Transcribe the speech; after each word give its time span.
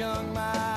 young, 0.00 0.32
my 0.32 0.69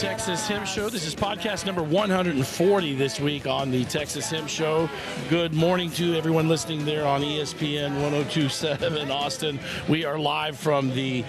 Texas 0.00 0.48
Hemp 0.48 0.66
Show. 0.66 0.88
This 0.88 1.06
is 1.06 1.14
podcast 1.14 1.66
number 1.66 1.82
140 1.82 2.94
this 2.94 3.20
week 3.20 3.46
on 3.46 3.70
the 3.70 3.84
Texas 3.84 4.30
Hemp 4.30 4.48
Show. 4.48 4.88
Good 5.28 5.52
morning 5.52 5.90
to 5.90 6.16
everyone 6.16 6.48
listening 6.48 6.86
there 6.86 7.06
on 7.06 7.20
ESPN 7.20 8.00
1027 8.00 8.96
in 8.96 9.10
Austin. 9.10 9.60
We 9.90 10.06
are 10.06 10.18
live 10.18 10.56
from 10.56 10.88
the 10.94 11.22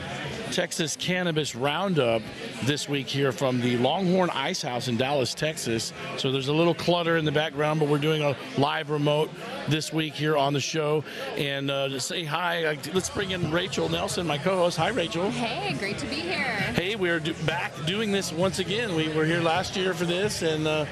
Texas 0.52 0.98
Cannabis 0.98 1.56
Roundup 1.56 2.22
this 2.64 2.90
week 2.90 3.08
here 3.08 3.32
from 3.32 3.62
the 3.62 3.78
Longhorn 3.78 4.30
Ice 4.32 4.62
House 4.62 4.90
in 4.90 4.98
Dallas, 4.98 5.34
Texas. 5.34 5.94
So 6.18 6.30
there's 6.30 6.50
a 6.50 6.54
little 6.54 6.74
clutter 6.74 7.16
in 7.16 7.24
the 7.24 7.32
background, 7.32 7.80
but 7.80 7.88
we're 7.88 7.98
doing 7.98 8.22
a 8.22 8.36
live 8.58 8.90
remote 8.90 9.30
this 9.70 9.94
week 9.94 10.14
here 10.14 10.36
on 10.36 10.52
the 10.52 10.60
show. 10.60 11.06
And 11.38 11.72
uh, 11.72 11.88
to 11.88 12.00
say 12.02 12.26
hi, 12.26 12.78
let's 12.94 13.10
bring 13.10 13.32
in 13.32 13.50
Rachel 13.50 13.88
Nelson, 13.88 14.28
my 14.28 14.38
co-host. 14.38 14.78
Hi, 14.78 14.90
Rachel. 14.90 15.32
Hey, 15.32 15.74
great 15.78 15.98
to 16.00 16.06
be 16.08 16.16
here. 16.16 16.44
Hey, 16.76 16.98
we're 16.98 17.22
do- 17.22 17.34
back 17.46 17.72
doing 17.86 18.12
this 18.12 18.34
once 18.34 18.60
again. 18.60 18.94
We 18.96 19.08
were 19.14 19.26
here 19.26 19.42
last 19.42 19.78
year 19.78 19.94
for 19.94 20.06
this 20.06 20.42
and 20.42 20.68
uh, 20.68 20.86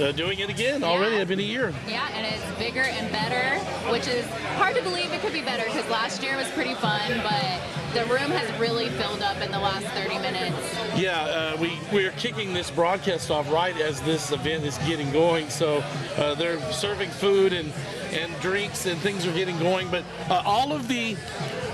uh, 0.00 0.12
doing 0.12 0.38
it 0.40 0.50
again 0.50 0.82
already. 0.84 1.16
Yeah. 1.16 1.22
It's 1.22 1.28
been 1.28 1.38
a 1.40 1.42
year. 1.42 1.72
Yeah, 1.88 2.08
and 2.12 2.26
it's 2.26 2.58
bigger 2.58 2.82
and 2.82 3.10
better, 3.12 3.58
which 3.90 4.06
is 4.08 4.24
hard 4.56 4.76
to 4.76 4.82
believe 4.82 5.12
it 5.12 5.20
could 5.20 5.32
be 5.32 5.42
better 5.42 5.64
because 5.64 5.88
last 5.90 6.22
year 6.22 6.36
was 6.36 6.50
pretty 6.50 6.74
fun, 6.74 7.20
but 7.22 7.60
the 7.94 8.04
room 8.06 8.30
has 8.32 8.60
really 8.60 8.88
filled 8.90 9.22
up 9.22 9.40
in 9.40 9.52
the 9.52 9.58
last 9.58 9.86
30 9.88 10.18
minutes. 10.18 10.56
Yeah, 10.96 11.20
uh, 11.22 11.56
we 11.60 11.78
we're 11.92 12.10
kicking 12.12 12.52
this 12.52 12.70
broadcast 12.70 13.30
off 13.30 13.50
right 13.52 13.76
as 13.80 14.02
this 14.02 14.32
event 14.32 14.64
is 14.64 14.76
getting 14.78 15.10
going. 15.12 15.48
So 15.48 15.84
uh, 16.16 16.34
they're 16.34 16.60
serving 16.72 17.10
food 17.10 17.52
and 17.52 17.72
and 18.12 18.32
drinks 18.40 18.86
and 18.86 18.98
things 19.00 19.26
are 19.26 19.32
getting 19.32 19.58
going. 19.58 19.88
But 19.90 20.04
uh, 20.28 20.42
all 20.44 20.72
of 20.72 20.88
the 20.88 21.16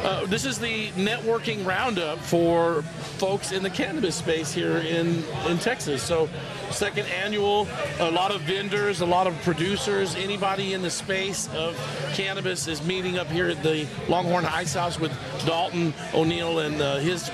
uh, 0.02 0.24
this 0.26 0.44
is 0.44 0.58
the 0.58 0.88
networking 0.90 1.64
roundup 1.66 2.18
for 2.18 2.82
folks 3.18 3.52
in 3.52 3.62
the 3.62 3.70
cannabis 3.70 4.14
space 4.14 4.52
here 4.52 4.78
in 4.78 5.22
in 5.46 5.58
Texas. 5.58 6.02
So 6.02 6.28
second 6.70 7.06
annual, 7.06 7.68
a 7.98 8.10
lot 8.10 8.30
of 8.30 8.40
vendors, 8.42 9.00
a 9.02 9.06
lot 9.06 9.26
of 9.26 9.40
producers, 9.42 10.14
anybody 10.14 10.72
in 10.72 10.82
the 10.82 10.90
space 10.90 11.48
of 11.54 11.76
cannabis 12.14 12.66
is 12.66 12.82
meeting 12.82 13.18
up 13.18 13.26
here 13.26 13.48
at 13.48 13.62
the 13.62 13.86
Longhorn 14.08 14.46
Ice 14.46 14.74
House 14.74 14.98
with 14.98 15.12
Daulton 15.40 15.92
O'Neil 16.14 16.60
and 16.60 16.80
uh, 16.80 16.96
his 16.96 17.30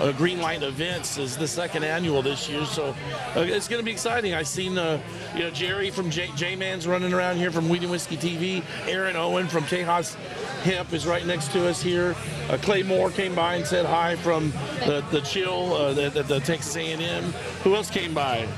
uh, 0.00 0.12
Green 0.12 0.40
Events 0.40 1.18
is 1.18 1.36
the 1.36 1.48
second 1.48 1.84
annual 1.84 2.20
this 2.22 2.48
year, 2.48 2.64
so 2.66 2.94
uh, 3.34 3.40
it's 3.40 3.66
going 3.66 3.80
to 3.80 3.84
be 3.84 3.90
exciting. 3.90 4.34
I've 4.34 4.46
seen, 4.46 4.76
uh, 4.76 5.00
you 5.34 5.40
know, 5.40 5.50
Jerry 5.50 5.90
from 5.90 6.10
J- 6.10 6.30
J-Man's 6.36 6.86
running 6.86 7.12
around 7.14 7.38
here 7.38 7.50
from 7.50 7.68
Weed 7.68 7.82
and 7.82 7.90
Whiskey 7.90 8.16
TV. 8.16 8.62
Aaron 8.86 9.16
Owen 9.16 9.48
from 9.48 9.64
Tejas 9.64 10.16
Hemp 10.66 10.92
is 10.92 11.06
right 11.06 11.24
next 11.24 11.52
to 11.52 11.68
us 11.68 11.80
here. 11.80 12.16
Uh, 12.50 12.58
Clay 12.60 12.82
Moore 12.82 13.10
came 13.10 13.36
by 13.36 13.54
and 13.54 13.64
said 13.64 13.86
hi 13.86 14.16
from 14.16 14.50
the, 14.84 15.04
the 15.12 15.20
Chill, 15.20 15.72
uh, 15.72 15.92
the, 15.92 16.10
the, 16.10 16.24
the 16.24 16.40
Texas 16.40 16.76
A&M. 16.76 17.22
Who 17.62 17.76
else 17.76 17.88
came 17.88 18.12
by? 18.12 18.48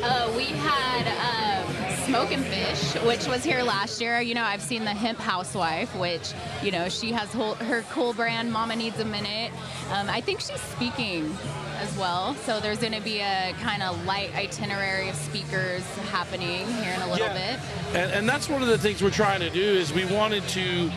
Uh, 0.00 0.32
we 0.36 0.44
had 0.44 1.08
um, 1.26 1.96
Smoke 2.04 2.30
and 2.30 2.44
Fish, 2.44 2.94
which 3.02 3.26
was 3.26 3.42
here 3.42 3.64
last 3.64 4.00
year. 4.00 4.20
You 4.20 4.34
know, 4.34 4.44
I've 4.44 4.62
seen 4.62 4.84
the 4.84 4.92
Hemp 4.92 5.18
Housewife, 5.18 5.92
which, 5.96 6.34
you 6.62 6.70
know, 6.70 6.88
she 6.88 7.10
has 7.10 7.32
whole, 7.32 7.54
her 7.54 7.82
cool 7.90 8.12
brand, 8.12 8.52
Mama 8.52 8.76
Needs 8.76 9.00
a 9.00 9.04
Minute. 9.04 9.50
Um, 9.90 10.08
I 10.08 10.20
think 10.20 10.38
she's 10.38 10.60
speaking 10.60 11.36
as 11.78 11.96
well. 11.98 12.34
So 12.34 12.60
there's 12.60 12.78
going 12.78 12.92
to 12.92 13.02
be 13.02 13.18
a 13.18 13.54
kind 13.60 13.82
of 13.82 14.04
light 14.04 14.32
itinerary 14.36 15.08
of 15.08 15.16
speakers 15.16 15.84
happening 16.10 16.64
here 16.74 16.94
in 16.94 17.02
a 17.02 17.10
little 17.10 17.28
bit. 17.30 17.58
And, 17.92 18.12
and 18.12 18.28
that's 18.28 18.48
one 18.48 18.62
of 18.62 18.68
the 18.68 18.78
things 18.78 19.02
we're 19.02 19.10
trying 19.10 19.40
to 19.40 19.50
do 19.50 19.60
is 19.60 19.92
we 19.92 20.04
wanted 20.04 20.46
to 20.50 20.90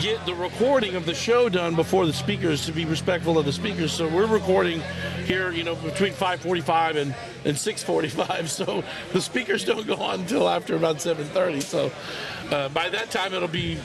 get 0.00 0.24
the 0.26 0.34
recording 0.34 0.94
of 0.94 1.06
the 1.06 1.14
show 1.14 1.48
done 1.48 1.74
before 1.74 2.06
the 2.06 2.12
speakers 2.12 2.66
to 2.66 2.72
be 2.72 2.84
respectful 2.84 3.38
of 3.38 3.44
the 3.44 3.52
speakers. 3.52 3.92
So 3.92 4.08
we're 4.08 4.26
recording 4.26 4.82
here, 5.26 5.52
you 5.52 5.64
know, 5.64 5.74
between 5.74 6.12
5:45 6.12 6.96
and 6.96 7.14
and 7.44 7.56
6:45. 7.56 8.48
So 8.60 8.84
the 9.12 9.20
speakers 9.20 9.64
don't 9.64 9.86
go 9.86 9.96
on 9.96 10.20
until 10.20 10.48
after 10.48 10.76
about 10.76 10.96
7:30. 10.96 11.62
So 11.62 11.92
uh, 12.50 12.68
by 12.70 12.88
that 12.88 13.10
time 13.10 13.34
it'll 13.34 13.48
be 13.48 13.78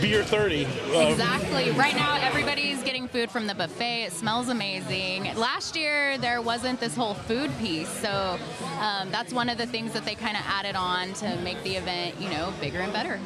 beer 0.00 0.22
30. 0.24 0.64
Uh, 0.66 0.68
Exactly. 1.08 1.70
Right 1.72 1.94
now, 1.94 2.16
everybody's 2.20 2.82
getting 2.82 3.08
food 3.08 3.30
from 3.30 3.46
the 3.46 3.54
buffet. 3.54 4.04
It 4.04 4.12
smells 4.12 4.48
amazing. 4.48 5.34
Last 5.36 5.76
year, 5.76 6.18
there 6.18 6.40
wasn't 6.42 6.80
this 6.80 6.94
whole 6.94 7.14
food 7.14 7.50
piece, 7.58 7.88
so 7.88 8.38
um, 8.80 9.10
that's 9.10 9.32
one 9.32 9.48
of 9.48 9.58
the 9.58 9.66
things 9.66 9.92
that 9.92 10.04
they 10.04 10.14
kind 10.14 10.36
of 10.36 10.42
added 10.46 10.76
on 10.76 11.12
to 11.14 11.36
make 11.36 11.62
the 11.62 11.76
event, 11.76 12.14
you 12.20 12.28
know, 12.30 12.52
bigger 12.60 12.80
and 12.80 12.92
better. 12.92 13.18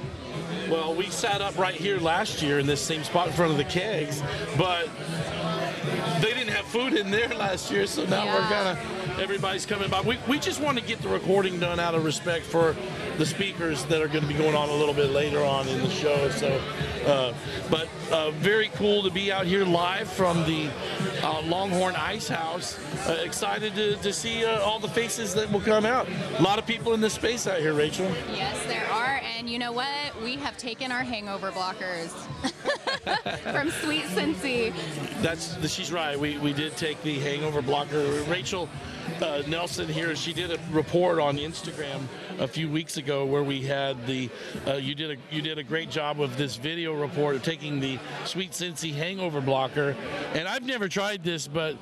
Well, 0.71 0.95
we 0.95 1.07
sat 1.07 1.41
up 1.41 1.57
right 1.59 1.75
here 1.75 1.99
last 1.99 2.43
year 2.43 2.59
in 2.59 2.67
this 2.67 2.81
same 2.81 3.05
spot 3.05 3.29
in 3.29 3.33
front 3.33 3.53
of 3.53 3.57
the 3.59 3.65
kegs, 3.65 4.23
but 4.59 4.89
they 6.21 6.33
didn't 6.35 6.49
have 6.53 6.67
food 6.67 6.95
in 6.95 7.11
there 7.11 7.29
last 7.37 7.71
year, 7.71 7.87
so 7.87 8.05
now 8.07 8.27
we're 8.27 8.41
Yeah. 8.41 8.49
kind 8.51 8.79
of 8.79 9.19
everybody's 9.21 9.65
coming 9.65 9.89
by. 9.89 10.01
We, 10.03 10.19
we 10.29 10.39
just 10.39 10.61
want 10.61 10.79
to 10.79 10.85
get 10.85 11.01
the 11.01 11.09
recording 11.09 11.59
done 11.59 11.81
out 11.81 11.95
of 11.95 12.05
respect 12.05 12.45
for 12.45 12.77
the 13.19 13.27
speakers 13.27 13.85
that 13.87 14.03
are 14.03 14.09
going 14.09 14.23
to 14.23 14.29
be 14.29 14.35
going 14.35 14.55
on 14.55 14.69
a 14.69 14.75
little 14.75 14.95
bit 14.95 15.11
later 15.11 15.43
on 15.43 15.67
in 15.69 15.81
the 15.81 15.91
show. 15.91 16.29
So, 16.31 16.61
uh, 17.07 17.35
but 17.71 17.89
uh, 18.11 18.31
very 18.33 18.69
cool 18.75 19.03
to 19.03 19.11
be 19.11 19.33
out 19.33 19.47
here 19.47 19.65
live 19.65 20.11
from 20.11 20.45
the 20.45 20.69
uh, 21.23 21.43
Longhorn 21.43 21.97
Ice 21.97 22.29
House. 22.29 22.79
Uh, 23.09 23.23
excited 23.25 23.75
to, 23.75 23.97
to 23.97 24.13
see 24.13 24.45
uh, 24.45 24.61
all 24.61 24.79
the 24.79 24.89
faces 24.89 25.35
that 25.35 25.51
will 25.51 25.61
come 25.61 25.87
out. 25.87 26.07
A 26.39 26.43
lot 26.43 26.59
of 26.59 26.67
people 26.67 26.95
in 26.95 27.01
this 27.01 27.15
space 27.15 27.47
out 27.47 27.61
here, 27.61 27.73
Rachel. 27.73 28.07
Yes, 28.33 28.65
there 28.67 28.87
are. 28.91 29.21
And 29.37 29.49
you 29.49 29.59
know 29.59 29.73
what? 29.73 29.89
We 30.23 30.37
have 30.37 30.57
taken 30.57 30.93
our 30.93 31.03
hangover 31.03 31.51
blockers 31.51 32.11
from 33.53 33.71
Sweet 33.83 34.05
Sensi. 34.07 34.73
That's 35.21 35.57
she's 35.71 35.93
right. 35.93 36.19
We 36.19 36.39
we 36.39 36.53
did 36.53 36.77
take 36.77 37.03
the 37.03 37.19
hangover 37.19 37.63
blocker. 37.63 38.03
Rachel 38.23 38.69
uh, 39.23 39.43
Nelson 39.47 39.89
here. 39.89 40.15
She 40.17 40.33
did 40.33 40.51
a 40.51 40.59
report 40.71 41.19
on 41.19 41.37
Instagram 41.37 42.03
a 42.39 42.49
few 42.49 42.69
weeks 42.69 42.97
ago 42.97 43.25
where 43.25 43.43
we 43.43 43.63
had 43.63 44.07
the. 44.07 44.31
Uh, 44.67 44.75
you 44.75 44.95
did 44.95 45.19
a 45.19 45.35
you 45.35 45.43
did 45.43 45.59
a 45.59 45.63
great 45.63 45.91
job 45.91 46.21
of 46.21 46.37
this 46.37 46.57
video 46.57 46.93
report 46.95 47.37
of 47.37 47.43
taking 47.43 47.81
the 47.81 47.99
Sweet 48.25 48.55
Sensi 48.55 48.93
hangover 48.93 49.41
blocker, 49.41 49.97
and 50.35 50.47
I've 50.49 50.65
never 50.65 50.89
tried 50.89 51.23
this, 51.25 51.49
but. 51.49 51.77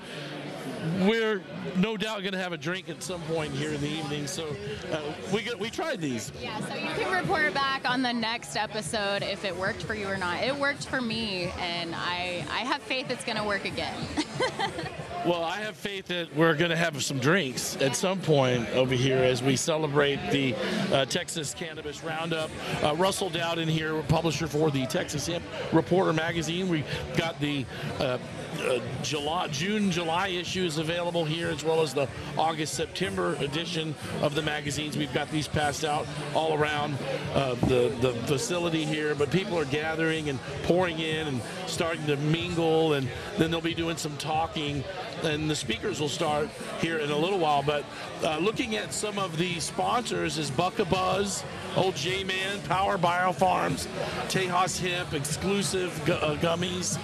We're 1.01 1.43
no 1.77 1.97
doubt 1.97 2.21
going 2.21 2.33
to 2.33 2.39
have 2.39 2.53
a 2.53 2.59
drink 2.59 2.89
at 2.89 3.03
some 3.03 3.21
point 3.23 3.53
here 3.53 3.73
in 3.73 3.81
the 3.81 3.89
evening, 3.89 4.27
so 4.27 4.55
uh, 4.93 5.01
we 5.33 5.43
got, 5.43 5.59
we 5.59 5.71
tried 5.71 6.01
these. 6.01 6.33
Yeah, 6.41 6.59
so 6.61 6.75
you 6.75 6.89
can 6.89 7.13
report 7.13 7.55
back 7.55 7.89
on 7.89 8.03
the 8.03 8.13
next 8.13 8.57
episode 8.57 9.23
if 9.23 9.45
it 9.45 9.57
worked 9.57 9.83
for 9.83 9.95
you 9.95 10.07
or 10.07 10.17
not. 10.17 10.43
It 10.43 10.55
worked 10.55 10.87
for 10.87 11.01
me, 11.01 11.53
and 11.59 11.95
I, 11.95 12.45
I 12.51 12.61
have 12.61 12.83
faith 12.83 13.11
it's 13.11 13.25
going 13.25 13.39
to 13.39 13.45
work 13.45 13.65
again. 13.65 13.95
Well, 15.25 15.43
I 15.43 15.57
have 15.57 15.75
faith 15.75 16.09
that 16.09 16.37
we're 16.37 16.53
going 16.55 16.71
to 16.71 16.77
have 16.77 17.03
some 17.03 17.19
drinks 17.19 17.79
at 17.81 17.97
some 17.97 18.21
point 18.21 18.69
over 18.75 18.95
here 18.95 19.17
as 19.17 19.43
we 19.43 19.57
celebrate 19.57 20.19
the 20.31 20.55
uh, 20.93 21.07
Texas 21.07 21.55
Cannabis 21.55 22.05
Roundup. 22.05 22.51
Uh, 22.83 22.95
Russell 22.95 23.31
Dowden 23.31 23.67
here, 23.67 24.03
publisher 24.03 24.47
for 24.47 24.71
the 24.71 24.85
Texas 24.85 25.27
Hemp 25.27 25.43
Reporter 25.73 26.13
magazine. 26.13 26.69
We 26.69 26.85
got 27.17 27.41
the 27.41 27.65
uh, 27.99 28.19
uh, 28.61 28.81
July, 29.03 29.49
June, 29.49 29.91
July 29.91 30.29
issues 30.29 30.74
available 30.79 31.25
here, 31.25 31.49
as 31.49 31.65
well 31.65 31.83
as 31.83 31.95
the 31.95 32.09
August, 32.37 32.75
September 32.75 33.35
edition 33.37 33.95
of 34.23 34.35
the 34.35 34.43
magazines. 34.43 34.97
We've 34.97 35.13
got 35.13 35.31
these 35.31 35.49
passed 35.49 35.85
out 35.85 36.07
all 36.35 36.55
around 36.55 36.97
uh, 37.35 37.55
the 37.67 37.95
the 38.01 38.13
facility 38.27 38.85
here, 38.85 39.15
but 39.15 39.31
people 39.31 39.59
are 39.59 39.65
gathering 39.65 40.29
and 40.29 40.39
pouring 40.65 40.99
in 40.99 41.27
and 41.27 41.41
starting 41.67 42.07
to 42.07 42.17
mingle, 42.17 42.95
and 42.95 43.09
then 43.39 43.51
they'll 43.51 43.61
be 43.61 43.75
doing 43.75 43.97
some 43.97 44.17
talking 44.17 44.85
and 45.25 45.49
the 45.49 45.57
speakers 45.57 46.01
will 46.01 46.09
start 46.09 46.49
here 46.81 46.99
in 46.99 47.11
a 47.11 47.17
little 47.17 47.39
while. 47.39 47.63
But 47.63 47.85
uh, 48.23 48.39
looking 48.39 48.77
at 48.77 48.93
some 48.93 49.19
of 49.19 49.37
the 49.37 49.61
sponsors 49.61 50.39
is 50.39 50.51
Buckabuzz, 50.51 51.45
Old 51.77 51.97
J 51.97 52.25
Man, 52.25 52.61
Power 52.63 52.99
Biofarms, 52.99 53.87
Tejas 54.29 54.81
Hemp, 54.81 55.15
Exclusive 55.15 55.99
uh, 56.09 56.37
Gummies, 56.37 56.99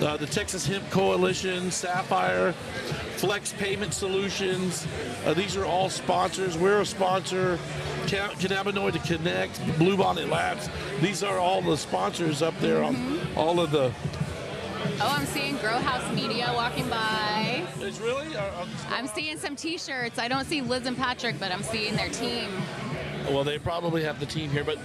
uh, 0.00 0.16
the 0.16 0.26
Texas 0.26 0.66
Hemp 0.66 0.88
Coalition, 0.90 1.70
Sapphire, 1.70 2.52
Flex 3.16 3.52
Payment 3.54 3.92
Solutions. 3.92 4.86
Uh, 5.26 5.34
these 5.34 5.56
are 5.56 5.64
all 5.64 5.88
sponsors. 5.90 6.56
We're 6.56 6.80
a 6.80 6.86
sponsor. 6.86 7.58
Ca- 8.06 8.34
Cannabinoid 8.38 8.92
to 8.92 8.98
Connect, 9.00 9.54
Bluebonnet 9.78 10.28
Labs. 10.30 10.68
These 11.00 11.22
are 11.22 11.38
all 11.38 11.60
the 11.62 11.76
sponsors 11.76 12.42
up 12.42 12.58
there 12.60 12.82
on 12.82 13.20
all 13.36 13.60
of 13.60 13.70
the 13.70 13.92
Oh, 15.00 15.14
I'm 15.16 15.26
seeing 15.26 15.56
Grow 15.58 15.78
House 15.78 16.12
Media 16.12 16.50
walking 16.54 16.88
by. 16.88 17.64
It's 17.80 18.00
really. 18.00 18.34
Uh, 18.34 18.40
uh, 18.42 18.66
I'm 18.88 19.06
seeing 19.06 19.36
some 19.38 19.54
T-shirts. 19.54 20.18
I 20.18 20.26
don't 20.26 20.44
see 20.44 20.60
Liz 20.60 20.86
and 20.86 20.96
Patrick, 20.96 21.38
but 21.38 21.52
I'm 21.52 21.62
seeing 21.62 21.94
their 21.94 22.08
team. 22.08 22.48
Well, 23.30 23.44
they 23.44 23.58
probably 23.58 24.02
have 24.04 24.20
the 24.20 24.26
team 24.26 24.50
here, 24.50 24.64
but 24.64 24.78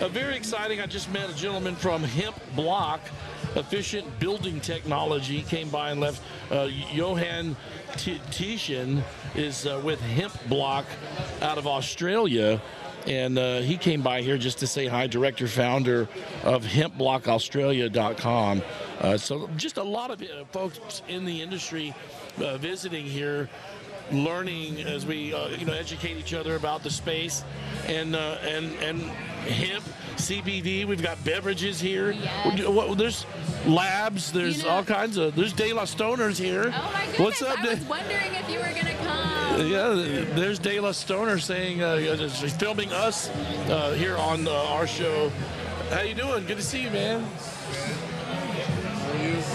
uh, 0.00 0.08
very 0.08 0.36
exciting. 0.36 0.80
I 0.80 0.86
just 0.86 1.10
met 1.12 1.28
a 1.30 1.34
gentleman 1.34 1.74
from 1.74 2.02
Hemp 2.02 2.36
Block, 2.56 3.00
Efficient 3.56 4.18
Building 4.18 4.60
Technology, 4.60 5.42
came 5.42 5.68
by 5.68 5.90
and 5.90 6.00
left. 6.00 6.22
Uh, 6.50 6.68
Johan 6.92 7.56
T- 7.96 8.20
Tishan 8.30 9.02
is 9.34 9.66
uh, 9.66 9.80
with 9.84 10.00
Hemp 10.00 10.32
Block 10.48 10.86
out 11.42 11.58
of 11.58 11.66
Australia. 11.66 12.60
And 13.06 13.38
uh, 13.38 13.60
he 13.60 13.76
came 13.78 14.02
by 14.02 14.20
here 14.20 14.36
just 14.36 14.58
to 14.58 14.66
say 14.66 14.86
hi, 14.86 15.06
director, 15.06 15.48
founder 15.48 16.06
of 16.44 16.64
hempblockaustralia.com. 16.64 18.62
Uh, 19.00 19.16
so, 19.16 19.48
just 19.56 19.78
a 19.78 19.82
lot 19.82 20.10
of 20.10 20.20
uh, 20.20 20.44
folks 20.52 21.00
in 21.08 21.24
the 21.24 21.40
industry 21.40 21.94
uh, 22.38 22.58
visiting 22.58 23.06
here 23.06 23.48
learning 24.12 24.80
as 24.82 25.06
we 25.06 25.32
uh, 25.34 25.48
you 25.48 25.64
know 25.64 25.72
educate 25.72 26.16
each 26.16 26.34
other 26.34 26.56
about 26.56 26.82
the 26.82 26.90
space 26.90 27.44
and 27.86 28.14
uh, 28.16 28.38
and 28.42 28.74
and 28.82 29.00
hemp 29.00 29.84
CBD. 30.16 30.84
We've 30.84 31.02
got 31.02 31.22
beverages 31.24 31.80
here. 31.80 32.10
Yes. 32.10 32.96
There's 32.96 33.26
labs. 33.66 34.32
There's 34.32 34.58
You 34.58 34.64
know- 34.64 34.70
all 34.70 34.84
kinds 34.84 35.16
of. 35.16 35.34
There's 35.34 35.52
De 35.52 35.72
La 35.72 35.82
Stoners 35.84 36.38
here. 36.38 36.64
Oh 36.74 36.90
my 36.92 37.06
goodness! 37.06 37.18
What's 37.20 37.42
up? 37.42 37.58
I 37.60 37.74
was 37.74 37.84
wondering 37.84 38.34
if 38.34 38.48
you 38.50 38.58
were 38.58 38.64
gonna 38.74 38.94
come. 39.04 39.66
yeah, 39.68 40.24
there's 40.34 40.58
De 40.58 40.78
La 40.80 40.92
Stoner 40.92 41.38
saying 41.38 41.82
uh, 41.82 41.96
he's 41.96 42.52
filming 42.54 42.92
us 42.92 43.28
uh, 43.68 43.94
here 43.96 44.16
on 44.16 44.46
uh, 44.46 44.52
our 44.52 44.86
show. 44.86 45.30
How 45.90 46.02
you 46.02 46.14
doing? 46.14 46.46
Good 46.46 46.58
to 46.58 46.62
see 46.62 46.82
you, 46.82 46.90
man. 46.90 47.26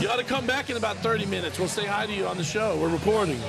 You 0.01 0.09
ought 0.09 0.17
to 0.17 0.23
come 0.25 0.45
back 0.45 0.69
in 0.69 0.75
about 0.77 0.97
30 0.97 1.25
minutes. 1.27 1.57
We'll 1.57 1.67
say 1.69 1.85
hi 1.85 2.05
to 2.05 2.11
you 2.13 2.27
on 2.27 2.37
the 2.37 2.43
show. 2.43 2.77
We're 2.77 2.89
recording. 2.89 3.39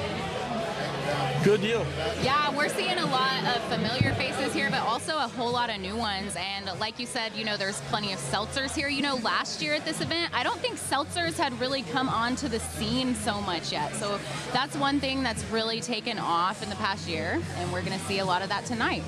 Good 1.47 1.61
deal. 1.61 1.87
Yeah, 2.25 2.53
we're 2.57 2.69
seeing 2.69 2.99
a 2.99 3.07
lot 3.07 3.45
of 3.45 3.63
familiar 3.73 4.13
faces 4.15 4.53
here, 4.53 4.69
but 4.69 4.81
also 4.81 5.17
a 5.17 5.29
whole 5.29 5.53
lot 5.53 5.71
of 5.71 5.81
new 5.81 5.97
ones. 5.97 6.35
And 6.35 6.69
like 6.81 6.99
you 6.99 7.07
said, 7.07 7.37
you 7.37 7.45
know, 7.45 7.57
there's 7.57 7.81
plenty 7.83 8.13
of 8.13 8.19
seltzers 8.19 8.75
here. 8.75 8.89
You 8.89 9.03
know, 9.03 9.15
last 9.23 9.63
year 9.63 9.75
at 9.75 9.85
this 9.85 10.01
event, 10.01 10.33
I 10.35 10.43
don't 10.43 10.59
think 10.59 10.77
seltzers 10.77 11.39
had 11.39 11.53
really 11.61 11.83
come 11.83 12.09
onto 12.09 12.49
the 12.49 12.59
scene 12.59 13.15
so 13.15 13.41
much 13.43 13.71
yet. 13.71 13.95
So 13.95 14.19
that's 14.53 14.77
one 14.77 14.99
thing 14.99 15.23
that's 15.23 15.45
really 15.45 15.81
taken 15.81 16.19
off 16.19 16.65
in 16.65 16.69
the 16.69 16.75
past 16.75 17.07
year, 17.09 17.41
and 17.59 17.73
we're 17.73 17.83
going 17.83 17.97
to 17.97 18.05
see 18.07 18.19
a 18.19 18.25
lot 18.25 18.43
of 18.43 18.49
that 18.49 18.65
tonight. 18.65 19.05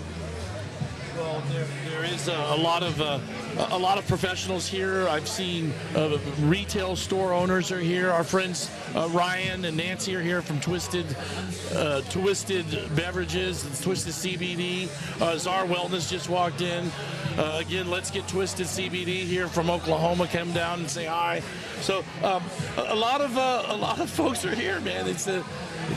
Well, 1.18 1.42
there, 1.50 1.66
there 1.90 2.04
is 2.04 2.28
a, 2.28 2.32
a 2.32 2.56
lot 2.56 2.84
of 2.84 3.00
uh, 3.00 3.18
a 3.70 3.78
lot 3.78 3.98
of 3.98 4.06
professionals 4.06 4.68
here. 4.68 5.08
I've 5.08 5.26
seen 5.26 5.72
uh, 5.96 6.16
retail 6.42 6.94
store 6.94 7.32
owners 7.32 7.72
are 7.72 7.80
here. 7.80 8.12
Our 8.12 8.22
friends 8.22 8.70
uh, 8.94 9.08
Ryan 9.10 9.64
and 9.64 9.76
Nancy 9.76 10.14
are 10.14 10.22
here 10.22 10.40
from 10.40 10.60
Twisted 10.60 11.04
uh, 11.74 12.02
Twisted 12.02 12.66
Beverages, 12.94 13.64
and 13.64 13.82
Twisted 13.82 14.12
CBD. 14.12 14.88
Uh, 15.20 15.36
Czar 15.36 15.64
Wellness 15.66 16.08
just 16.08 16.28
walked 16.28 16.60
in. 16.60 16.88
Uh, 17.36 17.56
again, 17.58 17.90
let's 17.90 18.12
get 18.12 18.28
Twisted 18.28 18.66
CBD 18.66 19.24
here 19.24 19.48
from 19.48 19.70
Oklahoma. 19.70 20.28
Come 20.28 20.52
down 20.52 20.78
and 20.78 20.88
say 20.88 21.06
hi. 21.06 21.42
So 21.80 22.04
um, 22.22 22.44
a, 22.76 22.94
lot 22.94 23.22
of 23.22 23.36
a 23.36 23.74
lot 23.74 23.98
of 23.98 24.08
folks 24.20 24.44
are 24.44 24.54
here, 24.54 24.78
man. 24.82 25.08
It's 25.08 25.26
a, 25.26 25.44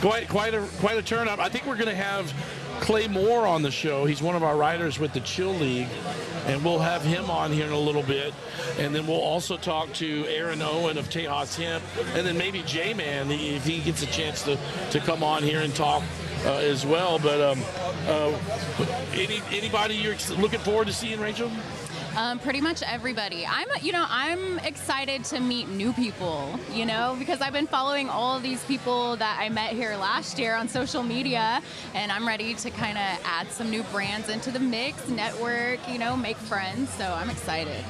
quite 0.00 0.28
quite 0.28 0.54
a 0.54 0.66
quite 0.80 0.98
a 0.98 1.02
turnout. 1.02 1.38
I 1.38 1.48
think 1.48 1.64
we're 1.66 1.76
going 1.76 1.86
to 1.86 1.94
have 1.94 2.32
Clay 2.82 3.06
Moore 3.06 3.46
on 3.46 3.62
the 3.62 3.70
show. 3.70 4.04
He's 4.06 4.20
one 4.20 4.34
of 4.34 4.42
our 4.42 4.56
writers 4.56 4.98
with 4.98 5.12
the 5.12 5.20
Chill 5.20 5.54
League, 5.54 5.86
and 6.46 6.64
we'll 6.64 6.80
have 6.80 7.02
him 7.02 7.30
on 7.30 7.52
here 7.52 7.66
in 7.66 7.72
a 7.72 7.78
little 7.78 8.02
bit. 8.02 8.34
And 8.76 8.92
then 8.92 9.06
we'll 9.06 9.20
also 9.20 9.56
talk 9.56 9.92
to 9.94 10.26
Aaron 10.26 10.60
Owen 10.60 10.98
of 10.98 11.08
Tejas 11.08 11.56
Hemp, 11.56 11.84
and 12.16 12.26
then 12.26 12.36
maybe 12.36 12.62
J 12.62 12.92
Man 12.92 13.30
if 13.30 13.64
he 13.64 13.78
gets 13.78 14.02
a 14.02 14.06
chance 14.06 14.42
to, 14.42 14.58
to 14.90 14.98
come 14.98 15.22
on 15.22 15.44
here 15.44 15.60
and 15.60 15.72
talk 15.76 16.02
uh, 16.44 16.54
as 16.54 16.84
well. 16.84 17.20
But 17.20 17.40
um, 17.40 17.62
uh, 18.08 18.36
any 19.12 19.40
anybody 19.52 19.94
you're 19.94 20.16
looking 20.36 20.60
forward 20.60 20.88
to 20.88 20.92
seeing, 20.92 21.20
Rachel? 21.20 21.52
Um, 22.16 22.38
pretty 22.38 22.60
much 22.60 22.82
everybody. 22.82 23.46
I'm, 23.46 23.68
you 23.80 23.92
know, 23.92 24.04
I'm 24.06 24.58
excited 24.60 25.24
to 25.24 25.40
meet 25.40 25.68
new 25.68 25.94
people. 25.94 26.58
You 26.72 26.84
know, 26.84 27.16
because 27.18 27.40
I've 27.40 27.54
been 27.54 27.66
following 27.66 28.10
all 28.10 28.36
of 28.36 28.42
these 28.42 28.62
people 28.64 29.16
that 29.16 29.38
I 29.40 29.48
met 29.48 29.72
here 29.72 29.96
last 29.96 30.38
year 30.38 30.54
on 30.54 30.68
social 30.68 31.02
media, 31.02 31.62
and 31.94 32.12
I'm 32.12 32.28
ready 32.28 32.54
to 32.54 32.70
kind 32.70 32.98
of 32.98 33.20
add 33.24 33.50
some 33.50 33.70
new 33.70 33.82
brands 33.84 34.28
into 34.28 34.50
the 34.50 34.60
mix, 34.60 35.08
network, 35.08 35.80
you 35.88 35.98
know, 35.98 36.16
make 36.16 36.36
friends. 36.36 36.90
So 36.90 37.04
I'm 37.04 37.30
excited. 37.30 37.82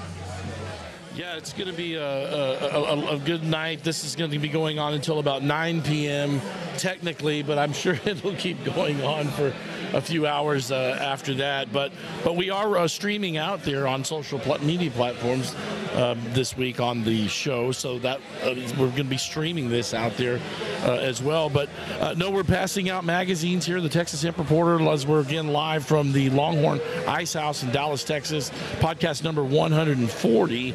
Yeah, 1.15 1.37
it's 1.37 1.53
going 1.53 1.69
to 1.69 1.77
be 1.77 1.97
a, 1.97 2.03
a, 2.03 2.81
a, 2.81 3.17
a 3.17 3.19
good 3.19 3.45
night. 3.45 3.83
This 3.83 4.03
is 4.05 4.17
going 4.17 4.31
to 4.31 4.39
be 4.39 4.49
going 4.49 4.79
on 4.79 4.95
until 4.95 5.19
about 5.19 5.43
9 5.43 5.83
p.m. 5.83 6.41
technically, 6.79 7.43
but 7.43 7.59
I'm 7.59 7.73
sure 7.75 7.99
it'll 8.07 8.35
keep 8.37 8.65
going 8.65 9.03
on 9.03 9.27
for 9.29 9.53
a 9.93 10.01
few 10.01 10.27
hours 10.27 10.71
uh, 10.73 10.99
after 11.01 11.35
that. 11.35 11.73
But 11.73 11.93
but 12.25 12.37
we 12.37 12.51
are 12.51 12.77
uh, 12.79 12.89
streaming 12.89 13.37
out 13.37 13.63
there 13.63 13.87
on 13.87 14.05
social 14.05 14.39
pl- 14.39 14.59
media 14.65 14.91
platforms 14.91 15.55
um, 15.95 16.21
this 16.29 16.57
week 16.57 16.81
on 16.81 17.03
the 17.05 17.29
show, 17.29 17.73
so 17.73 17.99
that 18.01 18.19
uh, 18.43 18.55
we're 18.79 18.89
going 18.89 18.97
to 18.97 19.05
be 19.05 19.17
streaming 19.19 19.69
this 19.69 19.93
out 19.95 20.17
there 20.17 20.41
uh, 20.85 20.93
as 20.95 21.23
well. 21.23 21.49
But 21.51 21.69
uh, 22.01 22.15
no, 22.17 22.31
we're 22.31 22.45
passing 22.45 22.89
out 22.91 23.05
magazines 23.05 23.67
here. 23.67 23.81
The 23.81 23.89
Texas 23.89 24.23
Hemp 24.23 24.39
Reporter, 24.39 24.81
as 24.89 25.07
we're 25.07 25.21
again 25.21 25.49
live 25.49 25.85
from 25.87 26.13
the 26.13 26.31
Longhorn 26.31 26.81
Ice 27.07 27.35
House 27.35 27.63
in 27.63 27.71
Dallas, 27.71 28.05
Texas. 28.05 28.51
Podcast 28.81 29.23
number 29.25 29.45
140 29.45 30.75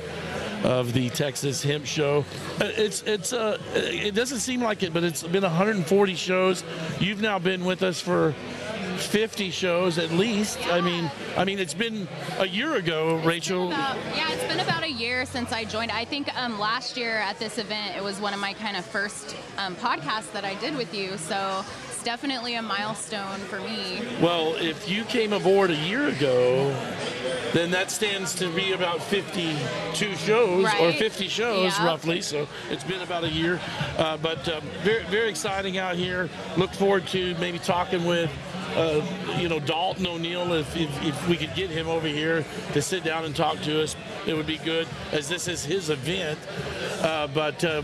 of 0.63 0.91
the 0.93 1.09
Texas 1.11 1.61
Hemp 1.63 1.85
Show. 1.85 2.25
Uh, 2.59 2.65
It's 2.75 3.03
it's 3.03 3.31
uh 3.33 3.57
it 3.75 4.15
doesn't 4.15 4.39
seem 4.39 4.61
like 4.61 4.81
it, 4.83 4.93
but 4.93 5.03
it's 5.03 5.23
been 5.23 5.43
140 5.43 6.15
shows. 6.15 6.63
You've 6.99 7.21
now 7.21 7.37
been 7.39 7.63
with 7.65 7.83
us 7.83 8.01
for 8.01 8.33
50 8.99 9.51
shows 9.51 9.97
at 9.97 10.11
least. 10.11 10.59
I 10.67 10.81
mean, 10.81 11.09
I 11.35 11.45
mean 11.45 11.59
it's 11.59 11.73
been 11.73 12.07
a 12.39 12.47
year 12.47 12.75
ago, 12.75 13.17
Rachel. 13.23 13.67
About, 13.67 13.95
yeah, 14.15 14.31
it's 14.31 14.43
been 14.45 14.59
about 14.59 14.83
a 14.83 14.91
year 14.91 15.25
since 15.25 15.51
I 15.51 15.63
joined. 15.65 15.91
I 15.91 16.05
think 16.05 16.33
um, 16.37 16.59
last 16.59 16.97
year 16.97 17.17
at 17.17 17.39
this 17.39 17.57
event, 17.57 17.95
it 17.95 18.03
was 18.03 18.19
one 18.19 18.33
of 18.33 18.39
my 18.39 18.53
kind 18.53 18.77
of 18.77 18.85
first 18.85 19.35
um, 19.57 19.75
podcasts 19.75 20.31
that 20.33 20.43
I 20.45 20.55
did 20.55 20.75
with 20.75 20.93
you. 20.93 21.17
So 21.17 21.63
it's 21.89 22.03
definitely 22.03 22.55
a 22.55 22.61
milestone 22.61 23.39
for 23.41 23.59
me. 23.59 24.01
Well, 24.21 24.55
if 24.55 24.89
you 24.89 25.03
came 25.05 25.33
aboard 25.33 25.69
a 25.71 25.75
year 25.75 26.07
ago, 26.07 26.69
then 27.53 27.71
that 27.71 27.91
stands 27.91 28.35
to 28.35 28.49
be 28.53 28.73
about 28.73 29.01
52 29.01 30.15
shows 30.15 30.65
or 30.79 30.91
50 30.91 31.27
shows 31.27 31.73
Yeah. 31.77 31.85
roughly. 31.85 32.21
So 32.21 32.47
it's 32.69 32.83
been 32.83 33.01
about 33.01 33.23
a 33.23 33.29
year, 33.29 33.59
uh, 33.97 34.17
but 34.17 34.47
um, 34.49 34.61
very 34.83 35.03
very 35.05 35.29
exciting 35.29 35.77
out 35.77 35.95
here. 35.95 36.29
Look 36.57 36.73
forward 36.73 37.07
to 37.07 37.35
maybe 37.39 37.59
talking 37.59 38.05
with. 38.05 38.29
Uh, 38.77 39.03
you 39.39 39.49
know 39.49 39.59
Daulton 39.59 40.05
O'Neil. 40.05 40.53
If, 40.53 40.75
if, 40.77 41.03
if 41.03 41.27
we 41.27 41.35
could 41.35 41.53
get 41.55 41.71
him 41.71 41.87
over 41.87 42.07
here 42.07 42.45
to 42.73 42.81
sit 42.81 43.03
down 43.03 43.25
and 43.25 43.35
talk 43.35 43.59
to 43.61 43.81
us, 43.81 43.95
it 44.27 44.35
would 44.35 44.45
be 44.45 44.59
good. 44.59 44.87
As 45.11 45.27
this 45.27 45.47
is 45.47 45.65
his 45.65 45.89
event, 45.89 46.37
uh, 47.01 47.25
but 47.27 47.63
uh, 47.63 47.81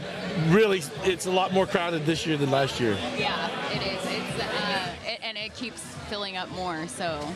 really, 0.49 0.83
it's 1.03 1.25
a 1.25 1.31
lot 1.31 1.51
more 1.51 1.65
crowded 1.65 2.05
this 2.05 2.27
year 2.27 2.37
than 2.37 2.51
last 2.51 2.79
year. 2.79 2.95
Yeah, 3.17 3.49
it 3.71 3.81
is. 3.81 4.05
It's 4.05 4.43
uh, 4.43 4.95
it, 5.05 5.19
and 5.23 5.35
it 5.35 5.55
keeps 5.55 5.81
filling 6.09 6.37
up 6.37 6.49
more. 6.51 6.87
So 6.87 7.27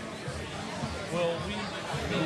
Well, 1.11 1.35
we, 1.47 1.55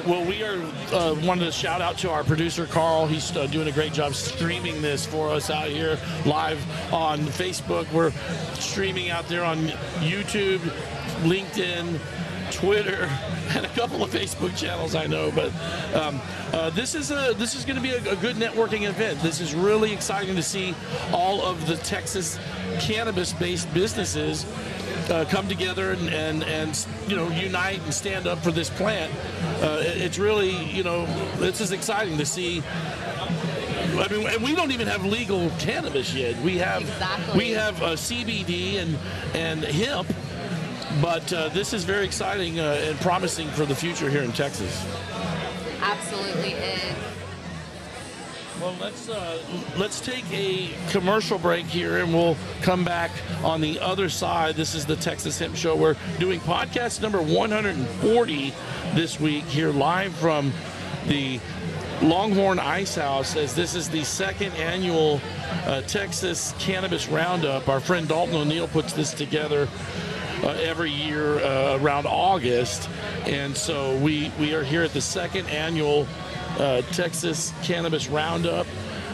well, 0.05 0.25
we 0.25 0.43
are 0.43 0.57
uh, 0.93 1.15
wanted 1.23 1.45
to 1.45 1.51
shout 1.51 1.81
out 1.81 1.97
to 1.99 2.09
our 2.09 2.23
producer 2.23 2.65
Carl. 2.65 3.07
He's 3.07 3.35
uh, 3.35 3.47
doing 3.47 3.67
a 3.67 3.71
great 3.71 3.93
job 3.93 4.13
streaming 4.13 4.81
this 4.81 5.05
for 5.05 5.29
us 5.29 5.49
out 5.49 5.69
here 5.69 5.99
live 6.25 6.61
on 6.93 7.19
Facebook. 7.19 7.91
We're 7.91 8.11
streaming 8.53 9.09
out 9.09 9.27
there 9.27 9.43
on 9.43 9.57
YouTube, 9.99 10.59
LinkedIn, 11.23 11.99
Twitter, 12.51 13.05
and 13.49 13.65
a 13.65 13.69
couple 13.69 14.03
of 14.03 14.11
Facebook 14.11 14.55
channels 14.57 14.95
I 14.95 15.07
know. 15.07 15.31
But 15.31 15.51
um, 15.95 16.21
uh, 16.53 16.69
this 16.71 16.95
is 16.95 17.11
a 17.11 17.33
this 17.37 17.55
is 17.55 17.65
going 17.65 17.77
to 17.77 17.81
be 17.81 17.91
a, 17.91 18.11
a 18.11 18.15
good 18.15 18.35
networking 18.35 18.87
event. 18.87 19.19
This 19.21 19.39
is 19.39 19.53
really 19.53 19.93
exciting 19.93 20.35
to 20.35 20.43
see 20.43 20.75
all 21.11 21.41
of 21.41 21.67
the 21.67 21.77
Texas 21.77 22.39
cannabis-based 22.79 23.73
businesses 23.73 24.45
uh, 25.11 25.25
come 25.25 25.47
together 25.47 25.91
and, 25.91 26.09
and 26.09 26.43
and 26.43 26.87
you 27.07 27.15
know 27.15 27.27
unite 27.29 27.81
and 27.83 27.93
stand 27.93 28.25
up 28.27 28.39
for 28.39 28.51
this 28.51 28.69
plant. 28.69 29.11
Uh, 29.61 29.81
it- 29.81 30.01
it's 30.01 30.17
really 30.17 30.55
you 30.65 30.83
know 30.83 31.05
this 31.37 31.61
is 31.61 31.71
exciting 31.71 32.17
to 32.17 32.25
see. 32.25 32.63
I 33.93 34.07
mean, 34.09 34.25
and 34.27 34.41
we 34.41 34.55
don't 34.55 34.71
even 34.71 34.87
have 34.87 35.05
legal 35.05 35.49
cannabis 35.59 36.13
yet. 36.13 36.35
We 36.41 36.57
have 36.57 36.81
Exactly. 36.81 37.37
we 37.37 37.51
have 37.51 37.81
uh, 37.83 37.89
CBD 37.95 38.77
and 38.81 38.97
and 39.35 39.63
hemp, 39.63 40.07
but 41.01 41.31
uh, 41.33 41.49
this 41.49 41.73
is 41.73 41.83
very 41.83 42.05
exciting 42.05 42.59
uh, 42.59 42.79
and 42.87 42.99
promising 43.01 43.47
for 43.49 43.65
the 43.65 43.75
future 43.75 44.09
here 44.09 44.23
in 44.23 44.31
Texas. 44.31 44.73
absolutely 45.81 46.51
is. 46.53 47.10
Well, 48.61 48.75
let's 48.79 49.09
uh, 49.09 49.41
let's 49.75 49.99
take 49.99 50.23
a 50.31 50.69
commercial 50.91 51.39
break 51.39 51.65
here, 51.65 51.97
and 51.97 52.13
we'll 52.13 52.37
come 52.61 52.85
back 52.85 53.09
on 53.43 53.59
the 53.59 53.79
other 53.79 54.07
side. 54.07 54.55
This 54.55 54.75
is 54.75 54.85
the 54.85 54.95
Texas 54.95 55.39
Hemp 55.39 55.55
Show. 55.55 55.75
We're 55.75 55.95
doing 56.19 56.39
podcast 56.41 57.01
number 57.01 57.23
140 57.23 58.53
this 58.93 59.19
week 59.19 59.45
here 59.45 59.71
live 59.71 60.13
from 60.13 60.53
the 61.07 61.39
Longhorn 62.03 62.59
Ice 62.59 62.93
House, 62.93 63.35
as 63.35 63.55
this 63.55 63.73
is 63.73 63.89
the 63.89 64.03
second 64.03 64.53
annual 64.53 65.19
uh, 65.65 65.81
Texas 65.81 66.53
Cannabis 66.59 67.09
Roundup. 67.09 67.67
Our 67.67 67.79
friend 67.79 68.07
Daulton 68.07 68.35
O'Neil 68.35 68.67
puts 68.67 68.93
this 68.93 69.11
together 69.11 69.67
uh, 70.43 70.49
every 70.49 70.91
year 70.91 71.39
uh, 71.39 71.79
around 71.81 72.05
August, 72.05 72.91
and 73.25 73.57
so 73.57 73.97
we 73.97 74.31
we 74.39 74.53
are 74.53 74.63
here 74.63 74.83
at 74.83 74.93
the 74.93 75.01
second 75.01 75.47
annual 75.47 76.05
uh, 76.59 76.81
Texas 76.93 77.53
Cannabis 77.63 78.07
Roundup. 78.07 78.67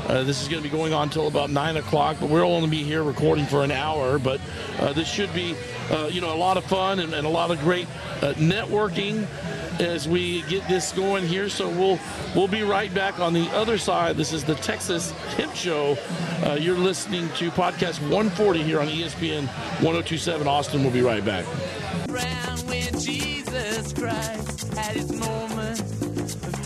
Uh, 0.08 0.24
this 0.24 0.42
is 0.42 0.48
going 0.48 0.64
to 0.64 0.70
be 0.70 0.74
going 0.74 0.94
on 0.94 1.04
until 1.04 1.28
about 1.28 1.50
nine 1.50 1.76
o'clock, 1.76 2.18
but 2.20 2.30
we'll 2.30 2.44
only 2.44 2.70
be 2.70 2.84
here 2.84 3.04
recording 3.04 3.46
for 3.46 3.64
an 3.64 3.72
hour. 3.72 4.18
But 4.18 4.40
uh, 4.80 4.94
this 4.94 5.08
should 5.08 5.34
be, 5.34 5.56
uh, 5.92 6.10
you 6.12 6.22
know, 6.22 6.34
a 6.34 6.38
lot 6.38 6.56
of 6.56 6.64
fun 6.64 7.00
and, 7.00 7.14
and 7.14 7.28
a 7.28 7.30
lot 7.30 7.52
of 7.52 7.60
great 7.60 7.88
uh, 8.22 8.34
networking 8.36 9.28
as 9.82 10.08
we 10.08 10.44
get 10.44 10.68
this 10.68 10.92
going 10.94 11.26
here. 11.26 11.50
So 11.50 11.70
we'll 11.70 12.00
we'll 12.36 12.48
be 12.48 12.64
right 12.64 12.94
back 12.94 13.20
on 13.20 13.34
the 13.34 13.48
other 13.50 13.78
side. 13.78 14.16
This 14.16 14.32
is 14.32 14.44
the 14.44 14.56
Texas 14.56 15.12
Hemp 15.36 15.54
Show. 15.56 15.98
Uh, 16.46 16.54
you're 16.54 16.78
listening 16.78 17.28
to 17.36 17.52
podcast 17.52 18.00
140 18.02 18.64
here 18.64 18.80
on 18.80 18.88
ESPN 18.88 19.48
1027 19.82 20.48
Austin. 20.48 20.84
We'll 20.84 20.94
be 20.94 21.02
right 21.02 21.24
back. 21.26 21.46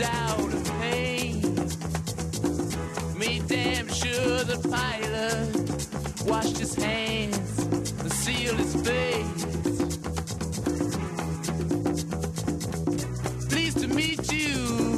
Doubt 0.01 0.51
and 0.51 0.65
pain. 0.81 1.41
Made 3.19 3.47
damn 3.47 3.87
sure 3.87 4.43
the 4.43 4.57
Pilate 4.63 6.27
washed 6.27 6.57
his 6.57 6.73
hands 6.73 7.59
and 7.99 8.11
sealed 8.11 8.57
his 8.57 8.73
face. 8.81 9.45
Pleased 13.47 13.79
to 13.81 13.87
meet 13.89 14.31
you. 14.33 14.90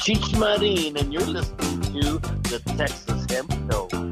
Cheech 0.00 0.38
Marin, 0.38 0.96
and 0.96 1.12
you're 1.12 1.20
listening 1.26 1.82
to 2.00 2.18
the 2.48 2.58
Texas 2.78 3.26
Hemp 3.28 3.52
Show. 3.70 4.09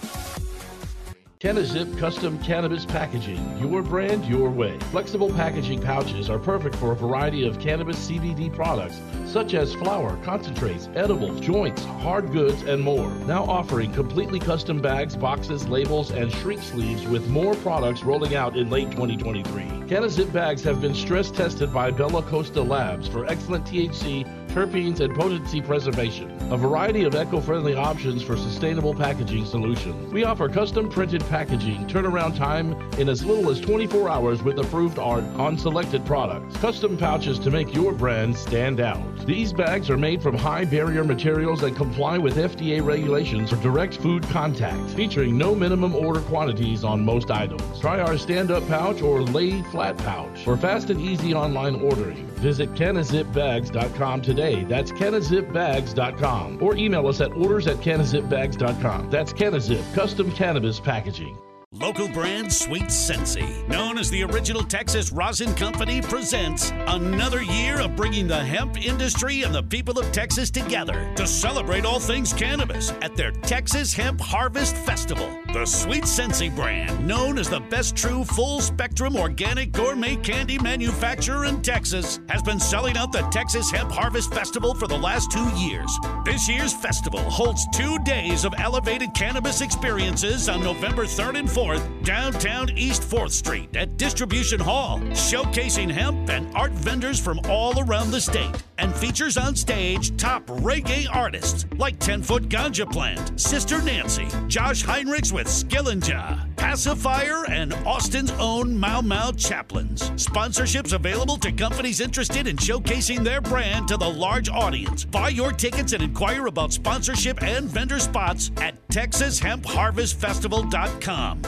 Canazip 1.39 1.97
Custom 1.97 2.37
Cannabis 2.39 2.85
Packaging. 2.85 3.57
Your 3.59 3.81
brand, 3.81 4.25
your 4.25 4.49
way. 4.49 4.77
Flexible 4.91 5.29
packaging 5.29 5.81
pouches 5.81 6.29
are 6.29 6.37
perfect 6.37 6.75
for 6.75 6.91
a 6.91 6.95
variety 6.97 7.47
of 7.47 7.61
cannabis 7.61 7.95
CBD 8.09 8.53
products, 8.53 8.99
such 9.25 9.53
as 9.53 9.73
flower, 9.73 10.19
concentrates, 10.21 10.89
edibles, 10.95 11.39
joints, 11.39 11.81
hard 11.85 12.33
goods, 12.33 12.63
and 12.63 12.81
more. 12.81 13.09
Now 13.25 13.45
offering 13.45 13.93
completely 13.93 14.39
custom 14.39 14.81
bags, 14.81 15.15
boxes, 15.15 15.65
labels, 15.69 16.11
and 16.11 16.29
shrink 16.29 16.61
sleeves 16.61 17.07
with 17.07 17.25
more 17.29 17.55
products 17.55 18.03
rolling 18.03 18.35
out 18.35 18.57
in 18.57 18.69
late 18.69 18.91
2023. 18.91 19.63
Canazip 19.87 20.33
bags 20.33 20.61
have 20.63 20.81
been 20.81 20.93
stress 20.93 21.31
tested 21.31 21.73
by 21.73 21.89
Belcosta 21.89 22.67
Labs 22.67 23.07
for 23.07 23.25
excellent 23.27 23.63
THC, 23.65 24.27
terpenes, 24.49 24.99
and 24.99 25.15
potency 25.15 25.61
preservation. 25.61 26.35
A 26.51 26.57
variety 26.57 27.03
of 27.03 27.15
eco-friendly 27.15 27.75
options 27.75 28.23
for 28.23 28.35
sustainable 28.35 28.93
packaging 28.93 29.45
solutions. 29.45 30.11
We 30.11 30.23
offer 30.23 30.49
custom 30.49 30.89
printed 30.89 31.21
packaging, 31.29 31.87
turnaround 31.87 32.35
time 32.35 32.73
in 32.99 33.07
as 33.07 33.23
little 33.23 33.49
as 33.49 33.61
24 33.61 34.09
hours 34.09 34.43
with 34.43 34.59
approved 34.59 34.99
art 34.99 35.23
on 35.35 35.57
selected 35.57 36.05
products. 36.05 36.57
Custom 36.57 36.97
pouches 36.97 37.39
to 37.39 37.51
make 37.51 37.73
your 37.73 37.93
brand 37.93 38.35
stand 38.35 38.79
out. 38.79 39.25
These 39.25 39.53
bags 39.53 39.89
are 39.89 39.97
made 39.97 40.21
from 40.23 40.35
high 40.35 40.65
barrier 40.65 41.03
materials 41.03 41.61
that 41.61 41.75
comply 41.75 42.17
with 42.17 42.35
FDA 42.35 42.83
regulations 42.83 43.51
for 43.51 43.57
direct 43.57 43.97
food 43.97 44.23
contact, 44.29 44.89
featuring 44.91 45.37
no 45.37 45.53
minimum 45.53 45.95
order 45.95 46.21
quantities 46.21 46.83
on 46.83 47.05
most 47.05 47.29
items. 47.29 47.79
Try 47.79 47.99
our 47.99 48.17
stand-up 48.17 48.67
pouch 48.67 49.01
or 49.01 49.21
lay 49.21 49.61
flat 49.63 49.97
pouch 49.99 50.43
for 50.43 50.57
fast 50.57 50.89
and 50.89 50.99
easy 50.99 51.33
online 51.33 51.75
ordering. 51.75 52.28
Visit 52.39 52.73
canazipbags.com 52.73 54.21
today. 54.21 54.63
That's 54.63 54.91
canazipbags.com. 54.91 56.61
Or 56.61 56.75
email 56.75 57.07
us 57.07 57.21
at 57.21 57.31
orders 57.33 57.67
at 57.67 57.77
canazipbags.com. 57.77 59.09
That's 59.09 59.33
Canazip, 59.33 59.93
custom 59.93 60.31
cannabis 60.31 60.79
packaging. 60.79 61.37
Local 61.79 62.09
brand 62.09 62.51
Sweet 62.51 62.91
Sensi, 62.91 63.63
known 63.69 63.97
as 63.97 64.09
the 64.09 64.21
original 64.23 64.63
Texas 64.63 65.13
Rosin 65.13 65.55
Company, 65.55 66.01
presents 66.01 66.73
another 66.87 67.41
year 67.41 67.79
of 67.79 67.95
bringing 67.95 68.27
the 68.27 68.37
hemp 68.37 68.85
industry 68.85 69.43
and 69.43 69.55
the 69.55 69.63
people 69.63 69.97
of 69.97 70.11
Texas 70.11 70.51
together 70.51 71.09
to 71.15 71.25
celebrate 71.25 71.85
all 71.85 71.99
things 72.01 72.33
cannabis 72.33 72.91
at 73.01 73.15
their 73.15 73.31
Texas 73.31 73.93
Hemp 73.93 74.19
Harvest 74.19 74.75
Festival. 74.75 75.33
The 75.53 75.65
Sweet 75.65 76.05
Sensi 76.05 76.49
brand, 76.49 77.07
known 77.07 77.37
as 77.37 77.49
the 77.49 77.61
best 77.61 77.95
true 77.95 78.25
full 78.25 78.59
spectrum 78.59 79.15
organic 79.15 79.71
gourmet 79.71 80.17
candy 80.17 80.59
manufacturer 80.59 81.45
in 81.45 81.61
Texas, 81.61 82.19
has 82.27 82.41
been 82.41 82.59
selling 82.59 82.97
out 82.97 83.13
the 83.13 83.21
Texas 83.31 83.71
Hemp 83.71 83.89
Harvest 83.89 84.33
Festival 84.33 84.73
for 84.75 84.87
the 84.87 84.97
last 84.97 85.31
two 85.31 85.47
years. 85.51 85.97
This 86.25 86.49
year's 86.49 86.73
festival 86.73 87.21
holds 87.21 87.65
two 87.73 87.97
days 87.99 88.43
of 88.43 88.53
elevated 88.57 89.13
cannabis 89.13 89.61
experiences 89.61 90.49
on 90.49 90.61
November 90.61 91.05
3rd 91.05 91.39
and 91.39 91.47
4th 91.47 91.68
downtown 92.03 92.69
East 92.75 93.03
4th 93.03 93.31
Street 93.31 93.75
at 93.75 93.97
Distribution 93.97 94.59
Hall, 94.59 94.99
showcasing 95.11 95.91
hemp 95.91 96.29
and 96.29 96.55
art 96.55 96.71
vendors 96.71 97.19
from 97.19 97.39
all 97.45 97.79
around 97.79 98.11
the 98.11 98.21
state, 98.21 98.55
and 98.79 98.95
features 98.95 99.37
on 99.37 99.55
stage 99.55 100.17
top 100.17 100.45
reggae 100.47 101.07
artists 101.13 101.65
like 101.77 101.99
10 101.99 102.23
Foot 102.23 102.49
Ganja 102.49 102.91
Plant, 102.91 103.39
Sister 103.39 103.79
Nancy, 103.81 104.27
Josh 104.47 104.83
Heinrichs 104.83 105.31
with 105.31 105.45
Skillinja, 105.47 106.51
Passafire, 106.55 107.47
and 107.49 107.73
Austin's 107.85 108.31
own 108.33 108.77
Mau 108.77 109.01
Mau 109.01 109.31
Chaplains. 109.33 110.09
Sponsorships 110.11 110.93
available 110.93 111.37
to 111.37 111.51
companies 111.51 111.99
interested 111.99 112.47
in 112.47 112.55
showcasing 112.55 113.23
their 113.23 113.41
brand 113.41 113.87
to 113.89 113.97
the 113.97 114.09
large 114.09 114.49
audience. 114.49 115.05
Buy 115.05 115.29
your 115.29 115.51
tickets 115.51 115.93
and 115.93 116.01
inquire 116.01 116.47
about 116.47 116.73
sponsorship 116.73 117.43
and 117.43 117.65
vendor 117.65 117.99
spots 117.99 118.49
at 118.57 118.75
TexasHempHarvestFestival.com. 118.89 121.41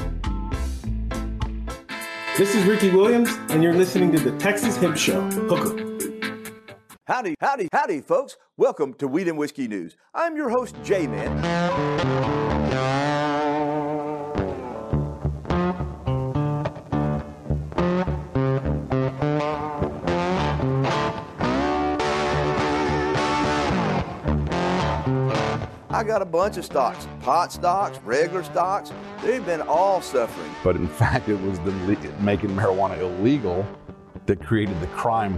This 2.38 2.56
is 2.56 2.64
Ricky 2.66 2.90
Williams, 2.90 3.30
and 3.50 3.62
you're 3.62 3.74
listening 3.74 4.14
to 4.14 4.20
the 4.20 4.32
Texas 4.38 4.78
Hemp 4.78 4.96
Show. 4.98 5.20
Hook 5.22 5.80
'em. 5.80 5.91
Howdy, 7.12 7.36
howdy, 7.42 7.68
howdy, 7.74 8.00
folks. 8.00 8.38
Welcome 8.56 8.94
to 8.94 9.06
Weed 9.06 9.28
and 9.28 9.38
Whiskey 9.38 9.68
News. 9.68 9.98
I'm 10.14 10.38
your 10.38 10.50
host, 10.50 10.78
J 10.82 11.08
Man. 11.08 11.44
I 25.90 26.04
got 26.04 26.22
a 26.22 26.26
bunch 26.26 26.56
of 26.56 26.64
stocks 26.64 27.10
pot 27.20 27.52
stocks, 27.52 28.00
regular 28.06 28.44
stocks. 28.46 28.94
They've 29.22 29.46
been 29.46 29.62
all 29.62 30.02
suffering. 30.02 30.50
but 30.64 30.78
in 30.78 30.88
fact 31.02 31.28
it 31.28 31.42
was 31.42 31.60
the 31.60 31.72
making 32.22 32.52
marijuana 32.52 32.98
illegal 33.00 33.68
that 34.32 34.42
created 34.46 34.80
the 34.80 34.88
crime. 34.88 35.38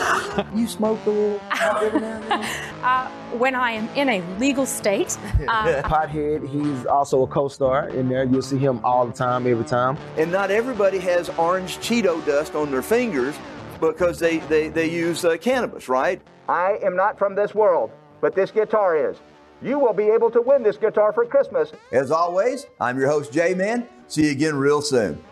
you 0.54 0.66
smoke 0.66 0.98
a 1.04 1.10
little 1.10 1.40
every 1.60 2.00
now 2.00 2.16
and 2.16 2.24
then? 2.24 2.42
Uh, 2.82 3.10
when 3.36 3.54
I 3.54 3.72
am 3.72 3.86
in 3.90 4.08
a 4.08 4.38
legal 4.38 4.66
state. 4.66 5.18
Uh, 5.50 5.82
Pothead, 5.82 6.48
he's 6.48 6.86
also 6.86 7.22
a 7.24 7.26
co-star 7.26 7.88
in 7.88 8.08
there. 8.08 8.24
You'll 8.24 8.40
see 8.40 8.58
him 8.58 8.84
all 8.84 9.04
the 9.04 9.12
time, 9.12 9.46
every 9.46 9.64
time. 9.64 9.98
And 10.16 10.30
not 10.30 10.50
everybody 10.50 10.98
has 10.98 11.28
orange 11.30 11.78
Cheeto 11.78 12.24
dust 12.24 12.54
on 12.54 12.70
their 12.70 12.82
fingers 12.82 13.34
because 13.80 14.18
they, 14.18 14.38
they, 14.38 14.68
they 14.68 14.88
use 14.88 15.24
uh, 15.24 15.36
cannabis, 15.38 15.88
right? 15.88 16.22
I 16.48 16.78
am 16.82 16.94
not 16.94 17.18
from 17.18 17.34
this 17.34 17.52
world, 17.52 17.90
but 18.20 18.34
this 18.34 18.52
guitar 18.52 19.10
is. 19.10 19.16
You 19.60 19.78
will 19.78 19.94
be 19.94 20.04
able 20.04 20.30
to 20.30 20.40
win 20.40 20.62
this 20.62 20.76
guitar 20.76 21.12
for 21.12 21.24
Christmas. 21.24 21.72
As 21.90 22.10
always, 22.12 22.66
I'm 22.80 22.98
your 22.98 23.08
host, 23.08 23.32
J 23.32 23.54
Man. 23.54 23.88
See 24.06 24.26
you 24.26 24.30
again 24.30 24.54
real 24.54 24.82
soon. 24.82 25.22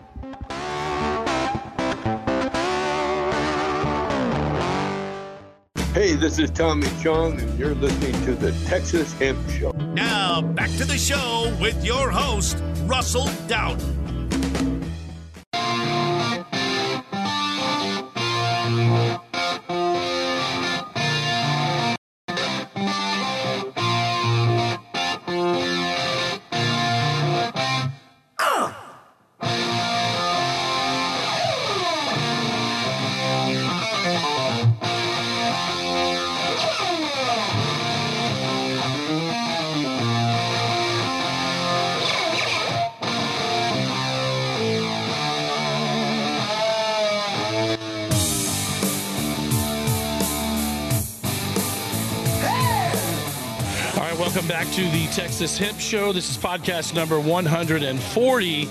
Hey, 5.95 6.15
this 6.15 6.39
is 6.39 6.51
Tommy 6.51 6.87
Chong, 7.03 7.41
and 7.41 7.59
you're 7.59 7.75
listening 7.75 8.13
to 8.27 8.35
the 8.35 8.53
Texas 8.67 9.11
Hemp 9.15 9.39
Show. 9.49 9.71
Now, 9.95 10.43
back 10.43 10.71
to 10.77 10.85
the 10.85 10.99
show 10.99 11.57
with 11.59 11.83
your 11.83 12.11
host, 12.11 12.63
Russell 12.85 13.27
Dowden. 13.49 13.98
Texas 55.19 55.59
Hemp 55.59 55.81
Show. 55.81 56.13
This 56.13 56.31
is 56.31 56.37
podcast 56.39 56.95
number 56.95 57.19
140 57.19 58.63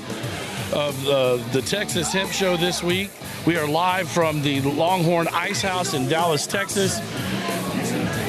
of 0.71 1.07
uh, 1.07 1.35
the 1.51 1.61
Texas 1.61 2.13
Hemp 2.13 2.31
Show 2.31 2.55
this 2.55 2.81
week. 2.81 3.11
We 3.45 3.57
are 3.57 3.67
live 3.67 4.09
from 4.09 4.41
the 4.41 4.61
Longhorn 4.61 5.27
Ice 5.33 5.61
House 5.61 5.93
in 5.93 6.07
Dallas, 6.07 6.47
Texas. 6.47 7.01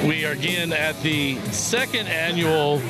We 0.05 0.25
are 0.25 0.33
again 0.33 0.73
at 0.73 1.01
the 1.03 1.37
second 1.53 2.09
annual 2.09 2.83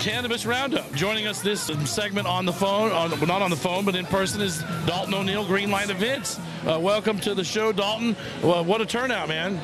Cannabis 0.00 0.44
Roundup. 0.44 0.92
Joining 0.92 1.26
us 1.26 1.40
this 1.40 1.62
segment 1.90 2.26
on 2.26 2.44
the 2.44 2.52
phone, 2.52 2.92
on, 2.92 3.18
not 3.26 3.40
on 3.40 3.48
the 3.48 3.56
phone, 3.56 3.86
but 3.86 3.96
in 3.96 4.04
person, 4.04 4.42
is 4.42 4.58
Daulton 4.84 5.14
O'Neil, 5.14 5.46
Greenline 5.46 5.88
Events. 5.88 6.38
Uh, 6.66 6.78
welcome 6.78 7.18
to 7.20 7.34
the 7.34 7.42
show, 7.42 7.72
Daulton. 7.72 8.14
Well, 8.42 8.66
what 8.66 8.82
a 8.82 8.86
turnout, 8.86 9.28
man. 9.28 9.58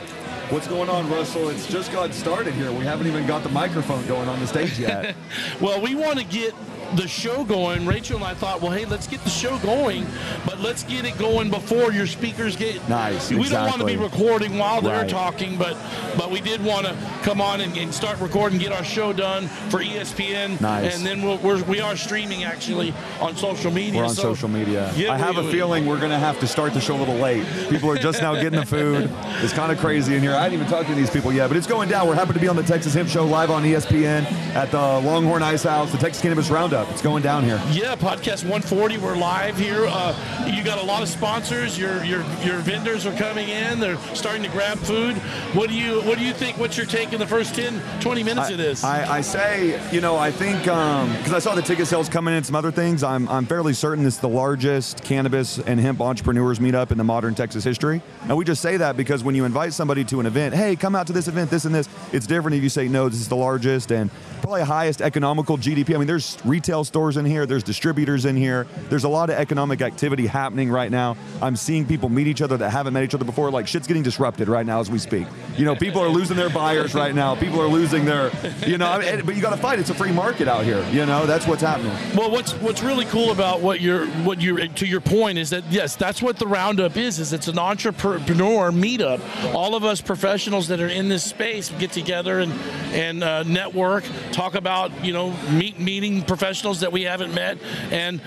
What's 0.51 0.69
going 0.69 0.91
on, 0.91 1.11
Russell? 1.11 1.49
It's 1.49 1.67
just 1.67 1.91
got 1.91 2.13
started 2.13 2.53
here. 2.53 2.71
We 2.71 2.85
haven't 2.85 3.07
even 3.07 3.27
got 3.27 3.43
the 3.43 3.49
microphone 3.49 4.07
going 4.07 4.29
on 4.29 4.39
the 4.41 4.47
stage 4.47 4.79
yet. 4.79 5.17
well, 5.61 5.81
we 5.81 5.95
want 5.95 6.19
to 6.19 6.25
get 6.25 6.55
the 6.97 7.09
show 7.09 7.45
going. 7.45 7.87
Rachel 7.87 8.17
and 8.17 8.25
I 8.25 8.35
thought, 8.35 8.61
well, 8.61 8.71
hey, 8.71 8.85
let's 8.85 9.07
get 9.07 9.23
the 9.25 9.31
show 9.31 9.59
going, 9.59 10.07
but 10.47 10.61
let's 10.61 10.83
get 10.85 11.05
it 11.05 11.17
going 11.19 11.51
before 11.51 11.93
your 11.93 12.07
speakers 12.07 12.57
get. 12.57 12.87
Nice. 12.89 13.31
We 13.31 13.49
don't 13.49 13.67
want 13.69 13.81
to 13.81 13.87
be 13.87 13.97
recording 13.97 14.59
while 14.59 14.81
they're 14.81 14.95
Right. 15.03 15.09
talking, 15.09 15.57
but 15.57 15.77
but 16.17 16.31
we 16.31 16.41
did 16.41 16.65
want 16.65 16.87
to 16.87 16.97
come 17.23 17.41
on 17.41 17.61
and, 17.61 17.77
and 17.77 17.93
start 17.93 18.21
recording, 18.21 18.59
get 18.59 18.71
our 18.73 18.85
show 18.85 19.13
done 19.13 19.49
for 19.71 19.80
ESPN, 19.83 20.61
Nice. 20.61 20.95
and 20.97 21.04
then 21.04 21.23
we'll, 21.23 21.39
we're, 21.39 21.63
we 21.65 21.80
are 21.80 21.97
streaming 21.97 22.45
actually 22.45 22.95
on 23.21 23.37
social 23.37 23.71
media. 23.73 23.99
We're 24.00 24.07
on 24.07 24.15
so- 24.15 24.23
social 24.23 24.49
media. 24.49 24.89
I 25.11 25.17
have 25.19 25.37
we- 25.37 25.49
a 25.49 25.50
feeling 25.50 25.87
we're 25.87 25.99
going 25.99 26.11
to 26.13 26.19
have 26.19 26.39
to 26.41 26.47
start 26.47 26.73
the 26.75 26.80
show 26.80 26.95
a 26.97 26.99
little 26.99 27.17
late. 27.17 27.45
People 27.71 27.91
are 27.91 27.97
just 27.97 28.23
now 28.23 28.35
getting 28.35 28.61
the 28.61 28.67
food. 28.67 29.11
It's 29.43 29.52
kind 29.52 29.73
of 29.73 29.78
crazy 29.78 30.15
in 30.15 30.21
here. 30.23 30.33
I 30.35 30.43
haven't 30.45 30.54
even 30.61 30.69
talked 30.69 30.89
to 30.89 30.95
these 30.95 31.11
people 31.11 31.33
yet, 31.33 31.49
but 31.49 31.57
it's 31.57 31.67
going 31.67 31.89
down. 31.89 32.07
We're 32.07 32.15
happy 32.15 32.33
to 32.35 32.39
be 32.39 32.49
on 32.49 32.57
the 32.57 32.63
Texas 32.63 32.95
Hemp 32.95 33.09
Show 33.09 33.25
live 33.26 33.50
on 33.50 33.63
ESPN 33.65 34.25
at 34.54 34.71
the 34.71 34.78
Longhorn 34.78 35.43
Ice 35.43 35.65
House, 35.65 35.91
the 35.91 35.99
Texas 35.99 36.23
Cannabis 36.23 36.50
Roundup. 36.50 36.83
It's 36.90 37.02
going 37.02 37.23
down 37.23 37.44
here. 37.44 37.60
Yeah, 37.70 37.97
podcast 37.97 38.42
140. 38.42 38.99
We're 38.99 39.16
live 39.16 39.56
here. 39.56 39.86
Uh, 39.86 40.50
you 40.54 40.62
got 40.64 40.78
a 40.78 40.82
lot 40.82 41.02
of 41.02 41.08
sponsors. 41.08 41.78
Your 41.78 42.04
your 42.04 42.23
your 42.42 42.58
vendors 42.58 43.06
are 43.06 43.16
coming 43.16 43.49
in. 43.49 43.80
They're 43.80 43.99
starting 44.14 44.42
to 44.42 44.49
grab 44.49 44.78
food. 44.78 45.16
What 45.54 45.68
do 45.68 45.75
you 45.75 46.02
what 46.02 46.18
do 46.18 46.25
you 46.25 46.32
think? 46.32 46.58
What's 46.58 46.76
your 46.76 46.86
take 46.86 47.12
in 47.12 47.20
the 47.20 47.26
first 47.26 47.54
10, 47.54 47.80
20 48.00 48.23
minutes 48.23 48.50
of 48.50 48.58
this? 48.58 48.84
I, 48.84 49.18
I 49.18 49.20
say, 49.20 49.80
you 49.92 50.00
know, 50.00 50.16
I 50.16 50.30
think 50.30 50.58
because 50.60 51.32
I 51.32 51.38
saw 51.38 51.54
the 51.54 51.62
ticket 51.62 51.86
sales 51.86 52.08
coming 52.08 52.32
in 52.32 52.38
and 52.38 52.47
some 52.47 52.56
other 52.56 52.70
things, 52.70 53.02
I'm, 53.02 53.28
I'm 53.28 53.47
fairly 53.47 53.75
certain 53.75 54.06
it's 54.06 54.18
the 54.18 54.28
largest 54.28 55.02
cannabis 55.04 55.58
and 55.58 55.78
hemp 55.78 56.00
entrepreneurs 56.00 56.58
meetup 56.58 56.90
in 56.90 56.99
the 56.99 57.04
modern 57.04 57.34
Texas 57.34 57.64
history. 57.64 58.02
And 58.23 58.36
we 58.36 58.44
just 58.44 58.60
say 58.60 58.76
that 58.76 58.97
because 58.97 59.23
when 59.23 59.34
you 59.34 59.44
invite 59.44 59.73
somebody 59.73 60.04
to 60.04 60.20
an 60.20 60.26
event, 60.26 60.54
hey, 60.54 60.76
come 60.76 60.94
out 60.94 61.06
to 61.06 61.12
this 61.12 61.28
event, 61.28 61.50
this 61.50 61.64
and 61.64 61.75
this, 61.75 61.88
it's 62.12 62.26
different 62.26 62.56
if 62.56 62.62
you 62.62 62.68
say, 62.68 62.88
no, 62.88 63.08
this 63.08 63.20
is 63.20 63.28
the 63.28 63.36
largest 63.36 63.92
and 63.92 64.10
probably 64.40 64.62
highest 64.62 65.00
economical 65.00 65.56
GDP. 65.56 65.94
I 65.94 65.99
mean, 65.99 66.06
there's 66.06 66.38
retail 66.44 66.74
stores 66.82 67.17
in 67.17 67.25
here, 67.25 67.47
there's 67.47 67.63
distributors 67.63 68.25
in 68.25 68.37
here, 68.37 68.67
there's 68.89 69.04
a 69.04 69.08
lot 69.08 69.30
of 69.30 69.37
economic 69.37 69.82
activity 69.82 70.26
happening 70.26 70.71
right 70.71 70.91
now. 70.91 71.17
I'm 71.41 71.56
seeing 71.56 71.87
people 71.87 72.08
meet 72.08 72.26
each 72.26 72.43
other 72.43 72.56
that 72.56 72.71
haven't 72.71 72.95
met 72.95 73.04
each 73.04 73.15
other 73.15 73.25
before. 73.25 73.50
Like, 73.50 73.67
shit's 73.67 73.87
getting 73.87 74.02
disrupted 74.02 74.49
right 74.49 74.67
now 74.67 74.80
as 74.80 74.91
we 74.91 74.99
speak. 74.99 75.26
You 75.56 75.65
know, 75.65 75.76
people 75.76 76.00
are 76.00 76.08
losing 76.08 76.37
their 76.37 76.50
buyers 76.50 76.95
right 76.95 77.15
now. 77.15 77.34
People 77.34 77.60
are 77.60 77.69
losing 77.69 78.04
their, 78.04 78.30
you 78.67 78.78
know, 78.78 78.87
I 78.87 78.99
mean, 78.99 79.25
but 79.25 79.37
you 79.37 79.43
got 79.43 79.50
to 79.50 79.56
fight. 79.56 79.78
It's 79.78 79.91
a 79.91 79.95
free 79.95 80.13
market 80.13 80.49
out 80.49 80.65
here. 80.65 80.84
You 80.91 81.06
know, 81.06 81.26
that's 81.26 81.47
what's 81.47 81.63
happening. 81.63 81.93
Well, 82.17 82.30
what's 82.30 82.52
what's 82.54 82.82
really 82.82 83.04
cool 83.06 83.30
about 83.30 83.60
what 83.60 83.80
you're 83.80 84.06
what 84.25 84.41
you 84.41 84.67
to 84.69 84.87
your 84.87 85.00
point 85.00 85.39
is 85.39 85.50
that 85.50 85.65
yes, 85.71 85.97
that's 85.97 86.23
what 86.23 86.39
the 86.39 86.47
roundup 86.47 86.97
is. 86.97 87.19
Is 87.19 87.32
it's 87.32 87.49
an 87.49 87.58
entrepreneur 87.58 88.71
meetup. 88.71 89.21
All 89.54 89.75
of 89.75 89.84
us 89.84 90.00
professionals 90.00 90.69
that 90.69 90.80
are 90.80 90.89
in 90.89 91.08
this 91.08 91.25
space 91.25 91.71
get 91.78 91.93
together 91.93 92.41
and 92.41 92.52
and 92.93 93.23
uh, 93.25 93.43
network, 93.43 94.04
talk 94.32 94.54
about 94.54 94.91
you 95.04 95.13
know 95.13 95.32
meet 95.50 95.78
meeting 95.78 96.23
professionals 96.23 96.53
that 96.62 96.93
we 96.93 97.02
haven't 97.02 97.34
met, 97.34 97.58
and 97.90 98.21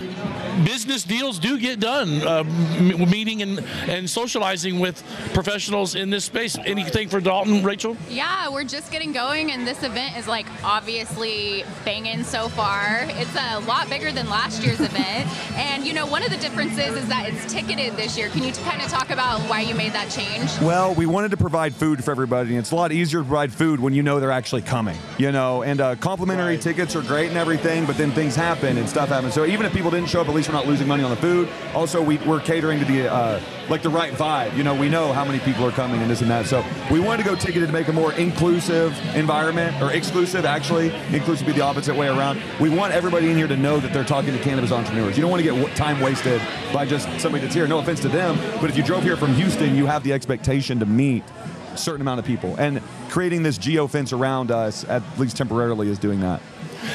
business 0.66 1.04
deals 1.04 1.40
do 1.40 1.58
get 1.58 1.80
done. 1.80 2.22
Uh, 2.22 2.44
meeting 2.44 3.42
and 3.42 3.60
and 3.88 4.10
socializing 4.10 4.80
with 4.80 5.02
professionals 5.34 5.96
in 5.96 6.10
this 6.10 6.26
space. 6.26 6.58
Anything 6.66 7.08
for 7.08 7.22
Daulton, 7.22 7.64
Rachel? 7.64 7.96
Yeah, 8.10 8.50
we're 8.50 8.66
just 8.66 8.92
getting 8.92 9.14
going, 9.14 9.52
and 9.52 9.66
this 9.66 9.82
event 9.84 10.18
is 10.18 10.28
like 10.28 10.46
obviously 10.64 11.64
banging 11.86 12.24
so 12.24 12.50
far. 12.50 13.06
It's 13.08 13.36
a 13.36 13.60
lot 13.62 13.90
bigger 13.90 14.12
than 14.12 14.30
last 14.30 14.62
year's 14.62 14.82
event, 14.82 15.28
and 15.56 15.86
you 15.86 15.94
know 15.94 16.06
one 16.06 16.24
of 16.24 16.30
the 16.30 16.38
differences 16.38 16.96
is 16.96 17.08
that 17.08 17.30
it's 17.30 17.52
ticketed 17.52 17.96
this 17.96 18.18
year. 18.18 18.30
Can 18.30 18.44
you 18.44 18.52
kind 18.52 18.82
of 18.82 18.90
talk 18.90 19.10
about 19.10 19.40
why 19.50 19.62
you 19.62 19.74
made 19.74 19.94
that 19.94 20.10
change? 20.12 20.52
Well, 20.62 20.94
we 20.94 21.06
wanted 21.06 21.32
to 21.32 21.38
provide 21.38 21.74
food 21.74 22.04
for 22.04 22.12
everybody. 22.12 22.50
and 22.52 22.60
It's 22.60 22.72
a 22.72 22.76
lot 22.76 22.92
easier 22.92 23.22
to 23.22 23.26
provide 23.26 23.54
food 23.54 23.80
when 23.80 23.94
you 23.94 24.04
know 24.04 24.20
they're 24.20 24.32
actually 24.32 24.64
coming, 24.64 24.98
you 25.18 25.32
know. 25.32 25.64
And 25.64 25.80
uh, 25.80 25.96
complimentary 25.96 26.58
tickets 26.58 26.96
are 26.96 27.02
great 27.02 27.30
and 27.30 27.38
everything, 27.38 27.86
but 27.86 27.98
then 27.98 28.12
things 28.18 28.36
happen 28.36 28.80
and 28.80 28.90
stuff 28.90 29.10
happens. 29.10 29.36
So 29.36 29.46
even 29.46 29.64
if 29.68 29.74
people 29.74 29.92
didn't 29.92 30.10
show 30.10 30.20
up, 30.20 30.28
at 30.28 30.34
least 30.34 30.50
we're 30.50 30.56
not 30.56 30.66
losing 30.66 30.88
money 30.88 31.04
on 31.04 31.12
the 31.12 31.18
food. 31.18 31.48
Also, 31.76 32.02
we, 32.02 32.18
we're 32.20 32.40
catering 32.40 32.80
to 32.80 32.86
the 32.86 33.14
uh, 33.14 33.40
like 33.70 33.84
the 33.84 33.92
right 33.92 34.12
vibe. 34.12 34.58
You 34.58 34.64
know, 34.64 34.74
we 34.74 34.90
know 34.90 35.14
how 35.14 35.24
many 35.24 35.38
people 35.40 35.64
are 35.64 35.72
coming 35.72 36.02
and 36.02 36.10
this 36.10 36.22
and 36.22 36.32
that. 36.32 36.48
So 36.48 36.66
we 36.92 37.00
wanted 37.00 37.24
to 37.24 37.30
go 37.30 37.36
ticketed 37.36 37.68
to 37.68 37.74
make 37.74 37.90
a 37.90 37.94
more 37.94 38.14
inclusive 38.14 38.98
environment, 39.16 39.80
or 39.84 39.92
exclusive 39.92 40.46
actually. 40.46 40.92
Inclusive 41.14 41.46
be 41.46 41.54
the 41.54 41.62
opposite 41.62 41.96
way 41.96 42.08
around. 42.08 42.42
We 42.60 42.70
want 42.70 42.92
everybody 42.92 43.30
in 43.30 43.38
here 43.38 43.48
to 43.48 43.56
know 43.56 43.80
that 43.80 43.94
they're 43.94 44.04
talking 44.04 44.34
to 44.34 44.40
cannabis 44.40 44.72
entrepreneurs. 44.72 45.16
You 45.16 45.22
don't 45.22 45.30
want 45.30 45.44
to 45.44 45.54
get 45.54 45.76
time 45.76 46.00
wasted 46.02 46.42
by 46.74 46.88
just 46.88 47.08
somebody 47.20 47.44
that's 47.44 47.54
here. 47.54 47.68
No 47.68 47.78
offense 47.78 48.00
to 48.02 48.10
them, 48.10 48.36
but 48.60 48.72
if 48.72 48.78
you 48.78 48.82
drove 48.84 49.04
here 49.04 49.16
from 49.16 49.36
Houston, 49.36 49.76
you 49.76 49.86
have 49.86 50.04
the 50.04 50.14
expectation 50.14 50.80
to 50.80 50.88
meet 50.88 51.24
a 51.72 51.78
certain 51.78 52.02
amount 52.02 52.20
of 52.20 52.26
people. 52.26 52.56
And 52.58 52.82
creating 53.10 53.44
this 53.44 53.60
geo 53.60 53.86
fence 53.86 54.12
around 54.12 54.50
us, 54.50 54.86
at 54.86 55.04
least 55.20 55.38
temporarily, 55.38 55.90
is 55.90 56.00
doing 56.00 56.22
that. 56.22 56.42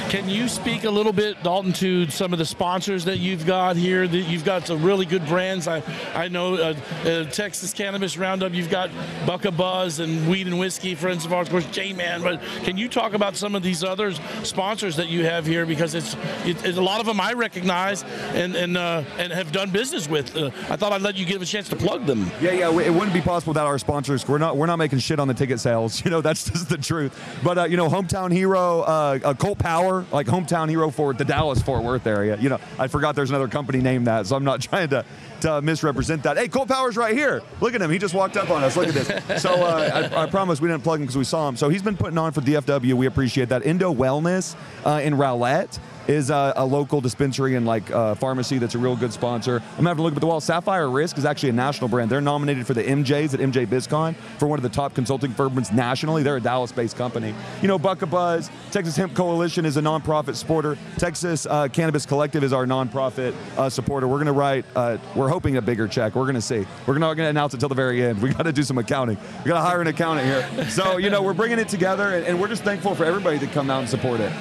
Can 0.09 0.29
you 0.29 0.49
speak 0.49 0.85
a 0.85 0.91
little 0.91 1.13
bit, 1.13 1.39
Daulton, 1.39 1.75
to 1.77 2.07
some 2.11 2.33
of 2.33 2.39
the 2.39 2.45
sponsors 2.45 3.05
that 3.05 3.19
you've 3.19 3.47
got 3.47 3.77
here? 3.77 4.07
That 4.07 4.19
you've 4.19 4.45
got 4.45 4.67
some 4.67 4.83
really 4.83 5.07
good 5.07 5.27
brands. 5.27 5.69
I 5.69 5.83
I 6.15 6.29
know 6.29 6.55
uh, 6.55 6.75
uh, 7.05 7.25
Texas 7.25 7.73
Cannabis 7.73 8.17
Roundup. 8.17 8.53
You've 8.53 8.71
got 8.71 8.91
Bucka 9.27 9.57
Buzz 9.57 9.99
and 9.99 10.29
Weed 10.29 10.47
and 10.47 10.59
Whiskey, 10.59 10.95
friends 10.95 11.25
of 11.25 11.33
ours, 11.33 11.49
of 11.49 11.53
course, 11.53 11.67
J 11.67 11.93
Man. 11.93 12.23
But 12.23 12.41
can 12.65 12.77
you 12.77 12.89
talk 12.89 13.15
about 13.15 13.37
some 13.37 13.55
of 13.55 13.63
these 13.63 13.83
other 13.83 14.13
sponsors 14.45 14.97
that 14.97 15.09
you 15.09 15.25
have 15.25 15.47
here? 15.47 15.67
Because 15.67 15.95
it's, 15.95 16.15
it, 16.45 16.65
it's 16.65 16.79
a 16.79 16.83
lot 16.83 17.01
of 17.01 17.07
them 17.07 17.21
I 17.21 17.33
recognize 17.33 18.03
and 18.35 18.55
and 18.55 18.77
uh, 18.77 19.05
and 19.19 19.33
have 19.33 19.53
done 19.53 19.71
business 19.71 20.09
with. 20.09 20.37
Uh, 20.37 20.51
I 20.69 20.77
thought 20.77 20.93
I'd 20.93 21.03
let 21.03 21.17
you 21.17 21.25
give 21.25 21.43
a 21.43 21.47
chance 21.47 21.69
to 21.71 21.77
plug 21.77 22.07
them. 22.07 22.31
Yeah, 22.41 22.53
yeah, 22.53 22.81
it 22.81 22.91
wouldn't 22.91 23.13
be 23.13 23.21
possible 23.21 23.53
without 23.53 23.67
our 23.67 23.79
sponsors. 23.79 24.27
We're 24.27 24.39
not, 24.39 24.57
we're 24.57 24.67
not 24.67 24.77
making 24.77 24.99
shit 25.01 25.19
on 25.19 25.29
the 25.29 25.35
ticket 25.35 25.61
sales. 25.61 26.03
You 26.03 26.11
know, 26.11 26.21
that's 26.21 26.51
just 26.51 26.69
the 26.69 26.79
truth. 26.79 27.17
But 27.45 27.59
uh, 27.59 27.65
you 27.65 27.77
know, 27.77 27.89
hometown 27.89 28.33
hero, 28.33 28.81
uh, 28.81 29.19
uh, 29.23 29.35
Colt 29.35 29.59
Power, 29.73 30.05
like 30.13 30.27
hometown 30.27 30.69
hero 30.69 30.91
for 30.91 31.15
the 31.15 31.25
Dallas 31.25 31.63
Fort 31.63 31.83
Worth 31.83 32.07
area. 32.07 32.37
You 32.37 32.51
know, 32.51 32.59
I 32.79 32.89
forgot 32.89 33.15
there's 33.15 33.31
another 33.31 33.49
company 33.49 33.81
named 33.81 34.07
that, 34.07 34.27
so 34.27 34.37
I'm 34.37 34.45
not 34.45 34.61
trying 34.69 34.91
to, 34.91 35.03
to 35.41 35.63
misrepresent 35.63 36.25
that. 36.25 36.37
Hey, 36.37 36.49
Colt 36.49 36.69
Power's 36.69 36.95
right 36.99 37.15
here. 37.15 37.41
Look 37.59 37.75
at 37.75 37.81
him. 37.81 37.91
He 37.91 37.97
just 37.97 38.13
walked 38.13 38.37
up 38.37 38.51
on 38.51 38.63
us. 38.63 38.77
Look 38.77 38.89
at 38.89 38.95
this. 38.95 39.43
So 39.43 39.51
uh, 39.51 40.11
I, 40.13 40.25
I 40.25 40.27
promise 40.27 40.61
we 40.61 40.69
didn't 40.69 40.83
plug 40.83 41.01
him 41.01 41.07
because 41.07 41.17
we 41.17 41.25
saw 41.25 41.49
him. 41.49 41.57
So 41.57 41.71
he's 41.71 41.81
been 41.83 41.97
putting 41.97 42.19
on 42.19 42.33
for 42.33 42.43
DFW. 42.43 42.93
We 42.93 43.07
appreciate 43.07 43.49
that. 43.49 43.65
Indo 43.65 43.95
Wellness 43.95 44.57
uh, 44.85 45.01
in 45.03 45.15
Rowlett 45.15 45.79
is 46.09 46.31
a, 46.31 46.53
a 46.57 46.65
local 46.65 47.01
dispensary 47.01 47.55
and 47.55 47.67
like 47.67 47.91
uh, 47.91 48.15
pharmacy 48.15 48.59
that's 48.59 48.75
a 48.75 48.79
real 48.79 48.97
good 48.97 49.13
sponsor. 49.13 49.63
I'm 49.79 49.87
have 49.87 49.97
to 49.97 50.03
look 50.03 50.13
up 50.13 50.17
at 50.17 50.21
the 50.21 50.27
wall. 50.27 50.41
Sapphire 50.41 50.91
Risk 50.91 51.19
is 51.19 51.25
actually 51.25 51.51
a 51.51 51.55
national 51.55 51.89
brand. 51.89 52.11
They're 52.11 52.21
nominated 52.21 52.67
for 52.67 52.75
the 52.75 52.83
MJs 52.83 53.35
at 53.35 53.41
MJ 53.41 53.67
BizCon 53.67 54.15
for 54.39 54.47
one 54.47 54.59
of 54.59 54.63
the 54.63 54.69
top 54.69 54.95
consulting 54.95 55.33
firms 55.33 55.73
nationally. 55.73 56.23
They're 56.23 56.37
a 56.37 56.41
Dallas-based 56.41 56.97
company. 56.97 57.35
You 57.61 57.69
know, 57.69 57.79
Buck 57.79 58.03
a 58.03 58.07
Buzz, 58.07 58.51
Texas 58.71 58.97
Hemp 58.97 59.15
Coalition 59.15 59.65
is 59.65 59.77
a 59.77 59.81
nonprofit 59.81 60.35
supporter. 60.35 60.77
Texas 60.99 61.47
uh, 61.47 61.69
Cannabis 61.69 62.07
Collective 62.07 62.45
is 62.45 62.53
our 62.53 62.67
nonprofit 62.67 63.35
uh, 63.57 63.69
supporter. 63.69 64.09
We're 64.09 64.19
gonna 64.19 64.33
write. 64.33 64.65
Uh, 64.75 64.99
we're 65.15 65.29
hoping 65.29 65.57
a 65.57 65.63
bigger 65.63 65.89
check. 65.89 66.15
We're 66.15 66.27
gonna 66.27 66.41
see. 66.41 66.67
We're 66.87 66.99
not 66.99 67.15
gonna 67.15 67.29
announce 67.29 67.55
it 67.55 67.59
till 67.59 67.69
the 67.69 67.75
very 67.75 68.03
end. 68.05 68.21
We 68.23 68.33
got 68.33 68.45
to 68.45 68.53
do 68.53 68.63
some 68.63 68.79
accounting. 68.79 69.19
We 69.45 69.49
got 69.49 69.55
to 69.55 69.69
hire 69.69 69.81
an 69.81 69.89
accountant 69.89 70.27
here. 70.27 70.71
So 70.71 70.97
you 70.97 71.11
know, 71.11 71.23
we're 71.23 71.35
bringing 71.35 71.59
it 71.59 71.69
together, 71.69 72.15
and, 72.15 72.27
and 72.27 72.41
we're 72.41 72.49
just 72.49 72.65
thankful 72.65 72.95
for 72.95 73.05
everybody 73.05 73.39
to 73.41 73.47
come 73.47 73.71
out 73.71 73.81
and 73.81 73.89
support 73.89 74.21
it. 74.21 74.33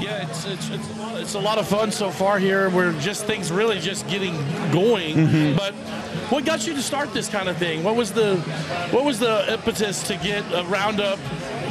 Yeah, 0.00 0.28
it's, 0.28 0.44
it's, 0.44 0.70
it's, 0.70 0.90
a 0.90 1.07
it's 1.16 1.34
a 1.34 1.38
lot 1.40 1.58
of 1.58 1.66
fun 1.66 1.90
so 1.90 2.10
far 2.10 2.38
here. 2.38 2.70
We're 2.70 2.92
just 3.00 3.24
things 3.24 3.50
really 3.50 3.78
just 3.78 4.06
getting 4.08 4.34
going. 4.70 5.16
Mhm. 5.16 5.56
But 5.56 5.74
what 6.30 6.44
got 6.44 6.66
you 6.66 6.74
to 6.74 6.82
start 6.82 7.12
this 7.12 7.28
kind 7.28 7.48
of 7.48 7.56
thing? 7.56 7.82
What 7.82 7.96
was 7.96 8.12
the 8.12 8.36
what 8.90 9.04
was 9.04 9.18
the 9.18 9.52
impetus 9.52 10.02
to 10.08 10.16
get 10.16 10.44
a 10.52 10.64
roundup 10.64 11.18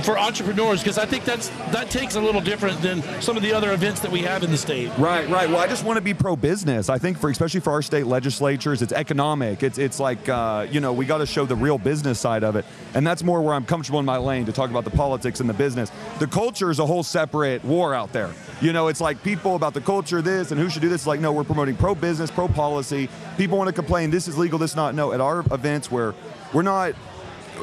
for 0.03 0.17
entrepreneurs? 0.17 0.81
Because 0.81 0.97
I 0.97 1.05
think 1.05 1.25
that's 1.25 1.49
that 1.71 1.89
takes 1.89 2.15
a 2.15 2.21
little 2.21 2.41
different 2.41 2.81
than 2.81 3.03
some 3.21 3.37
of 3.37 3.43
the 3.43 3.53
other 3.53 3.73
events 3.73 3.99
that 4.01 4.11
we 4.11 4.21
have 4.21 4.43
in 4.43 4.51
the 4.51 4.57
state. 4.57 4.89
Right, 4.97 5.27
right. 5.29 5.49
Well, 5.49 5.59
I 5.59 5.67
just 5.67 5.83
want 5.83 5.97
to 5.97 6.01
be 6.01 6.13
pro-business. 6.13 6.89
I 6.89 6.97
think 6.97 7.19
for 7.19 7.29
especially 7.29 7.59
for 7.59 7.71
our 7.71 7.81
state 7.81 8.07
legislatures, 8.07 8.81
it's 8.81 8.93
economic. 8.93 9.63
It's 9.63 9.77
it's 9.77 9.99
like 9.99 10.27
uh, 10.29 10.67
you 10.69 10.79
know 10.79 10.93
we 10.93 11.05
got 11.05 11.19
to 11.19 11.25
show 11.25 11.45
the 11.45 11.55
real 11.55 11.77
business 11.77 12.19
side 12.19 12.43
of 12.43 12.55
it, 12.55 12.65
and 12.93 13.05
that's 13.05 13.23
more 13.23 13.41
where 13.41 13.53
I'm 13.53 13.65
comfortable 13.65 13.99
in 13.99 14.05
my 14.05 14.17
lane 14.17 14.45
to 14.45 14.51
talk 14.51 14.69
about 14.69 14.85
the 14.85 14.91
politics 14.91 15.39
and 15.39 15.49
the 15.49 15.53
business. 15.53 15.91
The 16.19 16.27
culture 16.27 16.71
is 16.71 16.79
a 16.79 16.85
whole 16.85 17.03
separate 17.03 17.63
war 17.63 17.93
out 17.93 18.11
there. 18.11 18.31
You 18.59 18.73
know, 18.73 18.87
it's 18.87 19.01
like 19.01 19.21
people 19.21 19.55
about 19.55 19.75
the 19.75 19.81
culture, 19.81 20.19
this 20.19 20.49
and 20.49 20.59
who 20.59 20.67
should 20.67 20.81
do 20.81 20.89
this. 20.89 21.01
It's 21.01 21.07
like, 21.07 21.19
no, 21.19 21.31
we're 21.31 21.43
promoting 21.43 21.75
pro-business, 21.75 22.31
pro-policy. 22.31 23.07
People 23.37 23.55
want 23.55 23.67
to 23.67 23.73
complain, 23.73 24.09
this 24.09 24.27
is 24.27 24.35
legal, 24.35 24.46
this 24.55 24.75
not. 24.75 24.95
No, 24.95 25.12
at 25.12 25.19
our 25.19 25.39
events 25.51 25.91
where 25.91 26.13
we're 26.53 26.62
not 26.62 26.93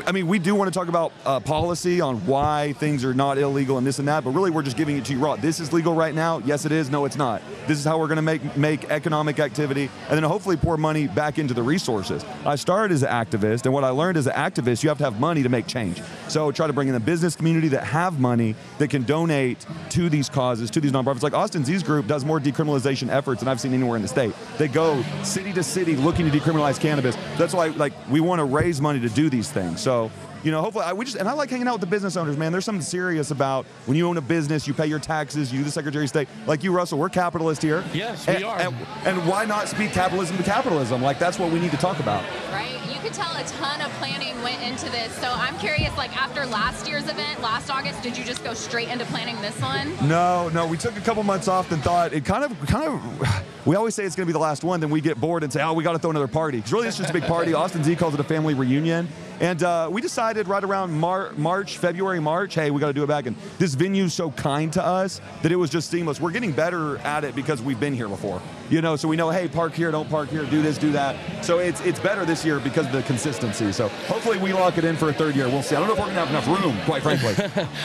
I 0.06 0.12
mean, 0.12 0.26
we 0.26 0.38
do 0.38 0.54
want 0.54 0.72
to 0.72 0.78
talk 0.78 0.88
about 0.88 1.12
uh, 1.24 1.40
policy 1.40 2.00
on 2.00 2.26
why 2.26 2.74
things 2.74 3.04
are 3.04 3.14
not 3.14 3.38
illegal 3.38 3.78
and 3.78 3.86
this 3.86 3.98
and 3.98 4.08
that, 4.08 4.24
but 4.24 4.30
really 4.30 4.50
we're 4.50 4.62
just 4.62 4.76
giving 4.76 4.96
it 4.96 5.04
to 5.06 5.12
you 5.12 5.18
raw. 5.18 5.36
This 5.36 5.60
is 5.60 5.72
legal 5.72 5.94
right 5.94 6.14
now. 6.14 6.38
Yes, 6.38 6.64
it 6.64 6.72
is. 6.72 6.90
No, 6.90 7.04
it's 7.04 7.16
not. 7.16 7.42
This 7.66 7.78
is 7.78 7.84
how 7.84 7.98
we're 7.98 8.08
going 8.08 8.16
to 8.16 8.22
make 8.22 8.56
make 8.56 8.84
economic 8.90 9.38
activity 9.38 9.90
and 10.08 10.16
then 10.16 10.22
hopefully 10.22 10.56
pour 10.56 10.76
money 10.76 11.06
back 11.06 11.38
into 11.38 11.54
the 11.54 11.62
resources. 11.62 12.24
I 12.44 12.56
started 12.56 12.92
as 12.94 13.02
an 13.02 13.10
activist, 13.10 13.64
and 13.64 13.72
what 13.72 13.84
I 13.84 13.90
learned 13.90 14.16
as 14.16 14.26
an 14.26 14.34
activist, 14.34 14.82
you 14.82 14.88
have 14.88 14.98
to 14.98 15.04
have 15.04 15.20
money 15.20 15.42
to 15.42 15.48
make 15.48 15.66
change. 15.66 16.02
So 16.28 16.50
try 16.50 16.66
to 16.66 16.72
bring 16.72 16.88
in 16.88 16.94
the 16.94 17.00
business 17.00 17.36
community 17.36 17.68
that 17.68 17.84
have 17.84 18.18
money 18.18 18.54
that 18.78 18.88
can 18.88 19.04
donate 19.04 19.64
to 19.90 20.08
these 20.08 20.28
causes, 20.28 20.70
to 20.70 20.80
these 20.80 20.92
nonprofits. 20.92 21.22
Like 21.22 21.34
Austin 21.34 21.64
Z's 21.64 21.82
group 21.82 22.06
does 22.06 22.24
more 22.24 22.40
decriminalization 22.40 23.08
efforts 23.08 23.40
than 23.40 23.48
I've 23.48 23.60
seen 23.60 23.72
anywhere 23.74 23.96
in 23.96 24.02
the 24.02 24.08
state. 24.08 24.34
They 24.58 24.68
go 24.68 25.02
city 25.22 25.52
to 25.52 25.62
city 25.62 25.96
looking 25.96 26.30
to 26.30 26.36
decriminalize 26.38 26.80
cannabis. 26.80 27.16
That's 27.36 27.54
why, 27.54 27.68
like, 27.68 27.92
we 28.10 28.20
want 28.20 28.40
to 28.40 28.44
raise 28.44 28.80
money 28.80 29.00
to 29.00 29.08
do 29.08 29.30
these 29.30 29.50
things. 29.50 29.80
So, 29.84 30.10
you 30.42 30.50
know, 30.50 30.62
hopefully, 30.62 30.86
I, 30.86 30.94
we 30.94 31.04
just 31.04 31.18
and 31.18 31.28
I 31.28 31.34
like 31.34 31.50
hanging 31.50 31.68
out 31.68 31.74
with 31.74 31.82
the 31.82 31.86
business 31.86 32.16
owners, 32.16 32.38
man. 32.38 32.52
There's 32.52 32.64
something 32.64 32.80
serious 32.80 33.30
about 33.30 33.66
when 33.84 33.98
you 33.98 34.08
own 34.08 34.16
a 34.16 34.22
business, 34.22 34.66
you 34.66 34.72
pay 34.72 34.86
your 34.86 34.98
taxes, 34.98 35.52
you 35.52 35.58
do 35.58 35.64
the 35.64 35.70
Secretary 35.70 36.04
of 36.04 36.08
State. 36.08 36.26
Like 36.46 36.64
you, 36.64 36.72
Russell, 36.72 36.98
we're 36.98 37.10
capitalists 37.10 37.62
here. 37.62 37.84
Yes, 37.92 38.26
and, 38.26 38.38
we 38.38 38.44
are. 38.44 38.58
And, 38.58 38.74
and 39.04 39.28
why 39.28 39.44
not 39.44 39.68
speak 39.68 39.92
capitalism 39.92 40.38
to 40.38 40.42
capitalism? 40.42 41.02
Like 41.02 41.18
that's 41.18 41.38
what 41.38 41.52
we 41.52 41.60
need 41.60 41.70
to 41.72 41.76
talk 41.76 42.00
about. 42.00 42.24
Right? 42.50 42.80
You 42.88 42.98
could 43.00 43.12
tell 43.12 43.36
a 43.36 43.44
ton 43.44 43.82
of 43.82 43.90
planning 43.98 44.40
went 44.42 44.62
into 44.62 44.90
this. 44.90 45.12
So 45.16 45.30
I'm 45.30 45.58
curious, 45.58 45.94
like 45.98 46.16
after 46.16 46.46
last 46.46 46.88
year's 46.88 47.06
event, 47.10 47.42
last 47.42 47.70
August, 47.70 48.02
did 48.02 48.16
you 48.16 48.24
just 48.24 48.42
go 48.42 48.54
straight 48.54 48.88
into 48.88 49.04
planning 49.06 49.38
this 49.42 49.60
one? 49.60 49.94
No, 50.08 50.48
no, 50.48 50.66
we 50.66 50.78
took 50.78 50.96
a 50.96 51.02
couple 51.02 51.22
months 51.24 51.46
off 51.46 51.72
and 51.72 51.82
thought 51.82 52.14
it 52.14 52.24
kind 52.24 52.42
of, 52.42 52.58
kind 52.66 52.88
of. 52.88 53.44
We 53.66 53.76
always 53.76 53.94
say 53.94 54.04
it's 54.04 54.14
going 54.14 54.26
to 54.26 54.30
be 54.30 54.34
the 54.34 54.38
last 54.38 54.62
one, 54.62 54.80
then 54.80 54.90
we 54.90 55.00
get 55.00 55.18
bored 55.18 55.42
and 55.42 55.50
say, 55.52 55.62
oh, 55.62 55.72
we 55.72 55.82
got 55.82 55.92
to 55.92 55.98
throw 55.98 56.10
another 56.10 56.28
party. 56.28 56.58
Because 56.58 56.72
really, 56.72 56.86
it's 56.88 56.98
just 56.98 57.08
a 57.08 57.12
big 57.14 57.22
party. 57.24 57.54
Austin 57.54 57.82
Z 57.82 57.96
calls 57.96 58.12
it 58.12 58.20
a 58.20 58.24
family 58.24 58.52
reunion. 58.52 59.08
And 59.40 59.62
uh, 59.62 59.88
we 59.90 60.00
decided 60.00 60.48
right 60.48 60.62
around 60.62 60.92
Mar- 60.92 61.32
March, 61.32 61.78
February, 61.78 62.20
March, 62.20 62.54
hey, 62.54 62.70
we 62.70 62.78
got 62.78 62.88
to 62.88 62.92
do 62.92 63.02
it 63.02 63.06
back. 63.06 63.26
And 63.26 63.36
this 63.58 63.74
venue's 63.74 64.12
so 64.12 64.30
kind 64.32 64.72
to 64.74 64.84
us 64.84 65.20
that 65.42 65.50
it 65.50 65.56
was 65.56 65.70
just 65.70 65.90
seamless. 65.90 66.20
We're 66.20 66.30
getting 66.30 66.52
better 66.52 66.98
at 66.98 67.24
it 67.24 67.34
because 67.34 67.62
we've 67.62 67.80
been 67.80 67.94
here 67.94 68.08
before. 68.08 68.40
You 68.70 68.80
know, 68.80 68.96
so 68.96 69.08
we 69.08 69.16
know, 69.16 69.30
hey, 69.30 69.46
park 69.46 69.74
here, 69.74 69.90
don't 69.90 70.08
park 70.08 70.30
here, 70.30 70.44
do 70.44 70.62
this, 70.62 70.78
do 70.78 70.90
that. 70.92 71.44
So 71.44 71.58
it's 71.58 71.80
it's 71.82 72.00
better 72.00 72.24
this 72.24 72.44
year 72.44 72.58
because 72.60 72.86
of 72.86 72.92
the 72.92 73.02
consistency. 73.02 73.72
So 73.72 73.88
hopefully 73.88 74.38
we 74.38 74.52
lock 74.52 74.78
it 74.78 74.84
in 74.84 74.96
for 74.96 75.10
a 75.10 75.12
third 75.12 75.36
year. 75.36 75.48
We'll 75.48 75.62
see. 75.62 75.76
I 75.76 75.80
don't 75.80 75.88
know 75.88 75.94
if 75.94 75.98
we're 75.98 76.12
going 76.12 76.16
to 76.16 76.24
have 76.24 76.46
enough 76.46 76.62
room, 76.62 76.76
quite 76.84 77.02
frankly. 77.02 77.34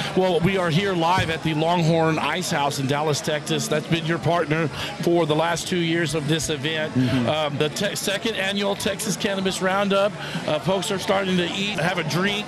well, 0.22 0.40
we 0.40 0.58
are 0.58 0.70
here 0.70 0.94
live 0.94 1.30
at 1.30 1.44
the 1.44 1.54
Longhorn 1.54 2.18
Ice 2.18 2.50
House 2.52 2.80
in 2.80 2.88
Dallas, 2.88 3.20
Texas. 3.20 3.68
That's 3.68 3.88
been 3.88 4.06
your 4.06 4.20
partner 4.20 4.70
for 5.02 5.26
the 5.26 5.36
last 5.36 5.68
two 5.68 5.80
years 5.80 6.16
of 6.16 6.28
this 6.28 6.50
event. 6.50 6.96
Um, 7.28 7.58
the 7.58 7.70
te- 7.70 7.96
second 7.96 8.36
annual 8.36 8.76
Texas 8.76 9.18
Cannabis 9.18 9.62
Roundup. 9.62 10.14
Uh, 10.48 10.60
folks 10.60 10.92
are 10.92 11.00
starting 11.00 11.38
to 11.38 11.46
eat, 11.46 11.80
have 11.80 11.98
a 11.98 12.04
drink. 12.10 12.48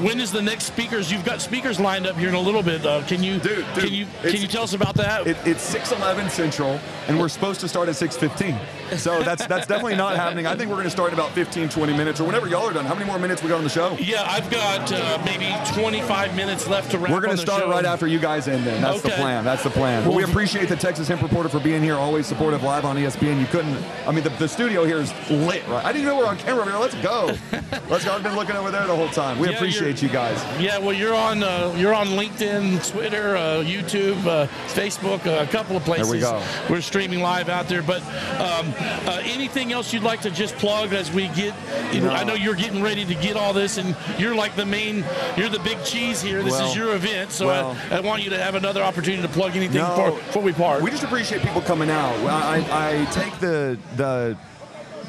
When 0.00 0.20
is 0.20 0.32
the 0.32 0.42
next 0.42 0.64
speakers? 0.64 1.10
You've 1.12 1.24
got 1.24 1.40
speakers 1.40 1.78
lined 1.78 2.06
up 2.06 2.16
here 2.16 2.28
in 2.28 2.34
a 2.34 2.40
little 2.40 2.62
bit. 2.62 2.84
Uh, 2.84 3.02
can 3.06 3.22
you 3.22 3.38
can 3.38 3.92
you 3.92 4.06
can 4.22 4.40
you 4.40 4.48
tell 4.48 4.64
us 4.64 4.74
about 4.74 4.94
that? 4.96 5.26
It, 5.26 5.36
it's 5.44 5.72
6:11 5.72 6.30
Central, 6.30 6.80
and 7.06 7.18
we're 7.18 7.28
supposed 7.28 7.60
to 7.60 7.68
start 7.68 7.88
at 7.88 7.94
6:15. 7.94 8.58
So 8.98 9.22
that's 9.22 9.46
that's 9.46 9.66
definitely 9.66 9.96
not 9.96 10.16
happening. 10.16 10.46
I 10.46 10.56
think 10.56 10.68
we're 10.68 10.76
going 10.76 10.84
to 10.84 10.90
start 10.90 11.12
in 11.12 11.18
about 11.18 11.30
15, 11.32 11.68
20 11.68 11.92
minutes, 11.96 12.20
or 12.20 12.24
whenever 12.24 12.48
y'all 12.48 12.68
are 12.68 12.72
done. 12.72 12.84
How 12.84 12.94
many 12.94 13.06
more 13.06 13.18
minutes 13.18 13.42
we 13.42 13.48
got 13.48 13.58
on 13.58 13.64
the 13.64 13.70
show? 13.70 13.96
Yeah, 14.00 14.24
I've 14.28 14.50
got 14.50 14.92
uh, 14.92 15.22
maybe 15.24 15.52
25 15.80 16.34
minutes 16.34 16.66
left 16.68 16.90
to 16.90 16.98
wrap. 16.98 17.10
We're 17.10 17.20
going 17.20 17.36
to 17.36 17.42
start 17.42 17.62
show. 17.62 17.70
right 17.70 17.84
after 17.84 18.06
you 18.06 18.18
guys 18.18 18.48
end. 18.48 18.64
Then 18.64 18.82
that's 18.82 19.02
the 19.02 19.10
plan. 19.10 19.44
That's 19.44 19.62
the 19.62 19.70
plan. 19.70 20.04
Well, 20.04 20.16
we 20.16 20.24
appreciate 20.24 20.68
the 20.68 20.76
Texas 20.76 21.08
Hemp 21.08 21.22
Reporter 21.22 21.48
for 21.48 21.60
being 21.60 21.82
here, 21.82 21.94
always 21.94 22.26
supportive 22.26 22.62
live 22.62 22.84
on 22.84 22.96
ESPN. 22.96 23.40
You 23.40 23.46
couldn't. 23.46 23.76
I 24.06 24.12
mean, 24.12 24.24
the, 24.24 24.30
the 24.30 24.48
studio 24.48 24.84
here 24.84 24.98
is 24.98 25.12
lit. 25.30 25.66
Right? 25.68 25.84
I 25.84 25.92
didn't 25.92 26.06
know 26.06 26.16
we're 26.18 26.26
on 26.26 26.36
camera 26.38 26.64
here. 26.64 26.76
Let's 26.78 26.94
go. 26.96 27.36
Let's 27.88 28.04
go. 28.04 28.12
I've 28.12 28.22
been 28.22 28.36
looking 28.36 28.56
over 28.56 28.70
there 28.70 28.86
the 28.86 28.96
whole 28.96 29.08
time. 29.08 29.38
We 29.38 29.48
Yeah, 29.48 29.54
appreciate 29.56 29.83
you 29.84 30.08
guys. 30.08 30.42
Yeah, 30.60 30.78
well, 30.78 30.92
you're 30.92 31.14
on 31.14 31.42
uh, 31.42 31.74
you're 31.76 31.94
on 31.94 32.08
LinkedIn, 32.08 32.90
Twitter, 32.90 33.36
uh, 33.36 33.62
YouTube, 33.62 34.24
uh, 34.26 34.46
Facebook, 34.68 35.26
uh, 35.26 35.42
a 35.42 35.46
couple 35.46 35.76
of 35.76 35.84
places. 35.84 36.08
There 36.08 36.14
we 36.16 36.20
go. 36.20 36.42
We're 36.70 36.80
streaming 36.80 37.20
live 37.20 37.48
out 37.48 37.68
there. 37.68 37.82
But 37.82 38.02
um, 38.40 38.72
uh, 39.06 39.20
anything 39.24 39.72
else 39.72 39.92
you'd 39.92 40.02
like 40.02 40.20
to 40.22 40.30
just 40.30 40.56
plug 40.56 40.92
as 40.92 41.12
we 41.12 41.28
get? 41.28 41.54
You 41.92 42.00
know, 42.00 42.08
No. 42.08 42.14
I 42.14 42.24
know 42.24 42.34
you're 42.34 42.54
getting 42.54 42.82
ready 42.82 43.04
to 43.04 43.14
get 43.14 43.36
all 43.36 43.52
this, 43.52 43.78
and 43.78 43.96
you're 44.18 44.34
like 44.34 44.56
the 44.56 44.66
main, 44.66 45.04
you're 45.36 45.48
the 45.48 45.60
big 45.60 45.82
cheese 45.84 46.20
here. 46.22 46.42
This 46.42 46.52
Well, 46.52 46.70
is 46.70 46.76
your 46.76 46.94
event, 46.94 47.30
so 47.30 47.46
well. 47.46 47.76
I, 47.90 47.98
I 47.98 48.00
want 48.00 48.22
you 48.22 48.30
to 48.30 48.42
have 48.42 48.54
another 48.54 48.82
opportunity 48.82 49.22
to 49.22 49.28
plug 49.28 49.56
anything 49.56 49.76
No. 49.82 49.88
before, 49.88 50.10
before 50.12 50.42
we 50.42 50.52
part. 50.52 50.82
We 50.82 50.90
just 50.90 51.04
appreciate 51.04 51.42
people 51.42 51.60
coming 51.60 51.90
out. 51.90 52.14
I, 52.26 52.58
I, 52.70 53.00
I 53.02 53.04
take 53.06 53.38
the 53.38 53.78
the 53.96 54.36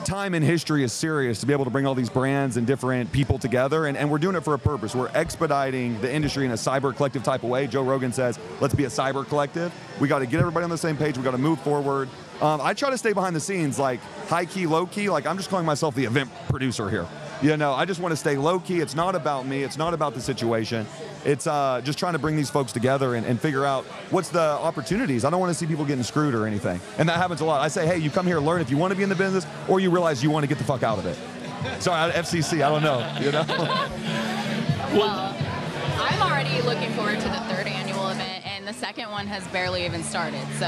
time 0.06 0.36
in 0.36 0.44
history 0.44 0.84
is 0.84 0.94
serious 0.94 1.39
to 1.39 1.46
be 1.46 1.54
able 1.54 1.65
to 1.65 1.72
bring 1.72 1.86
all 1.86 1.96
these 1.96 2.10
brands 2.10 2.58
and 2.58 2.65
different 2.65 3.12
people 3.12 3.39
together, 3.39 3.88
and, 3.88 3.98
and 3.98 4.10
we're 4.10 4.20
doing 4.20 4.36
it 4.36 4.41
for 4.41 4.54
a 4.54 4.60
purpose. 4.60 4.96
We're 4.96 5.10
expediting 5.13 6.00
the 6.00 6.13
industry 6.13 6.46
in 6.46 6.52
a 6.52 6.56
cyber 6.56 6.96
collective 6.96 7.24
type 7.24 7.44
of 7.44 7.50
way. 7.50 7.68
Joe 7.68 7.84
Rogan 7.84 8.13
says, 8.13 8.39
let's 8.62 8.76
be 8.76 8.86
a 8.86 8.89
cyber 8.89 9.28
collective. 9.28 9.74
We 10.00 10.08
got 10.08 10.20
to 10.20 10.26
get 10.28 10.39
everybody 10.39 10.63
on 10.63 10.70
the 10.70 10.78
same 10.78 10.96
page. 10.96 11.18
We 11.18 11.24
got 11.24 11.32
to 11.32 11.38
move 11.38 11.60
forward. 11.62 12.08
Um, 12.41 12.62
I 12.62 12.74
try 12.74 12.89
to 12.89 12.98
stay 12.98 13.13
behind 13.13 13.36
the 13.36 13.39
scenes, 13.39 13.80
like 13.80 14.00
high 14.28 14.46
key, 14.46 14.68
low 14.68 14.86
key. 14.86 15.10
Like 15.10 15.26
I'm 15.26 15.38
just 15.38 15.50
calling 15.50 15.65
myself 15.65 15.96
the 15.96 16.06
event 16.06 16.30
producer 16.50 16.89
here. 16.89 17.08
You 17.41 17.58
know, 17.58 17.74
I 17.74 17.86
just 17.86 18.00
want 18.00 18.12
to 18.12 18.15
stay 18.15 18.38
low 18.38 18.60
key. 18.60 18.80
It's 18.80 18.95
not 18.95 19.13
about 19.15 19.45
me. 19.45 19.63
It's 19.63 19.78
not 19.78 19.93
about 19.93 20.13
the 20.13 20.21
situation. 20.21 20.88
It's 21.26 21.48
uh, 21.48 21.82
just 21.84 22.00
trying 22.00 22.13
to 22.13 22.19
bring 22.19 22.36
these 22.36 22.50
folks 22.50 22.71
together 22.71 23.15
and, 23.15 23.26
and 23.26 23.39
figure 23.39 23.65
out 23.65 23.84
what's 24.10 24.30
the 24.30 24.39
opportunities. 24.39 25.26
I 25.26 25.30
don't 25.30 25.39
want 25.39 25.52
to 25.52 25.58
see 25.58 25.65
people 25.65 25.86
getting 25.86 26.04
screwed 26.04 26.34
or 26.34 26.48
anything. 26.48 26.80
And 26.98 27.10
that 27.10 27.17
happens 27.17 27.41
a 27.41 27.45
lot. 27.45 27.62
I 27.62 27.67
say, 27.67 27.86
hey, 27.86 27.98
you 27.98 28.10
come 28.10 28.26
here, 28.26 28.39
learn 28.39 28.62
if 28.62 28.69
you 28.69 28.78
want 28.78 28.91
to 28.91 28.98
be 28.98 29.04
in 29.04 29.10
the 29.10 29.15
business, 29.15 29.45
or 29.67 29.80
you 29.80 29.89
realize 29.91 30.24
you 30.24 30.30
want 30.32 30.43
to 30.43 30.48
get 30.48 30.58
the 30.58 30.63
fuck 30.63 30.84
out 30.84 30.98
of 30.98 31.06
it. 31.06 31.17
Sorry, 31.82 32.12
FCC. 32.12 32.63
I 32.63 32.69
don't 32.69 32.84
know. 32.84 33.00
You 33.19 33.32
know. 33.32 33.91
Well, 34.95 35.36
I'm 35.98 36.21
already 36.21 36.62
looking 36.62 36.91
forward 36.93 37.19
to 37.19 37.28
the 37.28 37.39
third 37.50 37.67
annual 37.67 38.08
event, 38.10 38.35
and 38.65 38.75
the 38.75 38.80
second 38.80 39.12
one 39.12 39.28
has 39.28 39.47
barely 39.49 39.86
even 39.86 40.01
started. 40.04 40.41
So 40.58 40.65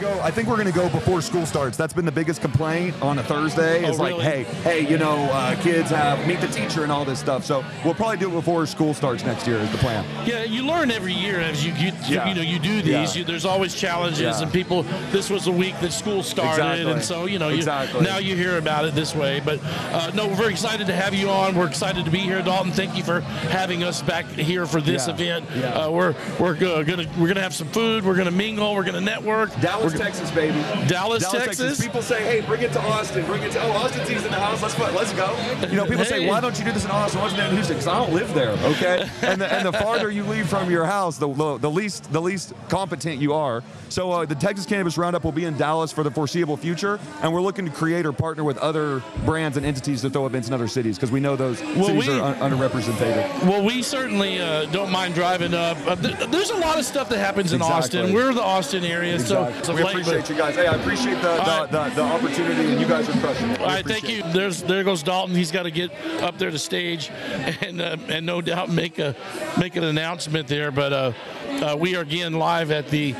go. 0.00 0.20
I 0.20 0.30
think 0.30 0.48
we're 0.48 0.56
going 0.56 0.66
to 0.66 0.72
go 0.72 0.88
before 0.90 1.22
school 1.22 1.46
starts. 1.46 1.76
That's 1.76 1.94
been 1.94 2.04
the 2.04 2.12
biggest 2.12 2.42
complaint 2.42 3.00
on 3.00 3.18
a 3.18 3.22
Thursday. 3.22 3.84
Oh, 3.86 3.90
Is 3.90 3.98
like, 3.98 4.16
hey, 4.16 4.42
hey, 4.42 4.86
you 4.86 4.98
know, 4.98 5.16
uh, 5.32 5.58
kids 5.62 5.88
have 5.90 6.26
meet 6.26 6.40
the 6.42 6.48
teacher 6.48 6.82
and 6.82 6.92
all 6.92 7.04
this 7.06 7.18
stuff. 7.18 7.44
So 7.44 7.64
we'll 7.84 7.94
probably 7.94 8.18
do 8.18 8.28
it 8.28 8.32
before 8.32 8.66
school 8.66 8.92
starts 8.92 9.24
next 9.24 9.46
year. 9.46 9.56
Is 9.58 9.70
the 9.72 9.78
plan. 9.78 10.04
Yeah, 10.26 10.44
you 10.44 10.62
learn 10.66 10.90
every 10.90 11.14
year 11.14 11.40
as 11.40 11.64
you 11.64 11.72
you, 11.74 11.92
Yeah. 12.06 12.28
you 12.28 12.34
know 12.34 12.42
you 12.42 12.58
do 12.58 12.82
these. 12.82 13.14
Yeah. 13.14 13.20
You, 13.20 13.24
there's 13.24 13.46
always 13.46 13.74
challenges, 13.74 14.20
Yeah. 14.20 14.42
and 14.42 14.52
people. 14.52 14.82
This 15.10 15.30
was 15.30 15.46
the 15.46 15.52
week 15.52 15.78
that 15.80 15.92
school 15.92 16.22
started, 16.22 16.62
Exactly. 16.62 16.92
and 16.92 17.02
so 17.02 17.24
you 17.24 17.38
know 17.38 17.48
you, 17.48 17.56
Exactly. 17.56 18.02
now 18.02 18.18
you 18.18 18.36
hear 18.36 18.58
about 18.58 18.84
it 18.84 18.94
this 18.94 19.14
way. 19.14 19.40
But 19.40 19.60
uh, 19.64 20.10
no, 20.14 20.26
we're 20.28 20.34
very 20.34 20.52
excited 20.52 20.86
to 20.88 20.94
have 20.94 21.14
you 21.14 21.30
on. 21.30 21.54
We're 21.56 21.66
excited 21.68 22.04
to 22.04 22.10
be 22.10 22.18
here, 22.18 22.42
Daulton. 22.42 22.72
Thank 22.72 22.94
you 22.94 23.02
for 23.02 23.20
having 23.20 23.84
us 23.84 24.02
back 24.02 24.26
here 24.26 24.66
for 24.66 24.82
this 24.82 25.06
Yeah. 25.06 25.14
event. 25.14 25.46
Yeah. 25.56 25.66
Uh, 25.86 25.90
we're 25.90 26.14
we're 26.38 26.54
going 26.54 26.98
to 26.98 27.05
gonna 27.06 27.20
we're 27.20 27.28
gonna 27.28 27.40
have 27.40 27.54
some 27.54 27.68
food. 27.68 28.04
We're 28.04 28.16
gonna 28.16 28.30
mingle. 28.30 28.74
We're 28.74 28.84
gonna 28.84 29.00
network. 29.00 29.58
Dallas, 29.60 29.92
we're, 29.92 29.98
Texas, 29.98 30.30
baby. 30.30 30.58
Dallas, 30.88 31.28
Texas. 31.30 31.80
People 31.80 32.02
say, 32.02 32.22
"Hey, 32.22 32.40
bring 32.46 32.62
it 32.62 32.72
to 32.72 32.80
Austin. 32.80 33.24
Bring 33.26 33.42
it 33.42 33.52
to 33.52 33.62
oh, 33.62 33.72
Austin's 33.72 34.24
in 34.24 34.30
the 34.30 34.38
house. 34.38 34.62
Let's 34.62 34.78
let's 34.78 35.12
go." 35.12 35.36
You 35.68 35.76
know, 35.76 35.84
people 35.86 36.04
Hey. 36.04 36.10
say, 36.20 36.28
"Why 36.28 36.40
don't 36.40 36.58
you 36.58 36.64
do 36.64 36.72
this 36.72 36.84
in 36.84 36.90
Austin? 36.90 37.20
Why 37.20 37.28
don't 37.28 37.36
you 37.36 37.42
do 37.44 37.48
in 37.48 37.54
Houston?" 37.54 37.76
Because 37.76 37.88
I 37.88 37.98
don't 37.98 38.12
live 38.12 38.32
there. 38.34 38.50
Okay, 38.50 39.08
and 39.22 39.40
the, 39.40 39.52
and 39.52 39.66
the 39.66 39.72
farther 39.72 40.10
you 40.10 40.24
leave 40.24 40.48
from 40.48 40.70
your 40.70 40.84
house, 40.86 41.18
the, 41.18 41.32
the, 41.32 41.58
the 41.58 41.70
least 41.70 42.10
the 42.12 42.20
least 42.20 42.52
competent 42.68 43.20
you 43.20 43.34
are. 43.34 43.62
So 43.88 44.10
uh, 44.10 44.26
the 44.26 44.34
Texas 44.34 44.66
Cannabis 44.66 44.98
Roundup 44.98 45.24
will 45.24 45.32
be 45.32 45.44
in 45.44 45.56
Dallas 45.56 45.92
for 45.92 46.02
the 46.02 46.10
foreseeable 46.10 46.56
future, 46.56 46.98
and 47.22 47.32
we're 47.32 47.40
looking 47.40 47.64
to 47.66 47.70
create 47.70 48.04
or 48.06 48.12
partner 48.12 48.44
with 48.44 48.58
other 48.58 49.02
brands 49.24 49.56
and 49.56 49.64
entities 49.64 50.00
to 50.02 50.10
throw 50.10 50.26
events 50.26 50.48
in 50.48 50.54
other 50.54 50.68
cities 50.68 50.96
because 50.96 51.10
we 51.10 51.20
know 51.20 51.36
those 51.36 51.60
Well, 51.62 51.86
cities 51.86 52.08
we- 52.08 52.18
are 52.18 52.34
un- 52.34 52.50
underrepresented. 52.52 53.44
Well, 53.44 53.64
we 53.64 53.82
certainly 53.82 54.40
uh, 54.40 54.66
don't 54.66 54.90
mind 54.90 55.14
driving 55.14 55.54
up. 55.54 55.76
Uh, 55.86 55.94
th- 55.96 56.30
there's 56.30 56.50
a 56.50 56.56
lot 56.56 56.78
of 56.78 56.84
stuff 56.84 56.95
that 57.04 57.18
happens 57.18 57.52
in 57.52 57.60
Exactly. 57.60 58.00
Austin. 58.00 58.14
We're 58.14 58.34
the 58.34 58.42
Austin 58.42 58.84
area, 58.84 59.14
Exactly. 59.14 59.64
so 59.64 59.74
we 59.74 59.82
appreciate 59.82 60.28
you 60.28 60.36
guys. 60.36 60.54
Hey, 60.56 60.66
I 60.66 60.74
appreciate 60.74 61.20
the, 61.22 61.34
the, 61.36 61.68
the, 61.70 61.94
the 61.94 62.02
opportunity, 62.02 62.70
and 62.72 62.80
you 62.80 62.86
guys 62.86 63.08
are 63.08 63.18
crushing 63.20 63.50
it. 63.50 63.58
We 63.58 63.64
All 63.64 63.70
right, 63.70 63.86
thank 63.86 64.08
you. 64.08 64.22
There's 64.32 64.62
there 64.62 64.82
goes 64.84 65.02
Daulton. 65.02 65.34
He's 65.36 65.50
got 65.50 65.64
to 65.64 65.70
get 65.70 65.90
up 66.22 66.38
there 66.38 66.50
to 66.50 66.58
stage, 66.58 67.10
and 67.60 67.80
uh, 67.80 67.96
and 68.08 68.26
no 68.26 68.40
doubt 68.40 68.70
make 68.70 68.98
a 68.98 69.14
make 69.58 69.76
an 69.76 69.84
announcement 69.84 70.48
there. 70.48 70.70
But 70.70 70.92
uh, 70.92 71.12
uh, 71.48 71.76
we 71.78 71.96
are 71.96 72.02
again 72.02 72.34
live 72.34 72.70
at 72.70 72.88
the 72.88 73.12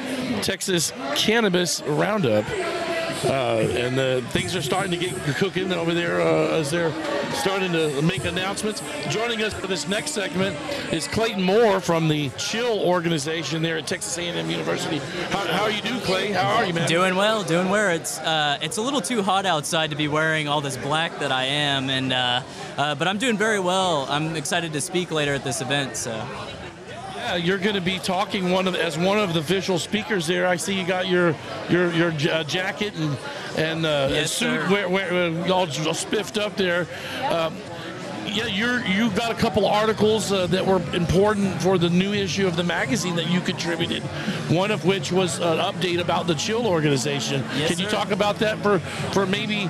Texas 0.42 0.92
Cannabis 1.14 1.82
Roundup. 1.82 2.44
Uh, 3.26 3.58
and 3.72 3.98
uh, 3.98 4.20
things 4.30 4.54
are 4.54 4.62
starting 4.62 4.90
to 4.92 4.96
get 4.96 5.14
cooking 5.36 5.72
over 5.72 5.92
there 5.92 6.20
uh, 6.20 6.58
as 6.58 6.70
they're 6.70 6.92
starting 7.34 7.72
to 7.72 8.00
make 8.02 8.24
announcements. 8.24 8.82
Joining 9.08 9.42
us 9.42 9.52
for 9.52 9.66
this 9.66 9.88
next 9.88 10.12
segment 10.12 10.56
is 10.92 11.08
Clayton 11.08 11.42
Moore 11.42 11.80
from 11.80 12.08
the 12.08 12.30
Chill 12.30 12.78
organization 12.80 13.62
there 13.62 13.78
at 13.78 13.86
Texas 13.86 14.16
A&M 14.16 14.48
University. 14.48 14.98
How, 15.30 15.46
how 15.46 15.66
you 15.66 15.82
doing, 15.82 16.00
Clay? 16.00 16.32
How 16.32 16.54
are 16.56 16.64
you, 16.64 16.72
man? 16.72 16.88
Doing 16.88 17.16
well, 17.16 17.42
doing 17.42 17.68
well. 17.68 17.90
It's 17.90 18.20
it's 18.62 18.76
a 18.76 18.82
little 18.82 19.00
too 19.00 19.22
hot 19.22 19.44
outside 19.44 19.90
to 19.90 19.96
be 19.96 20.08
wearing 20.08 20.46
all 20.46 20.60
this 20.60 20.76
black 20.76 21.18
that 21.18 21.32
I 21.32 21.44
am, 21.44 21.90
and 21.90 22.10
but 22.76 23.08
I'm 23.08 23.18
doing 23.18 23.36
very 23.36 23.60
well. 23.60 24.06
I'm 24.08 24.36
excited 24.36 24.72
to 24.72 24.80
speak 24.80 25.10
later 25.10 25.34
at 25.34 25.42
this 25.42 25.60
event. 25.60 25.96
So 25.96 26.12
Yeah, 27.26 27.34
you're 27.34 27.58
going 27.58 27.74
to 27.74 27.80
be 27.80 27.98
talking 27.98 28.52
one 28.52 28.68
of 28.68 28.76
as 28.76 28.96
one 28.96 29.18
of 29.18 29.34
the 29.34 29.40
official 29.40 29.80
speakers 29.80 30.28
there. 30.28 30.46
I 30.46 30.54
see 30.54 30.78
you 30.78 30.86
got 30.86 31.08
your 31.08 31.34
your 31.68 31.90
your 31.92 32.12
uh, 32.30 32.44
jacket 32.44 32.94
and 32.94 33.18
and 33.56 33.84
uh, 33.84 34.06
Yes, 34.12 34.30
suit 34.30 34.70
where, 34.70 34.88
where, 34.88 35.12
uh, 35.12 35.50
all 35.50 35.66
all 35.88 35.94
spiffed 35.94 36.38
up 36.38 36.56
there. 36.56 36.86
Um, 37.28 37.56
yeah, 38.26 38.46
you're 38.46 38.80
you 38.86 39.10
got 39.10 39.32
a 39.32 39.34
couple 39.34 39.66
articles 39.66 40.30
uh, 40.30 40.46
that 40.48 40.64
were 40.64 40.80
important 40.94 41.60
for 41.60 41.78
the 41.78 41.90
new 41.90 42.12
issue 42.12 42.46
of 42.46 42.54
the 42.54 42.62
magazine 42.62 43.16
that 43.16 43.26
you 43.28 43.40
contributed. 43.40 44.04
One 44.48 44.70
of 44.70 44.84
which 44.84 45.10
was 45.10 45.40
an 45.40 45.58
update 45.58 45.98
about 45.98 46.28
the 46.28 46.34
Chill 46.34 46.64
organization. 46.64 47.42
Yes, 47.56 47.70
Can 47.70 47.80
you 47.80 47.86
sir. 47.86 47.90
talk 47.90 48.12
about 48.12 48.36
that 48.36 48.58
for 48.62 48.78
for 49.12 49.26
maybe? 49.26 49.68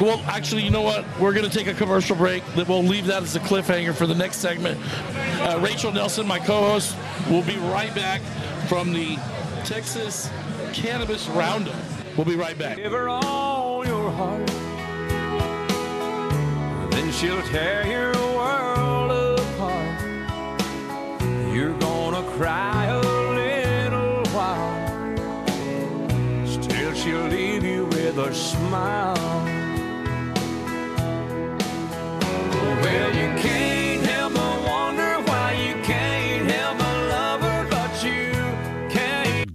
Well, 0.00 0.22
actually, 0.26 0.62
you 0.62 0.70
know 0.70 0.82
what? 0.82 1.04
We're 1.18 1.32
going 1.32 1.48
to 1.48 1.56
take 1.56 1.66
a 1.66 1.74
commercial 1.74 2.14
break. 2.14 2.44
That 2.54 2.68
we'll 2.68 2.84
leave 2.84 3.06
that 3.06 3.22
as 3.24 3.34
a 3.34 3.40
cliffhanger 3.40 3.92
for 3.94 4.06
the 4.06 4.14
next 4.14 4.36
segment. 4.36 4.78
Uh, 5.40 5.58
Rachel 5.60 5.90
Nelson, 5.92 6.26
my 6.26 6.38
co-host, 6.38 6.96
will 7.28 7.42
be 7.42 7.56
right 7.56 7.92
back 7.94 8.20
from 8.68 8.92
the 8.92 9.16
Texas 9.64 10.30
Cannabis 10.72 11.26
Roundup. 11.28 11.74
We'll 12.16 12.26
be 12.26 12.36
right 12.36 12.56
back. 12.56 12.76
Give 12.76 12.92
her 12.92 13.08
all 13.08 13.84
your 13.86 14.10
heart, 14.10 14.46
then 16.90 17.12
she'll 17.12 17.42
tear 17.42 17.86
your 17.86 18.12
world 18.36 19.40
apart. 19.40 20.00
You're 21.54 21.78
gonna 21.78 22.22
cry 22.32 22.86
a 22.86 22.98
little 23.00 24.24
while, 24.32 25.16
still 26.46 26.94
she'll 26.94 27.26
leave 27.28 27.64
you 27.64 27.84
with 27.86 28.18
a 28.18 28.34
smile. 28.34 29.37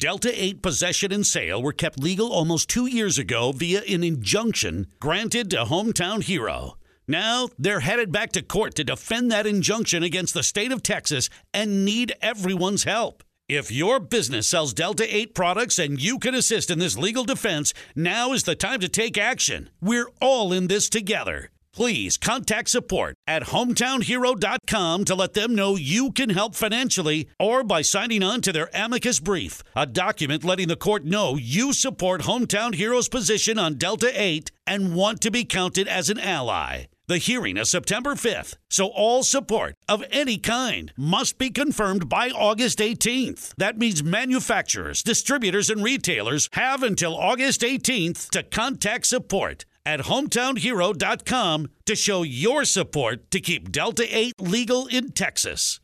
Delta 0.03 0.43
8 0.43 0.61
possession 0.61 1.11
and 1.11 1.25
sale 1.25 1.63
were 1.63 1.71
kept 1.71 1.97
legal 1.97 2.31
almost 2.31 2.69
two 2.69 2.87
years 2.87 3.17
ago 3.17 3.51
via 3.51 3.81
an 3.83 4.03
injunction 4.03 4.85
granted 4.99 5.49
to 5.49 5.63
Hometown 5.63 6.21
Hero. 6.21 6.77
Now 7.07 7.47
they're 7.57 7.79
headed 7.79 8.11
back 8.11 8.33
to 8.33 8.41
court 8.41 8.75
to 8.75 8.83
defend 8.83 9.31
that 9.31 9.47
injunction 9.47 10.03
against 10.03 10.33
the 10.33 10.43
state 10.43 10.73
of 10.73 10.83
Texas 10.83 11.29
and 11.53 11.85
need 11.85 12.13
everyone's 12.21 12.83
help. 12.83 13.23
If 13.47 13.71
your 13.71 13.99
business 14.01 14.45
sells 14.45 14.73
Delta 14.73 15.03
8 15.07 15.33
products 15.33 15.79
and 15.79 16.01
you 16.01 16.19
can 16.19 16.35
assist 16.35 16.69
in 16.69 16.79
this 16.79 16.97
legal 16.97 17.23
defense, 17.23 17.73
now 17.95 18.33
is 18.33 18.43
the 18.43 18.55
time 18.55 18.81
to 18.81 18.89
take 18.89 19.17
action. 19.17 19.69
We're 19.81 20.11
all 20.21 20.51
in 20.51 20.67
this 20.67 20.89
together. 20.89 21.49
Please 21.73 22.17
contact 22.17 22.69
support 22.69 23.15
at 23.25 23.45
hometownhero.com 23.45 25.05
to 25.05 25.15
let 25.15 25.33
them 25.33 25.55
know 25.55 25.75
you 25.75 26.11
can 26.11 26.29
help 26.29 26.53
financially 26.53 27.27
or 27.39 27.63
by 27.63 27.81
signing 27.81 28.21
on 28.21 28.41
to 28.41 28.51
their 28.51 28.69
amicus 28.75 29.19
brief, 29.19 29.63
a 29.75 29.87
document 29.87 30.43
letting 30.43 30.67
the 30.67 30.75
court 30.75 31.03
know 31.03 31.35
you 31.35 31.73
support 31.73 32.21
Hometown 32.21 32.75
Hero's 32.75 33.09
position 33.09 33.57
on 33.57 33.79
Delta 33.79 34.11
8 34.13 34.51
and 34.67 34.93
want 34.93 35.19
to 35.21 35.31
be 35.31 35.45
counted 35.45 35.87
as 35.87 36.11
an 36.11 36.19
ally. 36.19 36.85
The 37.07 37.17
hearing 37.17 37.57
is 37.57 37.69
September 37.69 38.11
5th, 38.11 38.55
so 38.69 38.87
all 38.87 39.23
support 39.23 39.75
of 39.89 40.05
any 40.09 40.37
kind 40.37 40.93
must 40.95 41.37
be 41.37 41.49
confirmed 41.49 42.07
by 42.07 42.29
August 42.29 42.79
18th. 42.79 43.53
That 43.57 43.77
means 43.77 44.03
manufacturers, 44.03 45.03
distributors, 45.03 45.69
and 45.69 45.83
retailers 45.83 46.47
have 46.53 46.81
until 46.81 47.17
August 47.17 47.61
18th 47.61 48.29
to 48.29 48.43
contact 48.43 49.07
support 49.07 49.65
at 49.85 50.01
hometownhero.com 50.01 51.69
to 51.85 51.95
show 51.95 52.23
your 52.23 52.65
support 52.65 53.29
to 53.31 53.39
keep 53.39 53.71
Delta 53.71 54.05
8 54.09 54.39
legal 54.39 54.87
in 54.87 55.11
Texas. 55.11 55.79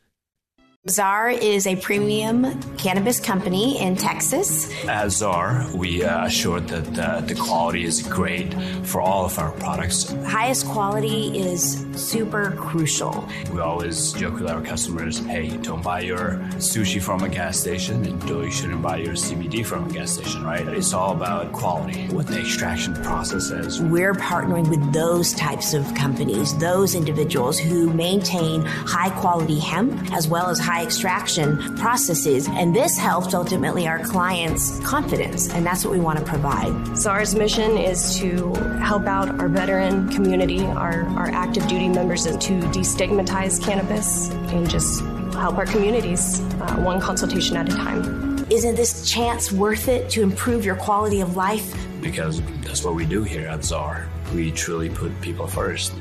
Czar 0.88 1.28
is 1.28 1.66
a 1.66 1.76
premium 1.76 2.58
cannabis 2.78 3.20
company 3.20 3.78
in 3.82 3.96
Texas. 3.96 4.72
At 4.86 5.10
Czar, 5.10 5.66
we 5.74 6.02
uh, 6.02 6.24
assure 6.24 6.58
that 6.58 6.98
uh, 6.98 7.20
the 7.20 7.34
quality 7.34 7.84
is 7.84 8.00
great 8.02 8.54
for 8.84 9.02
all 9.02 9.26
of 9.26 9.38
our 9.38 9.52
products. 9.52 10.10
Highest 10.24 10.64
quality 10.64 11.38
is 11.38 11.86
super 11.94 12.52
crucial. 12.52 13.28
We 13.52 13.60
always 13.60 14.14
joke 14.14 14.40
with 14.40 14.48
our 14.48 14.62
customers, 14.62 15.18
hey, 15.18 15.54
don't 15.58 15.82
buy 15.82 16.00
your 16.00 16.40
sushi 16.56 17.02
from 17.02 17.24
a 17.24 17.28
gas 17.28 17.60
station 17.60 18.02
and 18.06 18.30
you 18.30 18.50
shouldn't 18.50 18.80
buy 18.80 18.96
your 18.96 19.12
CBD 19.12 19.66
from 19.66 19.86
a 19.86 19.92
gas 19.92 20.12
station, 20.12 20.42
right? 20.44 20.66
It's 20.66 20.94
all 20.94 21.12
about 21.12 21.52
quality, 21.52 22.06
what 22.06 22.26
the 22.26 22.40
extraction 22.40 22.94
process 23.02 23.50
is. 23.50 23.82
We're 23.82 24.14
partnering 24.14 24.70
with 24.70 24.94
those 24.94 25.34
types 25.34 25.74
of 25.74 25.94
companies, 25.94 26.56
those 26.56 26.94
individuals 26.94 27.58
who 27.58 27.92
maintain 27.92 28.62
high 28.62 29.10
quality 29.20 29.58
hemp 29.58 30.10
as 30.14 30.26
well 30.26 30.48
as 30.48 30.58
high 30.58 30.69
extraction 30.78 31.76
processes. 31.76 32.48
And 32.48 32.74
this 32.74 32.96
helps 32.96 33.34
ultimately 33.34 33.86
our 33.88 33.98
clients' 33.98 34.78
confidence. 34.80 35.48
And 35.50 35.66
that's 35.66 35.84
what 35.84 35.92
we 35.92 36.00
want 36.00 36.18
to 36.18 36.24
provide. 36.24 36.96
Czar's 36.96 37.34
mission 37.34 37.76
is 37.76 38.18
to 38.18 38.52
help 38.82 39.06
out 39.06 39.40
our 39.40 39.48
veteran 39.48 40.08
community, 40.10 40.64
our, 40.64 41.04
our 41.18 41.30
active 41.32 41.66
duty 41.66 41.88
members, 41.88 42.24
to 42.24 42.60
destigmatize 42.70 43.62
cannabis 43.62 44.30
and 44.30 44.68
just 44.68 45.02
help 45.34 45.58
our 45.58 45.66
communities 45.66 46.40
uh, 46.60 46.76
one 46.76 47.00
consultation 47.00 47.56
at 47.56 47.68
a 47.68 47.72
time. 47.72 48.44
Isn't 48.50 48.74
this 48.74 49.08
chance 49.08 49.52
worth 49.52 49.88
it 49.88 50.10
to 50.10 50.22
improve 50.22 50.64
your 50.64 50.76
quality 50.76 51.20
of 51.20 51.36
life? 51.36 51.74
Because 52.00 52.42
that's 52.62 52.84
what 52.84 52.94
we 52.94 53.06
do 53.06 53.22
here 53.22 53.46
at 53.46 53.64
Czar. 53.64 54.08
We 54.34 54.50
truly 54.50 54.90
put 54.90 55.18
people 55.20 55.46
first. 55.46 55.92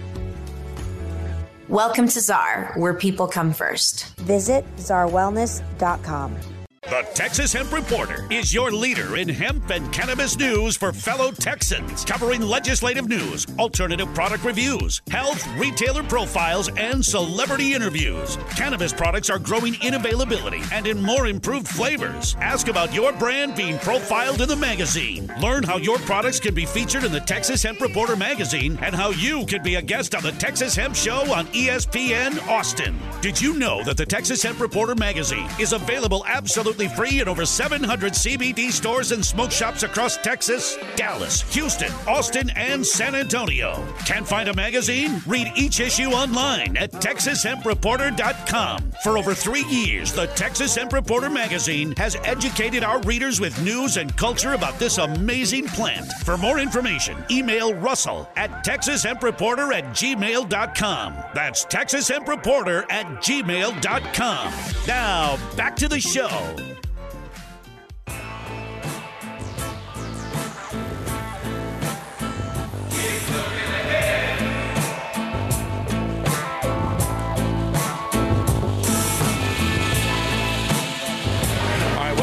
Welcome 1.70 2.08
to 2.08 2.20
Czar, 2.20 2.74
where 2.78 2.96
people 2.96 3.28
come 3.28 3.54
first. 3.54 4.06
Visit 4.22 4.66
czarwellness.com. 4.78 6.59
The 6.90 7.08
Texas 7.14 7.54
Hemp 7.54 7.72
Reporter 7.72 8.26
is 8.32 8.52
your 8.52 8.72
leader 8.72 9.16
in 9.16 9.30
hemp 9.30 9.70
and 9.70 9.94
cannabis 9.94 10.36
news 10.40 10.76
for 10.76 10.92
fellow 10.92 11.30
Texans, 11.30 12.04
covering 12.04 12.42
legislative 12.42 13.08
news, 13.08 13.46
alternative 13.60 14.12
product 14.16 14.44
reviews, 14.44 15.00
health, 15.12 15.48
retailer 15.56 16.02
profiles, 16.02 16.68
and 16.78 17.06
celebrity 17.06 17.76
interviews. 17.76 18.40
Cannabis 18.56 18.92
products 18.92 19.30
are 19.30 19.38
growing 19.38 19.76
in 19.84 19.94
availability 19.94 20.62
and 20.72 20.88
in 20.88 21.00
more 21.00 21.28
improved 21.28 21.68
flavors. 21.68 22.36
Ask 22.40 22.70
about 22.70 22.92
your 22.92 23.14
brand 23.14 23.56
being 23.56 23.78
profiled 23.78 24.42
in 24.42 24.50
the 24.50 24.56
magazine. 24.56 25.32
Learn 25.40 25.62
how 25.62 25.78
your 25.78 26.00
products 26.00 26.40
can 26.40 26.56
be 26.56 26.66
featured 26.66 27.04
in 27.04 27.12
the 27.12 27.20
Texas 27.20 27.62
Hemp 27.62 27.82
Reporter 27.82 28.16
magazine 28.16 28.80
and 28.82 28.96
how 28.96 29.12
you 29.12 29.46
could 29.46 29.62
be 29.62 29.76
a 29.76 29.82
guest 29.84 30.16
on 30.16 30.24
the 30.24 30.32
Texas 30.32 30.76
Hemp 30.76 30.96
Show 30.96 31.32
on 31.32 31.46
ESPN 31.50 32.48
Austin. 32.48 32.98
Did 33.22 33.40
you 33.40 33.60
know 33.60 33.84
that 33.84 33.96
the 33.96 34.08
Texas 34.08 34.42
Hemp 34.42 34.60
Reporter 34.60 34.96
magazine 34.96 35.48
is 35.60 35.74
available 35.74 36.26
absolutely 36.26 36.79
free 36.88 37.20
at 37.20 37.28
over 37.28 37.46
700 37.46 38.14
CBD 38.14 38.72
stores 38.72 39.12
and 39.12 39.26
smoke 39.26 39.52
shops 39.52 39.84
across 39.84 40.18
Texas, 40.18 40.78
Dallas, 40.96 41.42
Houston, 41.54 41.92
Austin, 42.08 42.50
and 42.52 42.86
San 42.86 43.16
Antonio. 43.16 43.84
Can't 44.06 44.28
find 44.28 44.50
a 44.50 44.54
magazine? 44.54 45.22
Read 45.28 45.52
each 45.56 45.80
issue 45.80 46.10
online 46.10 46.78
at 46.78 46.92
TexasHempReporter.com. 46.92 48.92
For 49.04 49.18
over 49.18 49.34
three 49.34 49.66
years, 49.66 50.14
the 50.14 50.28
Texas 50.28 50.76
Hemp 50.76 50.94
Reporter 50.94 51.30
magazine 51.30 51.94
has 51.98 52.16
educated 52.24 52.84
our 52.84 53.02
readers 53.02 53.40
with 53.40 53.60
news 53.62 53.98
and 53.98 54.16
culture 54.18 54.54
about 54.54 54.80
this 54.80 54.98
amazing 54.98 55.68
plant. 55.68 56.12
For 56.24 56.38
more 56.38 56.60
information, 56.60 57.18
email 57.32 57.74
Russell 57.74 58.30
at 58.36 58.66
TexasHempReporter 58.66 59.74
at 59.74 59.86
gmail.com. 59.96 61.14
That's 61.34 61.66
TexasHempReporter 61.66 62.92
at 62.92 63.06
gmail.com. 63.24 64.54
Now, 64.88 65.38
back 65.56 65.76
to 65.78 65.88
the 65.88 66.00
show. 66.00 66.69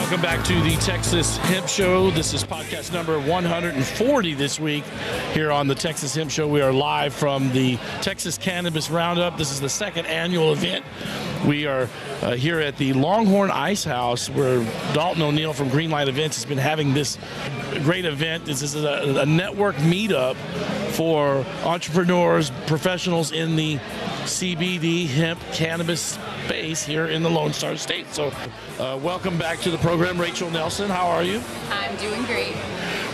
Welcome 0.06 0.22
back 0.22 0.44
to 0.44 0.60
the 0.60 0.76
Texas 0.76 1.36
Hemp 1.38 1.66
Show. 1.66 2.12
This 2.12 2.32
is 2.32 2.44
podcast 2.44 2.92
number 2.92 3.18
140 3.18 4.34
this 4.34 4.60
week 4.60 4.84
here 5.32 5.50
on 5.50 5.66
the 5.66 5.74
Texas 5.74 6.14
Hemp 6.14 6.30
Show. 6.30 6.46
We 6.46 6.60
are 6.60 6.72
live 6.72 7.12
from 7.12 7.50
the 7.52 7.76
Texas 8.02 8.38
Cannabis 8.38 8.88
Roundup. 8.88 9.36
This 9.36 9.50
is 9.50 9.60
the 9.60 9.68
second 9.68 10.06
annual 10.06 10.52
event. 10.52 10.84
We 11.44 11.66
are 11.66 11.88
uh, 12.22 12.36
here 12.36 12.60
at 12.60 12.76
the 12.76 12.92
Longhorn 12.92 13.50
Ice 13.50 13.82
House 13.82 14.30
where 14.30 14.60
Daulton 14.92 15.22
O'Neil 15.22 15.52
from 15.52 15.70
Greenlight 15.70 16.06
Events 16.06 16.36
has 16.36 16.44
been 16.44 16.56
having 16.56 16.94
this 16.94 17.18
great 17.82 18.04
event. 18.04 18.44
This 18.44 18.62
is 18.62 18.76
a, 18.76 19.22
a 19.22 19.26
network 19.26 19.74
meetup 19.74 20.36
for 20.96 21.44
entrepreneurs, 21.64 22.50
professionals 22.66 23.30
in 23.30 23.54
the 23.54 23.76
CBD 24.24 25.06
hemp 25.06 25.38
cannabis 25.52 26.18
space 26.46 26.82
here 26.82 27.06
in 27.06 27.22
the 27.22 27.28
Lone 27.28 27.52
Star 27.52 27.76
State. 27.76 28.06
So, 28.14 28.32
uh, 28.78 28.98
welcome 29.02 29.36
back 29.36 29.58
to 29.60 29.70
the 29.70 29.76
program, 29.78 30.18
Rachel 30.18 30.50
Nelson. 30.50 30.88
How 30.88 31.06
are 31.08 31.22
you? 31.22 31.42
I'm 31.70 31.94
doing 31.96 32.24
great. 32.24 32.54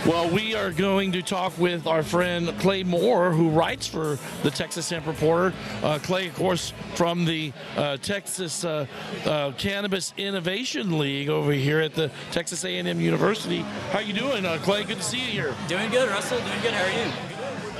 Well, 0.05 0.29
we 0.29 0.55
are 0.55 0.71
going 0.71 1.11
to 1.13 1.21
talk 1.21 1.57
with 1.57 1.85
our 1.85 2.03
friend 2.03 2.53
Clay 2.59 2.83
Moore, 2.83 3.31
who 3.31 3.49
writes 3.49 3.85
for 3.85 4.17
the 4.43 4.51
Texas 4.51 4.89
Hemp 4.89 5.05
Reporter. 5.05 5.53
Uh, 5.81 5.99
Clay, 5.99 6.27
of 6.27 6.35
course, 6.35 6.73
from 6.95 7.25
the 7.25 7.51
uh, 7.75 7.97
Texas 7.97 8.63
uh, 8.63 8.85
uh, 9.25 9.51
Cannabis 9.57 10.13
Innovation 10.15 10.97
League 10.99 11.27
over 11.27 11.51
here 11.51 11.81
at 11.81 11.95
the 11.95 12.11
Texas 12.31 12.63
A&M 12.63 13.01
University. 13.01 13.59
How 13.91 13.99
are 13.99 14.03
you 14.03 14.13
doing, 14.13 14.45
uh, 14.45 14.57
Clay? 14.61 14.85
Good 14.85 14.97
to 14.97 15.03
see 15.03 15.19
you 15.19 15.31
here. 15.31 15.55
Doing 15.67 15.89
good, 15.89 16.09
Russell. 16.09 16.37
Doing 16.39 16.61
good. 16.61 16.73
How 16.73 16.83
are 16.83 17.07
you? 17.07 17.32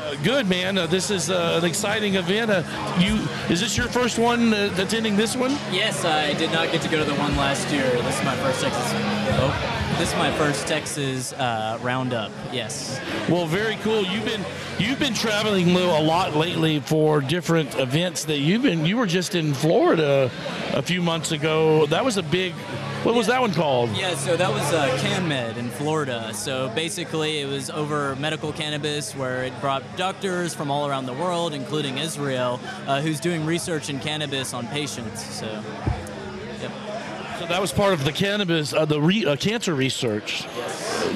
Uh, 0.03 0.15
good, 0.15 0.49
man. 0.49 0.77
Uh, 0.77 0.85
this 0.85 1.09
is 1.09 1.29
uh, 1.29 1.59
an 1.61 1.65
exciting 1.65 2.15
event. 2.15 2.51
Uh, 2.51 2.61
you 2.99 3.15
is 3.49 3.61
this 3.61 3.77
your 3.77 3.87
first 3.87 4.19
one 4.19 4.53
uh, 4.53 4.69
attending 4.77 5.15
this 5.15 5.33
one? 5.33 5.51
Yes, 5.71 6.03
I 6.03 6.33
did 6.33 6.51
not 6.51 6.73
get 6.73 6.81
to 6.81 6.89
go 6.89 6.97
to 6.97 7.05
the 7.05 7.15
one 7.15 7.37
last 7.37 7.69
year. 7.71 7.89
This 8.01 8.19
is 8.19 8.25
my 8.25 8.35
first 8.37 8.61
Texas. 8.61 8.91
Oh, 9.39 9.92
this 9.97 10.11
is 10.11 10.15
my 10.15 10.31
first 10.37 10.67
Texas 10.67 11.33
uh, 11.33 11.77
roundup. 11.81 12.31
Yes. 12.51 12.99
Well, 13.29 13.45
very 13.45 13.75
cool. 13.77 14.03
You've 14.03 14.25
been 14.25 14.43
you've 14.79 14.99
been 14.99 15.13
traveling 15.13 15.73
Lou, 15.73 15.85
a 15.85 16.01
lot 16.01 16.35
lately 16.35 16.79
for 16.79 17.21
different 17.21 17.77
events 17.77 18.25
that 18.25 18.39
you've 18.39 18.63
been. 18.63 18.85
You 18.85 18.97
were 18.97 19.05
just 19.05 19.35
in 19.35 19.53
Florida 19.53 20.31
a 20.73 20.81
few 20.81 21.01
months 21.01 21.31
ago. 21.31 21.85
That 21.87 22.03
was 22.03 22.17
a 22.17 22.23
big. 22.23 22.53
What 23.03 23.15
was 23.15 23.27
that 23.27 23.41
one 23.41 23.53
called? 23.53 23.89
Yeah, 23.91 24.15
so 24.15 24.37
that 24.37 24.49
was 24.49 24.61
uh, 24.73 24.97
CannMed 25.01 25.57
in 25.57 25.69
Florida. 25.69 26.33
So 26.33 26.69
basically, 26.69 27.41
it 27.41 27.47
was 27.47 27.69
over 27.69 28.15
medical 28.15 28.53
cannabis, 28.53 29.13
where 29.15 29.43
it 29.43 29.59
brought 29.59 29.83
doctors 29.97 30.53
from 30.53 30.71
all 30.71 30.87
around 30.87 31.05
the 31.05 31.13
world, 31.13 31.53
including 31.53 31.97
Israel, 31.97 32.59
uh, 32.87 33.01
who's 33.01 33.19
doing 33.19 33.45
research 33.45 33.89
in 33.89 33.99
cannabis 33.99 34.53
on 34.53 34.67
patients. 34.67 35.23
So. 35.23 35.61
So 37.43 37.49
that 37.49 37.59
was 37.59 37.73
part 37.73 37.91
of 37.91 38.05
the 38.05 38.13
cannabis, 38.13 38.71
uh, 38.71 38.85
the 38.85 39.01
re, 39.01 39.25
uh, 39.25 39.35
cancer 39.35 39.75
research. 39.75 40.45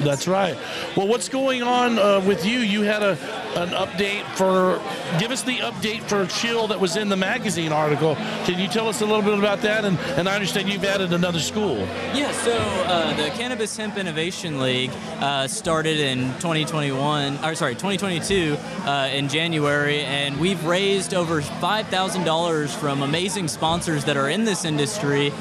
That's 0.00 0.28
right. 0.28 0.58
Well, 0.94 1.08
what's 1.08 1.30
going 1.30 1.62
on 1.62 1.98
uh, 1.98 2.20
with 2.20 2.44
you? 2.44 2.58
You 2.58 2.82
had 2.82 3.02
a 3.02 3.16
an 3.56 3.70
update 3.70 4.24
for. 4.36 4.78
Give 5.18 5.30
us 5.30 5.42
the 5.42 5.56
update 5.56 6.02
for 6.02 6.26
Chill 6.26 6.66
that 6.66 6.78
was 6.78 6.96
in 6.96 7.08
the 7.08 7.16
magazine 7.16 7.72
article. 7.72 8.14
Can 8.44 8.58
you 8.58 8.68
tell 8.68 8.88
us 8.88 9.00
a 9.00 9.06
little 9.06 9.22
bit 9.22 9.38
about 9.38 9.62
that? 9.62 9.86
And 9.86 9.98
and 10.18 10.28
I 10.28 10.34
understand 10.34 10.68
you've 10.68 10.84
added 10.84 11.14
another 11.14 11.40
school. 11.40 11.78
Yeah, 12.12 12.30
so 12.32 12.52
uh, 12.52 13.16
the 13.16 13.30
Cannabis 13.30 13.74
Hemp 13.74 13.96
Innovation 13.96 14.60
League 14.60 14.90
uh, 15.20 15.48
started 15.48 15.98
in 15.98 16.18
2021, 16.34 17.42
or 17.42 17.54
sorry, 17.54 17.74
2022 17.74 18.54
uh, 18.84 19.08
in 19.10 19.28
January, 19.30 20.02
and 20.02 20.38
we've 20.38 20.62
raised 20.66 21.14
over 21.14 21.40
$5,000 21.40 22.68
from 22.76 23.02
amazing 23.02 23.48
sponsors 23.48 24.04
that 24.04 24.18
are 24.18 24.28
in 24.28 24.44
this 24.44 24.66
industry. 24.66 25.32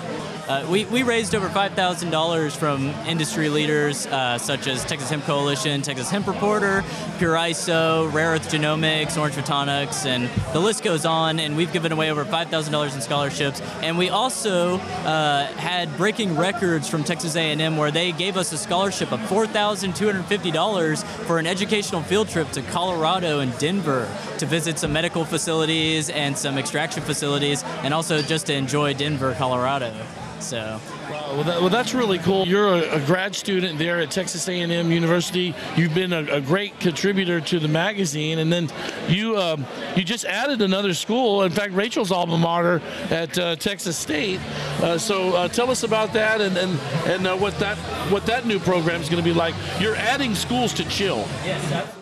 Uh, 0.47 0.65
we, 0.69 0.85
we 0.85 1.03
raised 1.03 1.35
over 1.35 1.49
$5,000 1.49 2.55
from 2.55 2.87
industry 3.05 3.49
leaders 3.49 4.07
uh, 4.07 4.37
such 4.37 4.65
as 4.65 4.85
Texas 4.85 5.09
Hemp 5.09 5.25
Coalition, 5.25 5.81
Texas 5.81 6.09
Hemp 6.09 6.25
Reporter, 6.25 6.85
Pure 7.17 7.35
ISO, 7.35 8.13
Rare 8.13 8.35
Earth 8.35 8.49
Genomics, 8.49 9.17
Orange 9.17 9.35
Photonics, 9.35 10.05
and 10.05 10.29
the 10.53 10.59
list 10.59 10.85
goes 10.85 11.05
on. 11.05 11.39
And 11.39 11.57
we've 11.57 11.73
given 11.73 11.91
away 11.91 12.09
over 12.09 12.23
$5,000 12.23 12.95
in 12.95 13.01
scholarships. 13.01 13.59
And 13.81 13.97
we 13.97 14.09
also 14.09 14.77
uh, 14.77 15.47
had 15.55 15.95
breaking 15.97 16.37
records 16.37 16.87
from 16.87 17.03
Texas 17.03 17.35
A&M 17.35 17.75
where 17.75 17.91
they 17.91 18.13
gave 18.13 18.37
us 18.37 18.53
a 18.53 18.57
scholarship 18.57 19.11
of 19.11 19.19
$4,250 19.21 21.03
for 21.25 21.39
an 21.39 21.47
educational 21.47 22.01
field 22.03 22.29
trip 22.29 22.49
to 22.51 22.61
Colorado 22.61 23.41
and 23.41 23.57
Denver 23.57 24.09
to 24.37 24.45
visit 24.45 24.79
some 24.79 24.93
medical 24.93 25.25
facilities 25.25 26.09
and 26.09 26.37
some 26.37 26.57
extraction 26.57 27.03
facilities, 27.03 27.63
and 27.83 27.93
also 27.93 28.21
just 28.21 28.45
to 28.45 28.53
enjoy 28.53 28.93
Denver, 28.93 29.35
Colorado. 29.37 29.93
So, 30.39 30.79
well, 31.09 31.43
that, 31.43 31.61
well, 31.61 31.69
that's 31.69 31.93
really 31.93 32.19
cool. 32.19 32.47
You're 32.47 32.67
a, 32.67 32.95
a, 32.95 33.05
grad 33.05 33.35
student 33.35 33.79
there 33.79 33.99
at 33.99 34.11
Texas 34.11 34.47
A&M 34.47 34.91
University. 34.91 35.53
You've 35.75 35.93
been 35.93 36.13
a, 36.13 36.23
a 36.35 36.41
great 36.41 36.79
contributor 36.79 37.41
to 37.41 37.59
the 37.59 37.67
magazine, 37.67 38.39
and 38.39 38.53
then 38.53 38.69
you 39.07 39.37
um, 39.37 39.65
you 39.95 40.03
just 40.03 40.25
added 40.25 40.61
another 40.61 40.93
school. 40.93 41.43
In 41.43 41.51
fact, 41.51 41.73
Rachel's 41.73 42.11
alma 42.11 42.37
mater 42.37 42.81
at 43.09 43.37
uh, 43.37 43.55
Texas 43.55 43.97
State. 43.97 44.39
Uh, 44.81 44.97
so 44.97 45.35
uh, 45.35 45.47
tell 45.47 45.71
us 45.71 45.83
about 45.83 46.13
that 46.13 46.39
and 46.39 46.55
and, 46.57 46.79
and 47.07 47.27
uh, 47.27 47.35
what 47.35 47.57
that 47.59 47.77
what 48.11 48.25
that 48.27 48.45
new 48.45 48.59
program 48.59 49.01
is 49.01 49.09
going 49.09 49.23
to 49.23 49.27
be 49.27 49.33
like. 49.33 49.55
You're 49.79 49.95
adding 49.95 50.35
schools 50.35 50.73
to 50.75 50.87
Chill. 50.87 51.27
Yes, 51.43 51.95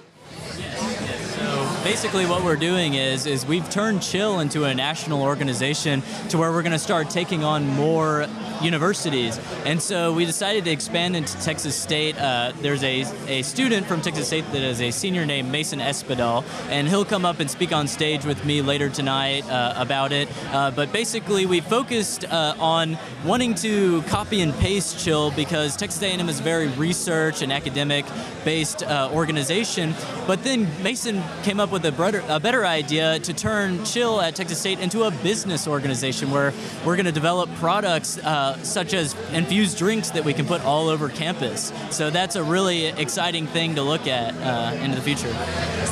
basically, 1.86 2.26
what 2.26 2.44
we're 2.44 2.56
doing 2.56 2.96
is 2.96 3.28
is 3.28 3.46
we've 3.46 3.70
turned 3.70 4.02
Chill 4.02 4.40
into 4.40 4.64
a 4.64 4.74
national 4.74 5.22
organization 5.22 6.02
to 6.30 6.38
where 6.40 6.52
we're 6.52 6.64
going 6.64 6.72
to 6.72 6.80
start 6.80 7.12
taking 7.12 7.44
on 7.44 7.68
more 7.68 8.26
universities. 8.62 9.40
And 9.66 9.82
so 9.82 10.14
we 10.14 10.26
decided 10.26 10.66
to 10.66 10.72
expand 10.72 11.16
into 11.16 11.38
Texas 11.42 11.76
State. 11.76 12.20
Uh, 12.20 12.54
there's 12.62 12.84
a, 12.84 13.06
a 13.28 13.42
student 13.42 13.86
from 13.86 14.02
Texas 14.02 14.28
State 14.28 14.46
that 14.52 14.62
is 14.62 14.82
a 14.82 14.92
senior 14.92 15.26
named 15.26 15.52
Mason 15.52 15.80
Espedal, 15.80 16.44
and 16.70 16.88
he'll 16.88 17.06
come 17.06 17.26
up 17.26 17.40
and 17.40 17.50
speak 17.50 17.72
on 17.72 17.88
stage 17.88 18.26
with 18.26 18.44
me 18.46 18.62
later 18.62 18.90
tonight 18.90 19.50
uh, 19.50 19.74
about 19.78 20.12
it. 20.12 20.30
Uh, 20.52 20.72
but 20.72 20.92
basically, 20.92 21.46
we 21.46 21.62
focused 21.62 22.26
uh, 22.26 22.56
on 22.60 22.98
wanting 23.26 23.56
to 23.56 24.02
copy 24.04 24.42
and 24.42 24.54
paste 24.56 25.00
Chill 25.00 25.32
because 25.32 25.76
Texas 25.76 26.02
A&M 26.02 26.30
is 26.30 26.40
very 26.40 26.68
research 26.70 27.42
and 27.42 27.52
academic 27.52 28.06
based 28.44 28.84
uh, 28.84 29.10
organization. 29.14 29.94
But 30.28 30.44
then 30.44 30.68
Mason 30.84 31.24
came 31.44 31.60
up 31.60 31.72
with 31.72 31.86
a 31.86 31.92
better, 31.92 32.24
a 32.28 32.40
better 32.40 32.66
idea 32.66 33.20
to 33.20 33.34
turn 33.34 33.84
Chill 33.86 34.22
at 34.22 34.36
Texas 34.36 34.60
State 34.60 34.80
into 34.80 35.04
a 35.04 35.12
business 35.12 35.68
organization 35.68 36.32
where 36.32 36.54
we're 36.86 36.96
going 36.96 37.06
to 37.06 37.12
develop 37.12 37.50
products 37.56 38.18
uh, 38.20 38.45
such 38.64 38.94
as 38.94 39.16
infused 39.32 39.78
drinks 39.78 40.10
that 40.12 40.24
we 40.24 40.34
can 40.34 40.46
put 40.46 40.64
all 40.64 40.90
over 40.90 41.10
campus. 41.10 41.72
So 41.90 42.10
that's 42.10 42.36
a 42.36 42.44
really 42.44 42.88
exciting 42.88 43.48
thing 43.48 43.76
to 43.76 43.82
look 43.82 44.08
at 44.08 44.34
uh, 44.36 44.76
into 44.76 44.96
the 44.96 45.02
future. 45.02 45.32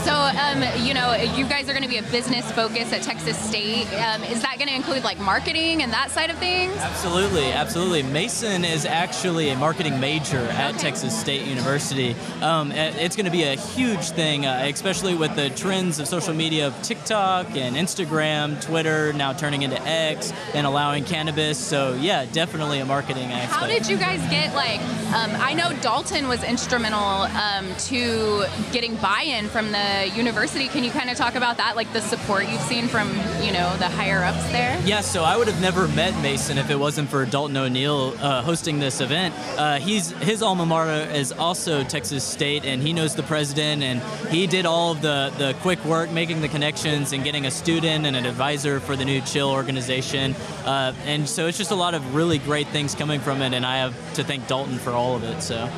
So, 0.04 0.13
um, 0.13 0.63
you 0.86 0.94
know, 0.94 1.13
you 1.16 1.46
guys 1.48 1.70
are 1.70 1.74
going 1.74 1.84
to 1.84 1.89
be 1.89 1.98
a 1.98 2.04
business 2.04 2.50
focus 2.52 2.92
at 2.92 3.02
Texas 3.02 3.38
State. 3.38 3.88
Um, 3.94 4.24
is 4.24 4.42
that 4.42 4.58
going 4.58 4.68
to 4.68 4.76
include 4.76 5.04
like 5.04 5.20
marketing 5.20 5.82
and 5.82 5.92
that 5.94 6.12
side 6.12 6.30
of 6.30 6.38
things? 6.38 6.76
Absolutely, 6.78 7.52
absolutely. 7.52 8.04
Mason 8.04 8.66
is 8.66 8.86
actually 8.86 9.50
a 9.50 9.58
marketing 9.58 10.00
major 10.00 10.38
at 10.38 10.72
okay. 10.72 10.80
Texas 10.80 11.18
State 11.20 11.48
University. 11.48 12.16
Um, 12.42 12.72
it's 12.72 13.16
going 13.16 13.26
to 13.26 13.32
be 13.32 13.44
a 13.44 13.56
huge 13.56 14.10
thing, 14.10 14.45
uh, 14.45 14.68
especially 14.70 15.16
with 15.16 15.36
the 15.36 15.49
trends 15.51 15.99
of 15.99 16.08
social 16.08 16.34
media 16.34 16.68
of 16.68 16.82
TikTok 16.82 17.56
and 17.56 17.76
Instagram, 17.76 18.62
Twitter, 18.62 19.14
now 19.14 19.34
turning 19.34 19.62
into 19.62 19.82
X 19.82 20.34
and 20.54 20.68
allowing 20.68 21.04
cannabis. 21.04 21.58
So 21.58 21.93
yeah, 21.93 22.26
definitely 22.26 22.43
a 22.52 22.86
marketing 22.86 23.32
aspect. 23.32 23.54
How 23.54 23.68
did 23.68 23.88
you 23.88 23.98
guys 23.98 24.20
get 24.30 24.54
like? 24.54 24.80
Um, 25.14 25.32
I 25.39 25.54
know 25.54 25.70
Daulton 25.82 26.28
was 26.28 26.44
instrumental 26.44 27.00
um, 27.00 27.74
to 27.86 28.46
getting 28.72 28.96
buy-in 28.96 29.48
from 29.48 29.72
the 29.72 30.12
university. 30.16 30.68
Can 30.68 30.84
you 30.84 30.91
kind 30.91 31.10
of 31.10 31.18
talk 31.18 31.36
about 31.36 31.58
that, 31.58 31.76
like 31.76 31.91
the 31.94 32.02
support 32.02 32.48
you've 32.50 32.62
seen 32.62 32.88
from 32.88 33.10
you 33.41 33.52
know 33.52 33.76
the 33.78 33.88
higher 33.88 34.24
ups 34.24 34.44
there? 34.52 34.80
Yeah, 34.86 35.02
so 35.02 35.24
I 35.24 35.38
would 35.38 35.48
have 35.48 35.62
never 35.62 35.88
met 35.89 36.20
Mason 36.22 36.58
if 36.58 36.70
it 36.70 36.78
wasn't 36.78 37.10
for 37.10 37.26
Daulton 37.26 37.56
O'Neil 37.58 38.16
uh, 38.20 38.41
hosting 38.41 38.80
this 38.80 39.02
event. 39.02 39.34
Uh, 39.58 39.80
he's 39.80 40.12
his 40.22 40.41
alma 40.41 40.66
mater 40.66 41.10
is 41.12 41.32
also 41.32 41.84
Texas 41.84 42.24
State, 42.24 42.66
and 42.66 42.82
he 42.82 42.94
knows 42.94 43.16
the 43.16 43.24
president, 43.24 43.84
and 43.84 44.02
he 44.30 44.48
did 44.48 44.66
all 44.66 44.91
of 44.91 45.02
the 45.02 45.32
the 45.38 45.54
quick 45.62 45.84
work, 45.86 46.12
making 46.12 46.41
the 46.41 46.50
connections, 46.50 47.14
and 47.14 47.24
getting 47.24 47.46
a 47.46 47.52
student 47.52 48.06
and 48.06 48.16
an 48.16 48.26
advisor 48.26 48.80
for 48.80 48.96
the 48.96 49.06
new 49.06 49.22
Chill 49.22 49.50
organization. 49.50 50.36
Uh, 50.66 50.94
and 51.06 51.28
so 51.30 51.48
it's 51.48 51.58
just 51.58 51.72
a 51.72 51.76
lot 51.76 51.94
of 51.94 52.16
really 52.16 52.33
great 52.40 52.68
things 52.68 52.96
coming 52.96 53.20
from 53.20 53.42
it, 53.42 53.54
and 53.54 53.66
I 53.66 53.78
have 53.78 54.14
to 54.16 54.24
thank 54.24 54.48
Daulton 54.48 54.78
for 54.78 54.92
all 54.92 55.16
of 55.16 55.24
it. 55.24 55.42
So. 55.42 55.70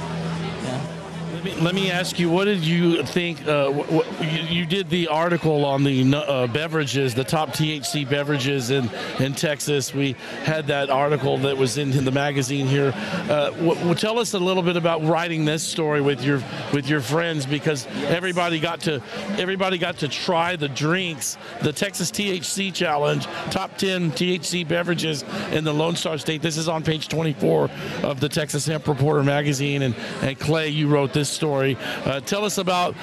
Let 1.45 1.57
me, 1.57 1.61
let 1.61 1.75
me 1.75 1.91
ask 1.91 2.17
you, 2.17 2.31
what 2.31 2.45
did 2.45 2.65
you 2.65 3.03
think? 3.03 3.47
Uh, 3.47 4.01
you, 4.19 4.61
you 4.61 4.65
did 4.65 4.89
the 4.89 5.09
article 5.09 5.63
on 5.63 5.83
the 5.83 6.15
uh, 6.15 6.47
beverages, 6.47 7.13
the 7.13 7.23
top 7.23 7.49
THC 7.49 8.09
beverages 8.09 8.71
in, 8.71 8.89
in 9.19 9.35
Texas. 9.35 9.93
We 9.93 10.13
had 10.43 10.65
that 10.67 10.89
article 10.89 11.37
that 11.39 11.55
was 11.55 11.77
in, 11.77 11.91
in 11.91 12.03
the 12.03 12.11
magazine 12.11 12.65
here. 12.65 12.93
Uh, 13.29 13.93
tell 13.93 14.17
us 14.17 14.33
a 14.33 14.39
little 14.39 14.63
bit 14.63 14.75
about 14.75 15.03
writing 15.03 15.45
this 15.45 15.61
story 15.61 16.01
with 16.01 16.23
your 16.23 16.41
with 16.73 16.89
your 16.89 16.99
friends 16.99 17.45
because 17.45 17.85
everybody 18.07 18.59
got 18.59 18.81
to 18.81 18.99
everybody 19.37 19.77
got 19.77 19.99
to 19.99 20.07
try 20.07 20.55
the 20.55 20.69
drinks, 20.69 21.37
the 21.61 21.71
Texas 21.71 22.09
THC 22.09 22.73
Challenge, 22.73 23.23
top 23.51 23.77
10 23.77 24.13
THC 24.13 24.67
beverages 24.67 25.23
in 25.51 25.63
the 25.63 25.73
Lone 25.73 25.95
Star 25.95 26.17
State. 26.17 26.41
This 26.41 26.57
is 26.57 26.67
on 26.67 26.81
page 26.81 27.07
24 27.07 27.69
of 28.01 28.19
the 28.19 28.29
Texas 28.29 28.65
Hemp 28.65 28.87
Reporter 28.87 29.21
magazine, 29.21 29.83
and, 29.83 29.95
and 30.23 30.39
Clay, 30.39 30.69
you 30.69 30.87
wrote 30.87 31.13
this 31.13 31.34
story. 31.36 31.77
Uh, 32.05 32.19
tell 32.21 32.43
us 32.45 32.57
about 32.57 32.95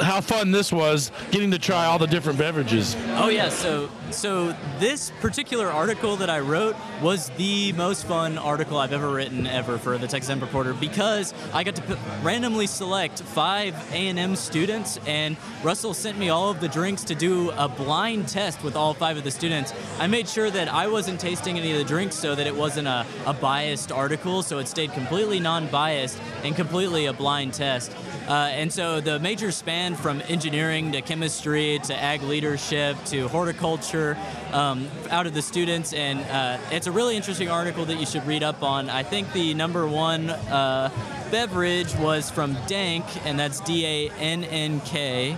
how 0.00 0.20
fun 0.20 0.50
this 0.50 0.72
was 0.72 1.10
getting 1.30 1.50
to 1.50 1.58
try 1.58 1.86
all 1.86 1.98
the 1.98 2.06
different 2.06 2.38
beverages. 2.38 2.96
Oh 3.16 3.28
yeah, 3.28 3.48
so 3.48 3.90
so 4.16 4.56
this 4.78 5.12
particular 5.20 5.68
article 5.68 6.16
that 6.16 6.30
I 6.30 6.40
wrote 6.40 6.74
was 7.02 7.28
the 7.36 7.72
most 7.74 8.06
fun 8.06 8.38
article 8.38 8.78
I've 8.78 8.92
ever 8.92 9.10
written 9.10 9.46
ever 9.46 9.76
for 9.76 9.98
the 9.98 10.06
Texas 10.06 10.30
Hemp 10.30 10.40
Reporter 10.40 10.72
because 10.72 11.34
I 11.52 11.64
got 11.64 11.76
to 11.76 11.82
p- 11.82 11.96
randomly 12.22 12.66
select 12.66 13.20
five 13.20 13.74
A&M 13.92 14.34
students 14.34 14.98
and 15.06 15.36
Russell 15.62 15.92
sent 15.92 16.18
me 16.18 16.30
all 16.30 16.50
of 16.50 16.60
the 16.60 16.68
drinks 16.68 17.04
to 17.04 17.14
do 17.14 17.50
a 17.50 17.68
blind 17.68 18.28
test 18.28 18.64
with 18.64 18.74
all 18.74 18.94
five 18.94 19.18
of 19.18 19.24
the 19.24 19.30
students. 19.30 19.74
I 19.98 20.06
made 20.06 20.28
sure 20.28 20.50
that 20.50 20.68
I 20.68 20.86
wasn't 20.86 21.20
tasting 21.20 21.58
any 21.58 21.72
of 21.72 21.78
the 21.78 21.84
drinks 21.84 22.16
so 22.16 22.34
that 22.34 22.46
it 22.46 22.56
wasn't 22.56 22.88
a, 22.88 23.04
a 23.26 23.34
biased 23.34 23.92
article, 23.92 24.42
so 24.42 24.58
it 24.58 24.66
stayed 24.66 24.92
completely 24.92 25.40
non-biased 25.40 26.18
and 26.42 26.56
completely 26.56 27.06
a 27.06 27.12
blind 27.12 27.52
test. 27.52 27.94
Uh, 28.28 28.48
and 28.52 28.72
so 28.72 29.00
the 29.00 29.18
major 29.20 29.52
span 29.52 29.94
from 29.94 30.20
engineering 30.28 30.92
to 30.92 31.00
chemistry 31.00 31.78
to 31.84 31.94
ag 31.94 32.22
leadership 32.22 32.96
to 33.04 33.28
horticulture 33.28 34.16
um, 34.52 34.88
out 35.10 35.26
of 35.26 35.34
the 35.34 35.42
students. 35.42 35.92
And 35.92 36.18
uh, 36.20 36.58
it's 36.72 36.86
a 36.86 36.92
really 36.92 37.16
interesting 37.16 37.48
article 37.48 37.84
that 37.84 38.00
you 38.00 38.06
should 38.06 38.26
read 38.26 38.42
up 38.42 38.62
on. 38.62 38.90
I 38.90 39.02
think 39.02 39.32
the 39.32 39.54
number 39.54 39.86
one 39.86 40.30
uh, 40.30 40.90
beverage 41.30 41.94
was 41.96 42.30
from 42.30 42.56
Dank, 42.66 43.04
and 43.24 43.38
that's 43.38 43.60
D 43.60 43.86
A 43.86 44.10
N 44.18 44.44
N 44.44 44.80
K 44.80 45.36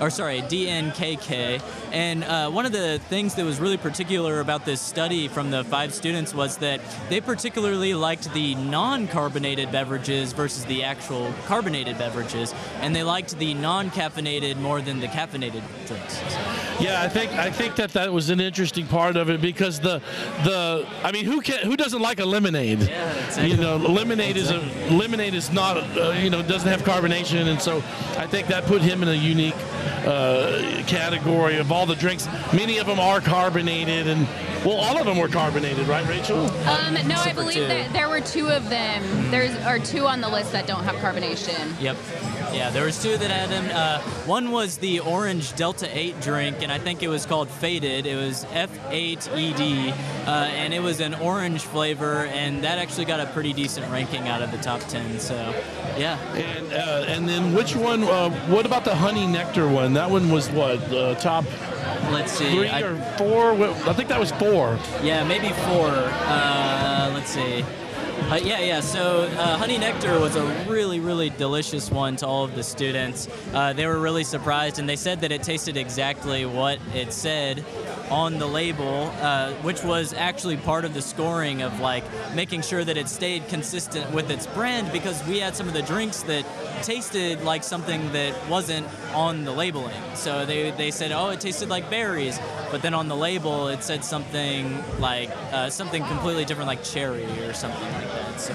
or 0.00 0.10
sorry, 0.10 0.42
DNKK. 0.42 1.62
And 1.92 2.24
uh, 2.24 2.50
one 2.50 2.66
of 2.66 2.72
the 2.72 3.00
things 3.08 3.34
that 3.36 3.44
was 3.44 3.60
really 3.60 3.76
particular 3.76 4.40
about 4.40 4.64
this 4.64 4.80
study 4.80 5.28
from 5.28 5.50
the 5.50 5.64
five 5.64 5.94
students 5.94 6.34
was 6.34 6.58
that 6.58 6.80
they 7.08 7.20
particularly 7.20 7.94
liked 7.94 8.32
the 8.34 8.54
non 8.54 9.08
carbonated 9.08 9.72
beverages 9.72 10.32
versus 10.32 10.64
the 10.66 10.82
actual 10.84 11.32
carbonated 11.46 11.98
beverages, 11.98 12.54
and 12.80 12.94
they 12.94 13.02
liked 13.02 13.38
the 13.38 13.54
non 13.54 13.90
caffeinated 13.90 14.56
more 14.58 14.80
than 14.80 15.00
the 15.00 15.06
caffeinated 15.06 15.62
drinks. 15.86 16.20
Yeah, 16.80 17.02
I 17.02 17.08
think 17.08 17.32
I 17.32 17.50
think 17.50 17.76
that 17.76 17.92
that 17.92 18.12
was 18.12 18.30
an 18.30 18.40
interesting 18.40 18.86
part 18.86 19.16
of 19.16 19.30
it 19.30 19.40
because 19.40 19.80
the 19.80 20.02
the 20.44 20.86
I 21.02 21.12
mean 21.12 21.24
who 21.24 21.40
can 21.40 21.64
who 21.64 21.76
doesn't 21.76 22.02
like 22.02 22.20
a 22.20 22.24
lemonade? 22.24 22.80
Yeah, 22.80 23.12
exactly. 23.26 23.50
You 23.50 23.56
know, 23.56 23.76
lemonade 23.76 24.36
is 24.36 24.50
a 24.50 24.58
lemonade 24.90 25.34
is 25.34 25.50
not 25.50 25.76
uh, 25.76 26.10
you 26.10 26.30
know 26.30 26.42
doesn't 26.42 26.68
have 26.68 26.82
carbonation, 26.82 27.46
and 27.46 27.60
so 27.60 27.78
I 28.18 28.26
think 28.26 28.48
that 28.48 28.64
put 28.64 28.82
him 28.82 29.02
in 29.02 29.08
a 29.08 29.14
unique 29.14 29.54
uh, 30.06 30.82
category 30.86 31.58
of 31.58 31.72
all 31.72 31.86
the 31.86 31.96
drinks. 31.96 32.26
Many 32.52 32.78
of 32.78 32.86
them 32.86 32.98
are 32.98 33.20
carbonated, 33.20 34.06
and 34.06 34.26
well, 34.64 34.76
all 34.76 34.98
of 34.98 35.06
them 35.06 35.18
were 35.18 35.28
carbonated, 35.28 35.86
right, 35.88 36.06
Rachel? 36.08 36.38
Um, 36.38 36.94
no, 36.94 37.00
I 37.00 37.00
Except 37.00 37.28
for 37.28 37.34
believe 37.34 37.68
that 37.68 37.92
there 37.92 38.08
were 38.08 38.20
two 38.20 38.48
of 38.48 38.68
them. 38.68 39.30
There's 39.30 39.56
are 39.64 39.78
two 39.78 40.06
on 40.06 40.20
the 40.20 40.28
list 40.28 40.52
that 40.52 40.66
don't 40.66 40.84
have 40.84 40.96
carbonation. 40.96 41.80
Yep. 41.80 41.96
Yeah, 42.52 42.70
there 42.70 42.84
was 42.84 43.00
two 43.02 43.16
that 43.18 43.30
had 43.30 43.50
them. 43.50 43.68
Uh, 43.72 44.00
one 44.26 44.50
was 44.50 44.78
the 44.78 45.00
orange 45.00 45.54
Delta 45.56 45.86
8 45.96 46.20
drink, 46.20 46.56
and 46.62 46.72
I 46.72 46.78
think 46.78 47.02
it 47.02 47.08
was 47.08 47.26
called 47.26 47.48
Faded. 47.50 48.06
It 48.06 48.16
was 48.16 48.44
F8ED, 48.46 49.90
uh, 50.26 50.30
and 50.30 50.72
it 50.72 50.80
was 50.82 51.00
an 51.00 51.14
orange 51.14 51.62
flavor, 51.62 52.26
and 52.26 52.64
that 52.64 52.78
actually 52.78 53.04
got 53.04 53.20
a 53.20 53.26
pretty 53.26 53.52
decent 53.52 53.90
ranking 53.92 54.28
out 54.28 54.42
of 54.42 54.50
the 54.52 54.58
top 54.58 54.80
10. 54.88 55.20
So, 55.20 55.34
yeah. 55.98 56.18
And 56.34 56.72
uh, 56.72 57.04
and 57.08 57.28
then 57.28 57.54
which 57.54 57.76
one? 57.76 58.04
Uh, 58.04 58.30
what 58.48 58.64
about 58.66 58.84
the 58.84 58.94
honey 58.94 59.26
nectar 59.26 59.68
one? 59.68 59.92
That 59.94 60.10
one 60.10 60.30
was 60.30 60.48
what 60.50 60.80
uh, 60.92 61.14
top 61.16 61.44
Let's 62.10 62.32
see. 62.32 62.50
three 62.54 62.68
I- 62.68 62.82
or 62.82 62.96
four? 63.18 63.52
I 63.88 63.92
think 63.92 64.08
that 64.08 64.20
was 64.20 64.30
four. 64.32 64.78
Yeah, 65.02 65.24
maybe 65.24 65.48
four. 65.48 65.88
Uh, 65.88 67.10
let's 67.14 67.30
see. 67.30 67.64
Uh, 68.18 68.40
yeah, 68.42 68.60
yeah. 68.60 68.80
So 68.80 69.22
uh, 69.22 69.56
Honey 69.56 69.78
Nectar 69.78 70.18
was 70.18 70.34
a 70.34 70.44
really, 70.68 70.98
really 70.98 71.30
delicious 71.30 71.90
one 71.90 72.16
to 72.16 72.26
all 72.26 72.44
of 72.44 72.56
the 72.56 72.62
students. 72.62 73.28
Uh, 73.52 73.72
they 73.72 73.86
were 73.86 74.00
really 74.00 74.24
surprised, 74.24 74.80
and 74.80 74.88
they 74.88 74.96
said 74.96 75.20
that 75.20 75.30
it 75.30 75.44
tasted 75.44 75.76
exactly 75.76 76.44
what 76.44 76.80
it 76.92 77.12
said 77.12 77.64
on 78.10 78.38
the 78.38 78.46
label, 78.46 79.12
uh, 79.20 79.52
which 79.62 79.82
was 79.82 80.12
actually 80.14 80.56
part 80.56 80.84
of 80.84 80.94
the 80.94 81.02
scoring 81.02 81.62
of 81.62 81.80
like 81.80 82.04
making 82.34 82.62
sure 82.62 82.84
that 82.84 82.96
it 82.96 83.08
stayed 83.08 83.46
consistent 83.48 84.10
with 84.12 84.30
its 84.30 84.46
brand 84.48 84.92
because 84.92 85.24
we 85.26 85.38
had 85.38 85.56
some 85.56 85.66
of 85.68 85.74
the 85.74 85.82
drinks 85.82 86.22
that 86.22 86.44
tasted 86.82 87.42
like 87.42 87.64
something 87.64 88.12
that 88.12 88.34
wasn't 88.48 88.86
on 89.12 89.44
the 89.44 89.52
labeling. 89.52 90.00
So 90.14 90.46
they, 90.46 90.70
they 90.72 90.90
said, 90.90 91.12
oh, 91.12 91.30
it 91.30 91.40
tasted 91.40 91.68
like 91.68 91.90
berries, 91.90 92.38
but 92.70 92.82
then 92.82 92.94
on 92.94 93.08
the 93.08 93.16
label 93.16 93.68
it 93.68 93.82
said 93.82 94.04
something 94.04 94.82
like 95.00 95.30
uh, 95.52 95.70
something 95.70 96.04
completely 96.04 96.44
different, 96.44 96.68
like 96.68 96.84
cherry 96.84 97.24
or 97.40 97.54
something 97.54 97.92
like 97.92 98.08
that. 98.12 98.40
So 98.40 98.54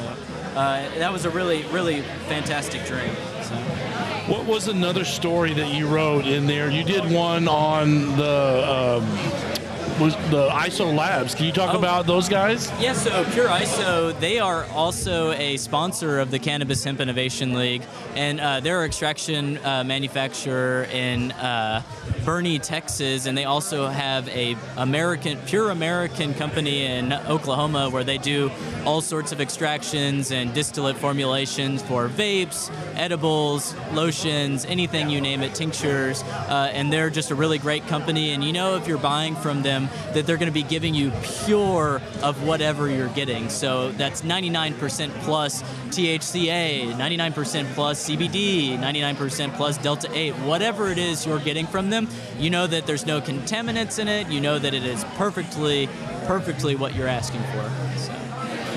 uh, 0.56 0.88
that 0.98 1.12
was 1.12 1.26
a 1.26 1.30
really, 1.30 1.64
really 1.66 2.02
fantastic 2.28 2.86
drink. 2.86 3.16
So. 3.44 3.91
What 4.28 4.46
was 4.46 4.68
another 4.68 5.04
story 5.04 5.54
that 5.56 5.74
you 5.74 5.88
wrote 5.88 6.26
in 6.26 6.46
there? 6.48 6.70
You 6.70 6.84
did 6.84 7.10
one 7.12 7.48
on 7.48 8.16
the 8.18 9.00
um, 9.02 10.00
was 10.00 10.16
the 10.32 10.48
ISO 10.50 10.96
Labs. 10.96 11.36
Can 11.36 11.46
you 11.46 11.52
talk 11.52 11.76
Oh. 11.76 11.78
about 11.78 12.08
those 12.08 12.28
guys? 12.30 12.72
Yeah, 12.80 12.94
so 12.94 13.24
Pure 13.34 13.50
ISO, 13.50 14.20
they 14.20 14.40
are 14.40 14.66
also 14.74 15.32
a 15.34 15.58
sponsor 15.58 16.20
of 16.20 16.32
the 16.32 16.40
Cannabis 16.40 16.84
Hemp 16.84 17.00
Innovation 17.00 17.54
League, 17.54 17.84
and 18.16 18.40
uh, 18.40 18.60
they're 18.62 18.80
an 18.82 18.86
extraction 18.88 19.58
uh, 19.64 19.84
manufacturer 19.84 20.84
in 20.92 21.32
uh, 21.34 21.84
Boerne, 22.22 22.62
Texas, 22.62 23.26
and 23.26 23.38
they 23.38 23.46
also 23.46 23.88
have 23.88 24.28
a 24.30 24.56
American, 24.78 25.38
pure 25.46 25.70
American 25.70 26.34
company 26.34 26.86
in 26.86 27.14
Oklahoma 27.14 27.90
where 27.90 28.04
they 28.04 28.18
do 28.18 28.52
all 28.86 29.02
sorts 29.02 29.32
of 29.32 29.42
extractions 29.42 30.32
and 30.32 30.54
distillate 30.54 30.98
formulations 30.98 31.82
for 31.84 32.08
vapes, 32.08 32.72
edibles, 32.96 33.76
lotions, 33.94 34.66
anything 34.66 35.10
you 35.10 35.22
name 35.22 35.42
it, 35.42 35.54
tinctures, 35.54 36.24
uh, 36.24 36.70
and 36.74 36.92
they're 36.92 37.10
just 37.10 37.32
a 37.32 37.36
really 37.36 37.58
great 37.58 37.86
company. 37.88 38.32
And 38.32 38.44
you 38.44 38.54
know, 38.54 38.76
if 38.76 38.88
you're 38.88 38.98
buying 38.98 39.36
from 39.36 39.62
them, 39.62 39.90
that 40.14 40.26
they're 40.26 40.38
going 40.38 40.48
to 40.48 40.54
be 40.54 40.64
giving 40.64 40.94
you 40.94 41.12
pure 41.46 42.02
of 42.22 42.44
whatever 42.44 42.90
you're 42.90 43.10
getting. 43.10 43.50
So 43.50 43.92
that's 43.94 44.22
99% 44.22 45.10
plus 45.22 45.64
THCA, 45.90 46.94
99% 46.94 47.74
plus 47.74 48.10
CBD, 48.10 48.78
99% 48.78 49.56
plus 49.56 49.78
Delta 49.78 50.10
8, 50.12 50.32
whatever 50.40 50.90
it 50.90 50.98
is 50.98 51.26
you're 51.26 51.40
getting 51.40 51.68
from 51.68 51.90
them, 51.90 52.08
you 52.38 52.50
know 52.50 52.68
that 52.68 52.86
there's 52.88 53.06
no 53.06 53.22
contaminants 53.22 54.00
in 54.00 54.08
it. 54.08 54.28
You 54.28 54.42
know 54.42 54.60
that 54.60 54.74
it 54.74 54.84
is 54.84 55.04
perfectly, 55.16 55.90
perfectly 56.26 56.76
what 56.76 56.96
you're 56.96 57.08
asking 57.08 57.42
for. 57.44 58.00
So. 58.00 58.21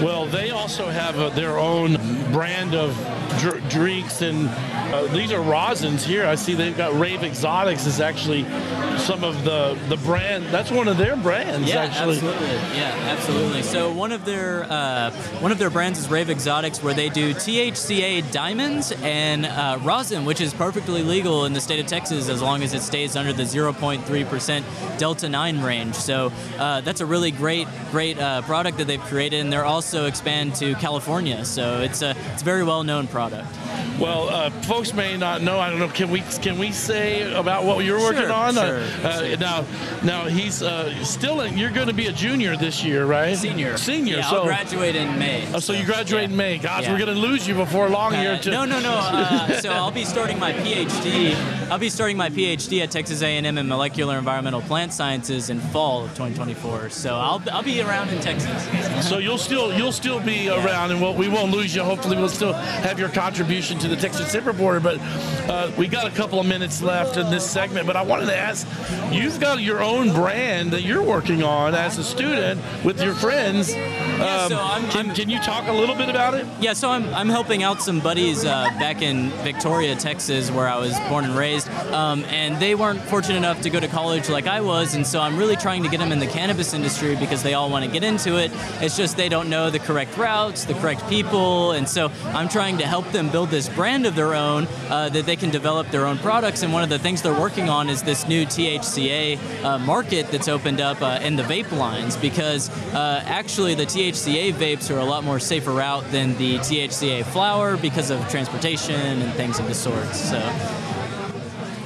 Well, 0.03 0.27
they 0.27 0.51
also 0.51 0.89
have 0.89 1.19
uh, 1.19 1.29
their 1.31 1.59
own 1.59 1.95
brand 2.33 2.75
of 2.75 2.95
dr- 3.39 3.69
drinks, 3.71 4.23
and 4.23 4.49
uh, 4.93 5.07
these 5.13 5.31
are 5.33 5.39
rosins 5.39 6.03
here. 6.03 6.27
I 6.27 6.35
see 6.35 6.55
they've 6.55 6.77
got 6.77 6.99
Rave 6.99 7.23
Exotics 7.23 7.87
is 7.87 8.01
actually 8.01 8.45
some 8.99 9.23
of 9.23 9.45
the 9.45 9.79
the 9.89 9.97
brand. 9.99 10.47
That's 10.47 10.71
one 10.73 10.89
of 10.89 10.99
their 10.99 11.17
brands, 11.17 11.69
Yeah, 11.69 11.83
actually. 11.85 12.17
absolutely. 12.17 12.47
Yeah, 12.77 13.17
absolutely. 13.17 13.63
So 13.63 13.93
one 13.93 14.11
of 14.13 14.25
their 14.25 14.65
uh, 14.65 15.11
one 15.41 15.53
of 15.53 15.59
their 15.59 15.71
brands 15.71 15.99
is 16.01 16.09
Rave 16.11 16.29
Exotics, 16.29 16.83
where 16.83 16.95
they 16.95 17.09
do 17.09 17.33
THCA 17.33 18.31
diamonds 18.33 18.93
and 19.03 19.47
uh, 19.47 19.79
rosin, 19.83 20.25
which 20.25 20.41
is 20.41 20.53
perfectly 20.53 21.03
legal 21.03 21.45
in 21.45 21.53
the 21.53 21.61
state 21.61 21.79
of 21.81 21.87
Texas 21.87 22.29
as 22.29 22.43
long 22.43 22.63
as 22.65 22.75
it 22.75 22.83
stays 22.83 23.15
under 23.17 23.33
the 23.33 23.45
0.3% 23.45 24.99
Delta 24.99 25.29
9 25.29 25.63
range. 25.63 25.95
So 25.95 26.33
uh, 26.59 26.81
that's 26.81 27.01
a 27.01 27.07
really 27.07 27.31
great, 27.31 27.69
great 27.91 28.19
uh, 28.19 28.43
product 28.43 28.79
that 28.79 28.87
they've 28.87 29.01
created, 29.01 29.41
and 29.41 29.53
they're 29.53 29.65
also 29.65 29.84
expand 29.93 30.55
to 30.57 30.75
California. 30.77 31.45
So 31.45 31.81
it's 31.83 32.01
a 32.03 32.11
it's 32.33 32.43
a 32.43 32.45
very 32.45 32.65
well 32.65 32.83
known 32.85 33.07
product. 33.07 33.49
Well, 33.99 34.29
uh, 34.29 34.51
folks 34.63 34.93
may 34.95 35.17
not 35.17 35.43
know. 35.43 35.61
I 35.61 35.71
don't 35.71 35.79
know. 35.79 35.89
Can 35.89 36.11
we 36.11 36.21
can 36.43 36.59
we 36.59 36.73
say 36.73 37.33
about 37.33 37.65
what 37.65 37.85
you're 37.85 38.01
working 38.01 38.23
Sure, 38.23 38.33
on? 38.33 38.55
sure. 38.55 38.83
Uh, 39.05 39.37
now, 39.39 39.65
now 40.03 40.25
he's 40.27 40.63
uh, 40.63 40.93
still. 41.05 41.41
In, 41.43 41.57
you're 41.59 41.71
going 41.71 41.89
to 41.89 41.93
be 41.95 42.07
a 42.07 42.13
junior 42.13 42.57
this 42.57 42.83
year, 42.85 43.05
right? 43.07 43.37
Senior. 43.37 43.77
Senior. 43.77 44.17
Yeah, 44.17 44.31
so 44.31 44.39
I'll 44.39 44.45
graduate 44.45 44.97
in 44.97 45.19
May. 45.19 45.47
Oh, 45.55 45.59
so 45.59 45.73
you 45.73 45.85
graduate 45.85 46.25
in 46.25 46.37
May. 46.37 46.59
Gosh, 46.59 46.85
Yeah. 46.85 46.93
we're 46.93 46.99
going 46.99 47.15
to 47.15 47.21
lose 47.21 47.47
you 47.47 47.55
before 47.55 47.89
long 47.89 48.13
here. 48.15 48.33
Uh, 48.33 48.39
Too. 48.39 48.51
no, 48.51 48.65
no, 48.65 48.81
no. 48.81 48.95
Uh, 48.95 49.61
so 49.61 49.71
I'll 49.71 49.91
be 49.91 50.05
starting 50.05 50.39
my 50.39 50.53
PhD. 50.53 51.35
I'll 51.71 51.79
be 51.79 51.89
starting 51.89 52.17
my 52.17 52.31
PhD 52.31 52.83
at 52.83 52.91
Texas 52.91 53.23
A&M 53.23 53.47
in 53.59 53.69
molecular 53.69 54.19
environmental 54.19 54.61
plant 54.63 54.93
sciences 54.93 55.51
in 55.51 55.61
fall 55.61 56.05
of 56.05 56.11
2024. 56.11 56.91
So 56.91 57.15
I'll, 57.15 57.43
I'll 57.53 57.63
be 57.63 57.81
around 57.81 58.11
in 58.11 58.21
Texas. 58.21 59.09
So 59.09 59.19
you'll 59.19 59.39
still 59.39 59.71
you'll 59.77 59.93
still 59.93 60.21
be 60.21 60.49
around, 60.49 60.91
and 60.93 61.01
we'll, 61.01 61.15
we 61.15 61.29
won't 61.29 61.53
lose 61.53 61.75
you. 61.75 61.83
Hopefully, 61.83 62.17
we'll 62.17 62.29
still 62.29 62.53
have 62.53 62.99
your 62.99 63.09
contribution 63.09 63.79
to 63.81 63.89
the 63.89 63.97
Texas 63.97 64.33
Hemp 64.33 64.47
Reporter. 64.47 64.81
But 64.81 64.99
uh, 65.49 65.71
we 65.77 65.89
got 65.89 66.07
a 66.07 66.11
couple 66.11 66.41
of 66.41 66.47
minutes 66.47 66.83
left 66.83 67.17
in 67.17 67.31
this 67.31 67.49
segment. 67.49 67.87
But 67.87 67.97
I 67.97 68.03
wanted 68.03 68.27
to 68.27 68.37
ask, 68.37 68.67
you've 69.13 69.41
got 69.41 69.61
your 69.61 69.83
own 69.83 70.13
brand 70.13 70.71
that 70.73 70.83
you're 70.83 71.03
working 71.03 71.43
on 71.43 71.75
as 71.75 71.99
a 71.99 72.05
student 72.05 72.61
with 72.85 73.01
your 73.03 73.15
friends. 73.15 73.73
Um, 73.75 74.49
so 74.49 74.59
I'm- 74.59 74.89
can, 74.91 75.15
can 75.15 75.29
you 75.31 75.39
talk 75.41 75.67
a 75.69 75.73
little 75.73 75.95
bit 75.97 76.09
about 76.09 76.35
it? 76.35 76.47
Yeah, 76.61 76.73
so 76.73 76.91
I'm, 76.91 77.13
I'm 77.15 77.29
helping 77.29 77.63
out 77.63 77.83
some 77.83 78.01
buddies 78.01 78.45
uh, 78.45 78.65
back 78.79 79.03
in 79.03 79.31
Victoria, 79.43 79.97
Texas, 79.97 80.51
where 80.51 80.69
I 80.69 80.79
was 80.79 80.99
born 81.09 81.25
and 81.25 81.37
raised, 81.37 81.69
um, 81.93 82.25
and 82.27 82.61
they 82.61 82.75
weren't 82.75 83.01
fortunate 83.03 83.37
enough 83.37 83.61
to 83.63 83.71
go 83.71 83.81
to 83.81 83.89
college 83.89 84.29
like 84.29 84.47
I 84.47 84.61
was, 84.61 84.95
and 84.95 85.07
so 85.07 85.21
I'm 85.21 85.37
really 85.37 85.57
trying 85.57 85.83
to 85.83 85.89
get 85.89 85.99
them 85.99 86.13
in 86.13 86.19
the 86.19 86.27
cannabis 86.27 86.75
industry 86.75 87.17
because 87.17 87.43
they 87.43 87.55
all 87.55 87.71
want 87.71 87.85
to 87.85 87.91
get 87.91 88.05
into 88.05 88.39
it. 88.39 88.51
It's 88.81 88.97
just 88.97 89.17
they 89.17 89.29
don't 89.29 89.49
know 89.51 89.64
the 89.71 89.79
correct 89.79 90.17
routes, 90.17 90.65
the 90.65 90.75
correct 90.75 91.09
people, 91.09 91.73
and 91.73 91.89
so 91.89 92.11
I'm 92.27 92.49
trying 92.49 92.79
to 92.79 92.87
help 92.87 93.11
them 93.11 93.31
build 93.31 93.51
this 93.51 93.69
brand 93.69 94.07
of 94.07 94.15
their 94.15 94.35
own 94.35 94.67
uh, 94.89 95.09
that 95.11 95.27
they 95.27 95.37
can 95.37 95.51
develop 95.51 95.91
their 95.91 96.07
own 96.07 96.19
products. 96.19 96.63
And 96.63 96.73
one 96.73 96.83
of 96.83 96.89
the 96.89 96.99
things 96.99 97.23
they're 97.23 97.39
working 97.39 97.69
on 97.69 97.89
is 97.89 98.03
this 98.03 98.27
new 98.27 98.47
THCA 98.47 99.65
uh, 99.65 99.79
market 99.79 100.31
that's 100.31 100.49
opened 100.49 100.81
up 100.81 101.01
uh, 101.03 101.19
in 101.23 101.37
the 101.37 101.43
vape 101.43 101.71
lines 101.73 102.17
because 102.17 102.71
uh, 102.95 103.23
actually 103.27 103.75
the 103.75 103.87
THCA 103.87 104.53
vapes 104.53 104.95
are 104.95 104.99
a 104.99 105.05
lot 105.05 105.25
more 105.25 105.39
safer 105.39 105.73
route 105.73 106.05
than 106.11 106.37
the 106.39 106.57
THCA 106.59 107.25
flower 107.25 107.77
because 107.77 108.11
of 108.11 108.27
transportation 108.29 108.95
and 108.95 109.33
things 109.35 109.59
of 109.59 109.67
the 109.67 109.75
sort. 109.75 110.15
So. 110.15 110.39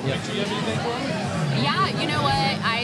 Yeah, 0.04 1.07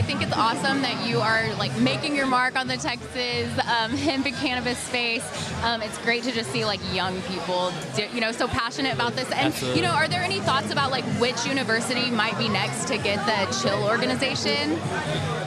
think 0.04 0.22
it's 0.22 0.32
awesome 0.32 0.82
that 0.82 1.06
you 1.06 1.20
are 1.20 1.52
like 1.54 1.76
making 1.78 2.14
your 2.14 2.26
mark 2.26 2.56
on 2.56 2.68
the 2.68 2.76
Texas 2.76 3.50
um, 3.66 3.90
hemp 3.96 4.26
and 4.26 4.34
cannabis 4.36 4.78
space. 4.78 5.24
Um, 5.64 5.82
it's 5.82 5.96
great 5.98 6.22
to 6.24 6.32
just 6.32 6.50
see 6.50 6.64
like 6.64 6.80
young 6.92 7.20
people, 7.22 7.72
do, 7.96 8.06
you 8.12 8.20
know, 8.20 8.30
so 8.30 8.46
passionate 8.46 8.92
about 8.92 9.14
this. 9.16 9.30
And 9.32 9.46
Absolutely. 9.46 9.80
you 9.80 9.86
know, 9.86 9.94
are 9.94 10.06
there 10.06 10.22
any 10.22 10.40
thoughts 10.40 10.70
about 10.70 10.90
like 10.90 11.04
which 11.18 11.46
university 11.46 12.10
might 12.10 12.36
be 12.38 12.48
next 12.48 12.86
to 12.88 12.98
get 12.98 13.24
the 13.24 13.62
Chill 13.62 13.82
organization? 13.84 14.78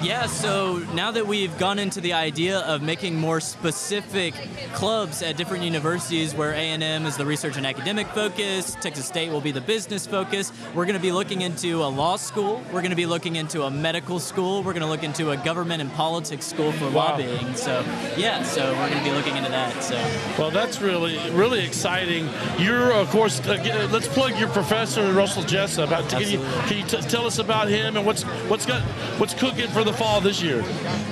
Yeah, 0.02 0.26
so 0.28 0.78
now 0.94 1.12
that 1.12 1.26
we've 1.26 1.56
gone 1.58 1.80
into 1.80 2.02
the 2.02 2.14
idea 2.14 2.60
of 2.60 2.82
making 2.82 3.16
more 3.16 3.40
specific 3.40 4.34
clubs 4.74 5.22
at 5.22 5.38
different 5.38 5.64
universities 5.64 6.34
where 6.36 6.54
A&M 6.54 7.06
is 7.06 7.18
the 7.18 7.26
research 7.26 7.58
and 7.58 7.66
academic 7.66 8.08
focus, 8.08 8.78
Texas 8.80 9.06
State 9.06 9.32
will 9.32 9.42
be 9.42 9.52
the 9.52 9.62
business 9.62 10.06
focus, 10.06 10.52
we're 10.76 10.86
going 10.86 10.96
to 10.96 11.02
be 11.02 11.12
looking 11.12 11.42
into 11.42 11.84
a 11.84 11.90
law 11.90 12.16
school, 12.16 12.62
we're 12.68 12.82
going 12.82 12.92
to 12.92 12.96
be 12.96 13.06
looking 13.06 13.36
into 13.36 13.64
a 13.64 13.72
medical 13.72 14.20
school, 14.20 14.47
we're 14.56 14.74
going 14.74 14.82
to 14.82 14.88
look 14.88 15.04
into 15.04 15.32
a 15.32 15.38
government 15.38 15.82
and 15.82 15.92
politics 15.94 16.46
school 16.46 16.72
for 16.72 16.86
Wow. 16.90 17.12
lobbying. 17.12 17.56
So, 17.56 17.84
yeah, 18.16 18.44
so 18.44 18.74
we're 18.74 18.90
going 18.90 19.04
to 19.04 19.10
be 19.10 19.16
looking 19.16 19.36
into 19.36 19.50
that. 19.52 19.84
So, 19.84 19.96
Well, 20.38 20.52
that's 20.52 20.82
really 20.82 21.18
really 21.32 21.64
exciting. 21.66 22.30
You're 22.58 22.92
of 22.94 23.10
course. 23.10 23.40
Uh, 23.46 23.54
uh, 23.54 23.88
let's 23.92 24.08
plug 24.08 24.38
your 24.40 24.50
professor 24.50 25.12
Russell 25.14 25.44
Jessup. 25.44 25.92
Uh, 25.92 26.02
Can 26.08 26.22
you, 26.22 26.40
can 26.68 26.78
you 26.78 26.84
t- 26.86 27.02
tell 27.10 27.26
us 27.26 27.40
about 27.40 27.68
him 27.68 27.98
and 27.98 28.06
what's 28.06 28.24
what's 28.50 28.66
got 28.66 28.82
what's 29.20 29.34
cooking 29.34 29.68
for 29.70 29.84
the 29.84 29.94
fall 29.94 30.22
this 30.22 30.42
year? 30.42 30.64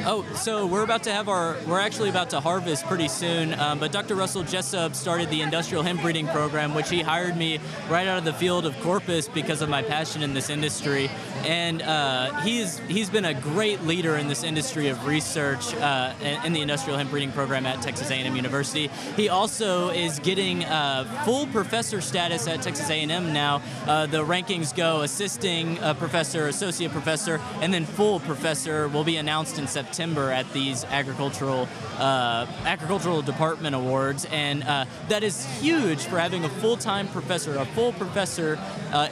Oh, 0.07 0.25
so 0.35 0.65
we're 0.65 0.83
about 0.83 1.03
to 1.03 1.11
have 1.11 1.27
our, 1.29 1.55
we're 1.67 1.79
actually 1.79 2.09
about 2.09 2.29
to 2.31 2.39
harvest 2.39 2.85
pretty 2.85 3.07
soon. 3.07 3.53
Um, 3.59 3.79
but 3.79 3.91
Dr. 3.91 4.15
Russell 4.15 4.43
Jessup 4.43 4.95
started 4.95 5.29
the 5.29 5.41
industrial 5.41 5.81
hemp 5.83 6.01
breeding 6.01 6.27
program, 6.27 6.75
which 6.75 6.89
he 6.89 7.01
hired 7.01 7.35
me 7.35 7.59
right 7.89 8.07
out 8.07 8.17
of 8.19 8.23
the 8.25 8.33
field 8.33 8.65
of 8.65 8.79
Corpus 8.81 9.27
because 9.27 9.61
of 9.61 9.69
my 9.69 9.81
passion 9.81 10.21
in 10.21 10.33
this 10.33 10.49
industry. 10.49 11.09
And 11.45 11.81
uh, 11.81 12.41
he's 12.41 12.77
he's 12.87 13.09
been 13.09 13.24
a 13.25 13.33
great 13.33 13.81
leader 13.81 14.17
in 14.17 14.27
this 14.27 14.43
industry 14.43 14.87
of 14.87 15.05
research 15.05 15.73
uh, 15.75 16.13
in 16.43 16.53
the 16.53 16.61
industrial 16.61 16.97
hemp 16.97 17.09
breeding 17.09 17.31
program 17.31 17.65
at 17.65 17.81
Texas 17.81 18.11
A&M 18.11 18.35
University. 18.35 18.87
He 19.15 19.29
also 19.29 19.89
is 19.89 20.19
getting 20.19 20.63
uh, 20.65 21.23
full 21.25 21.47
professor 21.47 22.01
status 22.01 22.47
at 22.47 22.61
Texas 22.61 22.89
A&M 22.89 23.33
now. 23.33 23.61
Uh, 23.87 24.05
the 24.05 24.23
rankings 24.23 24.75
go 24.75 25.01
assisting 25.01 25.79
uh, 25.79 25.95
professor, 25.95 26.47
associate 26.47 26.91
professor, 26.91 27.41
and 27.61 27.73
then 27.73 27.85
full 27.85 28.19
professor 28.19 28.87
will 28.89 29.03
be 29.03 29.17
announced 29.17 29.57
in 29.57 29.67
September 29.67 30.31
at 30.31 30.51
these 30.53 30.83
agricultural 30.85 31.67
uh, 31.97 32.45
agricultural 32.65 33.21
department 33.21 33.75
awards, 33.75 34.25
and 34.31 34.63
uh, 34.63 34.85
that 35.07 35.23
is 35.23 35.45
huge 35.59 36.03
for 36.03 36.19
having 36.19 36.43
a 36.45 36.49
full-time 36.49 37.07
professor, 37.07 37.55
a 37.55 37.65
full 37.65 37.93
professor 37.93 38.59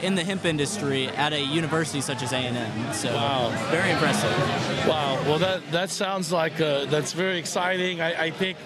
in 0.02 0.14
the 0.14 0.24
hemp 0.24 0.44
industry 0.44 1.08
at 1.08 1.32
a 1.32 1.40
university 1.40 2.00
such 2.00 2.22
as 2.22 2.32
A&M. 2.32 2.94
So, 2.94 3.12
wow, 3.14 3.50
very 3.70 3.90
impressive. 3.90 4.03
Wow. 4.86 5.18
Well, 5.24 5.38
that 5.38 5.62
that 5.72 5.88
sounds 5.88 6.30
like 6.30 6.60
uh, 6.60 6.84
that's 6.86 7.12
very 7.14 7.38
exciting. 7.38 8.02
I, 8.02 8.24
I 8.24 8.30
think 8.30 8.58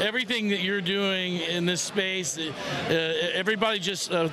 everything 0.00 0.48
that 0.48 0.62
you're 0.62 0.80
doing 0.80 1.36
in 1.36 1.64
this 1.64 1.80
space, 1.80 2.36
uh, 2.36 3.30
everybody 3.32 3.78
just 3.78 4.10
uh, 4.10 4.32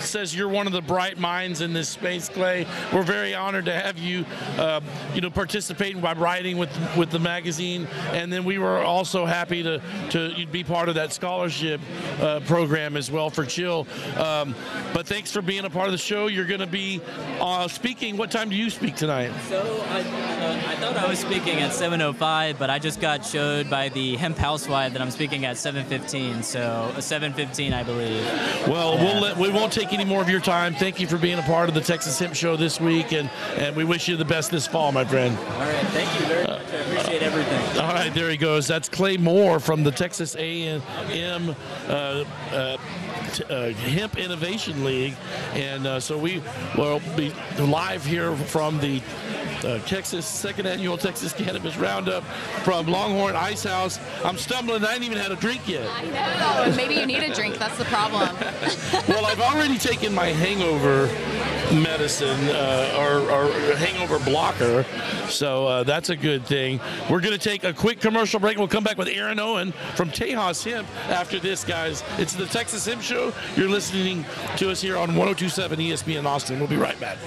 says 0.00 0.34
you're 0.34 0.48
one 0.48 0.66
of 0.66 0.72
the 0.72 0.82
bright 0.82 1.18
minds 1.18 1.60
in 1.60 1.72
this 1.72 1.88
space, 1.88 2.28
Clay. 2.28 2.66
We're 2.92 3.04
very 3.04 3.32
honored 3.32 3.66
to 3.66 3.72
have 3.72 3.98
you, 3.98 4.24
uh, 4.58 4.80
you 5.14 5.20
know, 5.20 5.30
participating 5.30 6.00
by 6.00 6.14
writing 6.14 6.58
with 6.58 6.70
with 6.96 7.10
the 7.10 7.20
magazine, 7.20 7.86
and 8.10 8.32
then 8.32 8.42
we 8.42 8.58
were 8.58 8.78
also 8.78 9.24
happy 9.24 9.62
to 9.62 9.80
to 10.10 10.46
be 10.48 10.64
part 10.64 10.88
of 10.88 10.96
that 10.96 11.12
scholarship 11.12 11.80
uh, 12.20 12.40
program 12.40 12.96
as 12.96 13.08
well 13.08 13.30
for 13.30 13.44
Chill. 13.44 13.86
Um, 14.16 14.56
but 14.92 15.06
thanks 15.06 15.30
for 15.30 15.42
being 15.42 15.64
a 15.64 15.70
part 15.70 15.86
of 15.86 15.92
the 15.92 15.98
show. 15.98 16.26
You're 16.26 16.46
going 16.46 16.60
to 16.60 16.66
be 16.66 17.00
uh, 17.40 17.68
speaking. 17.68 18.16
What 18.16 18.32
time 18.32 18.48
do 18.50 18.56
you 18.56 18.68
speak 18.68 18.96
tonight? 18.96 19.30
So 19.48 19.81
I, 19.88 20.00
uh, 20.00 20.70
I 20.70 20.76
thought 20.76 20.96
I 20.96 21.08
was 21.08 21.18
speaking 21.18 21.60
at 21.60 21.70
7:05, 21.70 22.58
but 22.58 22.70
I 22.70 22.78
just 22.78 23.00
got 23.00 23.24
showed 23.24 23.68
by 23.68 23.88
the 23.88 24.16
hemp 24.16 24.38
housewife 24.38 24.92
that 24.92 25.02
I'm 25.02 25.10
speaking 25.10 25.44
at 25.44 25.56
7:15. 25.56 26.42
So 26.42 26.60
uh, 26.60 26.98
7:15, 26.98 27.72
I 27.72 27.82
believe. 27.82 28.24
Well, 28.68 28.96
we'll 28.98 29.20
let, 29.20 29.36
we 29.36 29.50
won't 29.50 29.72
take 29.72 29.92
any 29.92 30.04
more 30.04 30.22
of 30.22 30.28
your 30.28 30.40
time. 30.40 30.74
Thank 30.74 31.00
you 31.00 31.06
for 31.06 31.18
being 31.18 31.38
a 31.38 31.42
part 31.42 31.68
of 31.68 31.74
the 31.74 31.80
Texas 31.80 32.18
Hemp 32.18 32.34
Show 32.34 32.56
this 32.56 32.80
week, 32.80 33.12
and, 33.12 33.30
and 33.56 33.76
we 33.76 33.84
wish 33.84 34.08
you 34.08 34.16
the 34.16 34.24
best 34.24 34.50
this 34.50 34.66
fall, 34.66 34.92
my 34.92 35.04
friend. 35.04 35.36
All 35.36 35.60
right, 35.60 35.86
thank 35.88 36.20
you 36.20 36.26
very 36.26 36.46
much. 36.46 36.62
I 36.72 36.76
appreciate 36.76 37.22
everything. 37.22 37.80
All 37.80 37.92
right, 37.92 38.12
there 38.14 38.30
he 38.30 38.36
goes. 38.36 38.66
That's 38.66 38.88
Clay 38.88 39.16
Moore 39.16 39.60
from 39.60 39.84
the 39.84 39.90
Texas 39.90 40.36
A&M 40.36 40.82
uh, 41.88 42.24
uh, 42.52 42.76
uh, 43.48 43.68
Hemp 43.70 44.18
Innovation 44.18 44.84
League, 44.84 45.14
and 45.54 45.86
uh, 45.86 46.00
so 46.00 46.18
we 46.18 46.42
will 46.76 47.00
be 47.16 47.32
live 47.58 48.04
here 48.04 48.34
from 48.36 48.78
the 48.80 49.00
uh, 49.64 49.78
Texas 49.80 50.26
second 50.26 50.66
annual 50.66 50.96
Texas 50.96 51.32
Cannabis 51.32 51.76
Roundup 51.76 52.24
from 52.64 52.86
Longhorn 52.86 53.36
Ice 53.36 53.64
House. 53.64 53.98
I'm 54.24 54.36
stumbling. 54.36 54.84
I 54.84 54.94
ain't 54.94 55.04
even 55.04 55.18
had 55.18 55.32
a 55.32 55.36
drink 55.36 55.66
yet. 55.68 55.88
I 55.90 56.68
know. 56.68 56.76
Maybe 56.76 56.94
you 56.94 57.06
need 57.06 57.22
a 57.22 57.34
drink. 57.34 57.58
That's 57.58 57.78
the 57.78 57.84
problem. 57.84 58.34
well, 59.08 59.26
I've 59.26 59.40
already 59.40 59.78
taken 59.78 60.14
my 60.14 60.26
hangover 60.26 61.06
medicine 61.74 62.48
uh, 62.50 62.96
or, 62.98 63.30
or 63.30 63.76
hangover 63.76 64.18
blocker, 64.18 64.84
so 65.28 65.66
uh, 65.66 65.82
that's 65.84 66.10
a 66.10 66.16
good 66.16 66.44
thing. 66.46 66.80
We're 67.10 67.20
going 67.20 67.32
to 67.32 67.38
take 67.38 67.64
a 67.64 67.72
quick 67.72 68.00
commercial 68.00 68.40
break. 68.40 68.58
We'll 68.58 68.68
come 68.68 68.84
back 68.84 68.98
with 68.98 69.08
Aaron 69.08 69.38
Owen 69.38 69.72
from 69.94 70.10
Tejas 70.10 70.64
Hemp 70.64 70.88
after 71.08 71.38
this, 71.38 71.64
guys. 71.64 72.02
It's 72.18 72.34
the 72.34 72.46
Texas 72.46 72.84
Hemp 72.86 73.02
Show. 73.02 73.32
You're 73.56 73.68
listening 73.68 74.24
to 74.56 74.70
us 74.70 74.80
here 74.80 74.96
on 74.96 75.14
1027 75.16 75.78
ESPN 75.78 76.26
Austin. 76.26 76.58
We'll 76.58 76.68
be 76.68 76.76
right 76.76 76.98
back. 77.00 77.18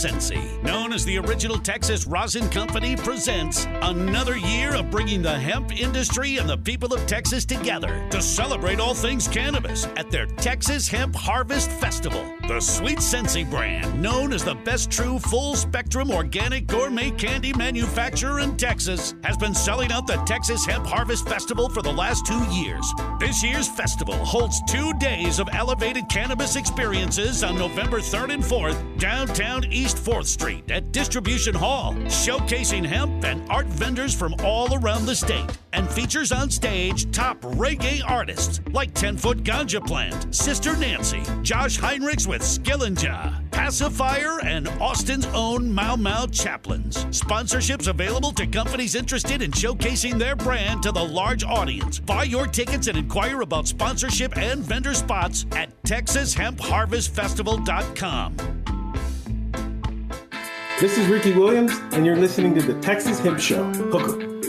Known 0.00 0.94
as 0.94 1.04
the 1.04 1.18
original 1.18 1.58
Texas 1.58 2.06
Rosin 2.06 2.48
Company, 2.48 2.96
presents 2.96 3.66
another 3.82 4.34
year 4.34 4.74
of 4.74 4.90
bringing 4.90 5.20
the 5.20 5.38
hemp 5.38 5.78
industry 5.78 6.38
and 6.38 6.48
the 6.48 6.56
people 6.56 6.94
of 6.94 7.06
Texas 7.06 7.44
together 7.44 8.08
to 8.10 8.22
celebrate 8.22 8.80
all 8.80 8.94
things 8.94 9.28
cannabis 9.28 9.84
at 9.98 10.10
their 10.10 10.24
Texas 10.24 10.88
Hemp 10.88 11.14
Harvest 11.14 11.70
Festival. 11.72 12.24
The 12.48 12.60
Sweet 12.60 13.02
Sensi 13.02 13.44
brand, 13.44 14.00
known 14.00 14.32
as 14.32 14.42
the 14.42 14.54
best 14.54 14.90
true 14.90 15.18
full 15.18 15.54
spectrum 15.54 16.10
organic 16.10 16.66
gourmet 16.66 17.10
candy 17.10 17.52
manufacturer 17.52 18.40
in 18.40 18.56
Texas, 18.56 19.14
has 19.22 19.36
been 19.36 19.54
selling 19.54 19.92
out 19.92 20.06
the 20.06 20.16
Texas 20.24 20.64
Hemp 20.64 20.86
Harvest 20.86 21.28
Festival 21.28 21.68
for 21.68 21.82
the 21.82 21.92
last 21.92 22.24
two 22.24 22.42
years. 22.46 22.90
This 23.18 23.42
year's 23.44 23.68
festival 23.68 24.14
holds 24.14 24.62
two 24.66 24.94
days 24.94 25.40
of 25.40 25.48
elevated 25.52 26.08
cannabis 26.08 26.56
experiences 26.56 27.44
on 27.44 27.58
November 27.58 27.98
3rd 27.98 28.32
and 28.32 28.42
4th, 28.42 28.89
downtown 29.00 29.64
East 29.72 29.96
4th 29.96 30.26
Street 30.26 30.70
at 30.70 30.92
Distribution 30.92 31.54
Hall, 31.54 31.94
showcasing 32.04 32.84
hemp 32.84 33.24
and 33.24 33.50
art 33.50 33.66
vendors 33.66 34.14
from 34.14 34.34
all 34.44 34.74
around 34.74 35.06
the 35.06 35.14
state, 35.14 35.50
and 35.72 35.90
features 35.90 36.32
on 36.32 36.50
stage 36.50 37.10
top 37.10 37.40
reggae 37.40 38.02
artists 38.06 38.60
like 38.72 38.92
10 38.92 39.16
Foot 39.16 39.42
Ganja 39.42 39.82
Plant, 39.84 40.34
Sister 40.34 40.76
Nancy, 40.76 41.22
Josh 41.40 41.78
Heinrichs 41.78 42.26
with 42.26 42.42
Skillinja, 42.42 43.42
Passafire, 43.50 44.44
and 44.44 44.68
Austin's 44.80 45.24
own 45.28 45.72
Mau 45.72 45.96
Mau 45.96 46.26
Chaplains. 46.26 47.06
Sponsorships 47.06 47.88
available 47.88 48.32
to 48.32 48.46
companies 48.46 48.94
interested 48.94 49.40
in 49.40 49.50
showcasing 49.50 50.18
their 50.18 50.36
brand 50.36 50.82
to 50.82 50.92
the 50.92 51.02
large 51.02 51.42
audience. 51.42 52.00
Buy 52.00 52.24
your 52.24 52.46
tickets 52.46 52.86
and 52.86 52.98
inquire 52.98 53.40
about 53.40 53.66
sponsorship 53.66 54.36
and 54.36 54.62
vendor 54.62 54.92
spots 54.92 55.46
at 55.52 55.70
TexasHempHarvestFestival.com. 55.84 58.59
This 60.80 60.96
is 60.96 61.08
Ricky 61.08 61.34
Williams, 61.34 61.78
and 61.92 62.06
you're 62.06 62.16
listening 62.16 62.54
to 62.54 62.62
the 62.62 62.80
Texas 62.80 63.18
Hemp 63.18 63.38
Show. 63.38 63.64
Hooker. 63.64 64.40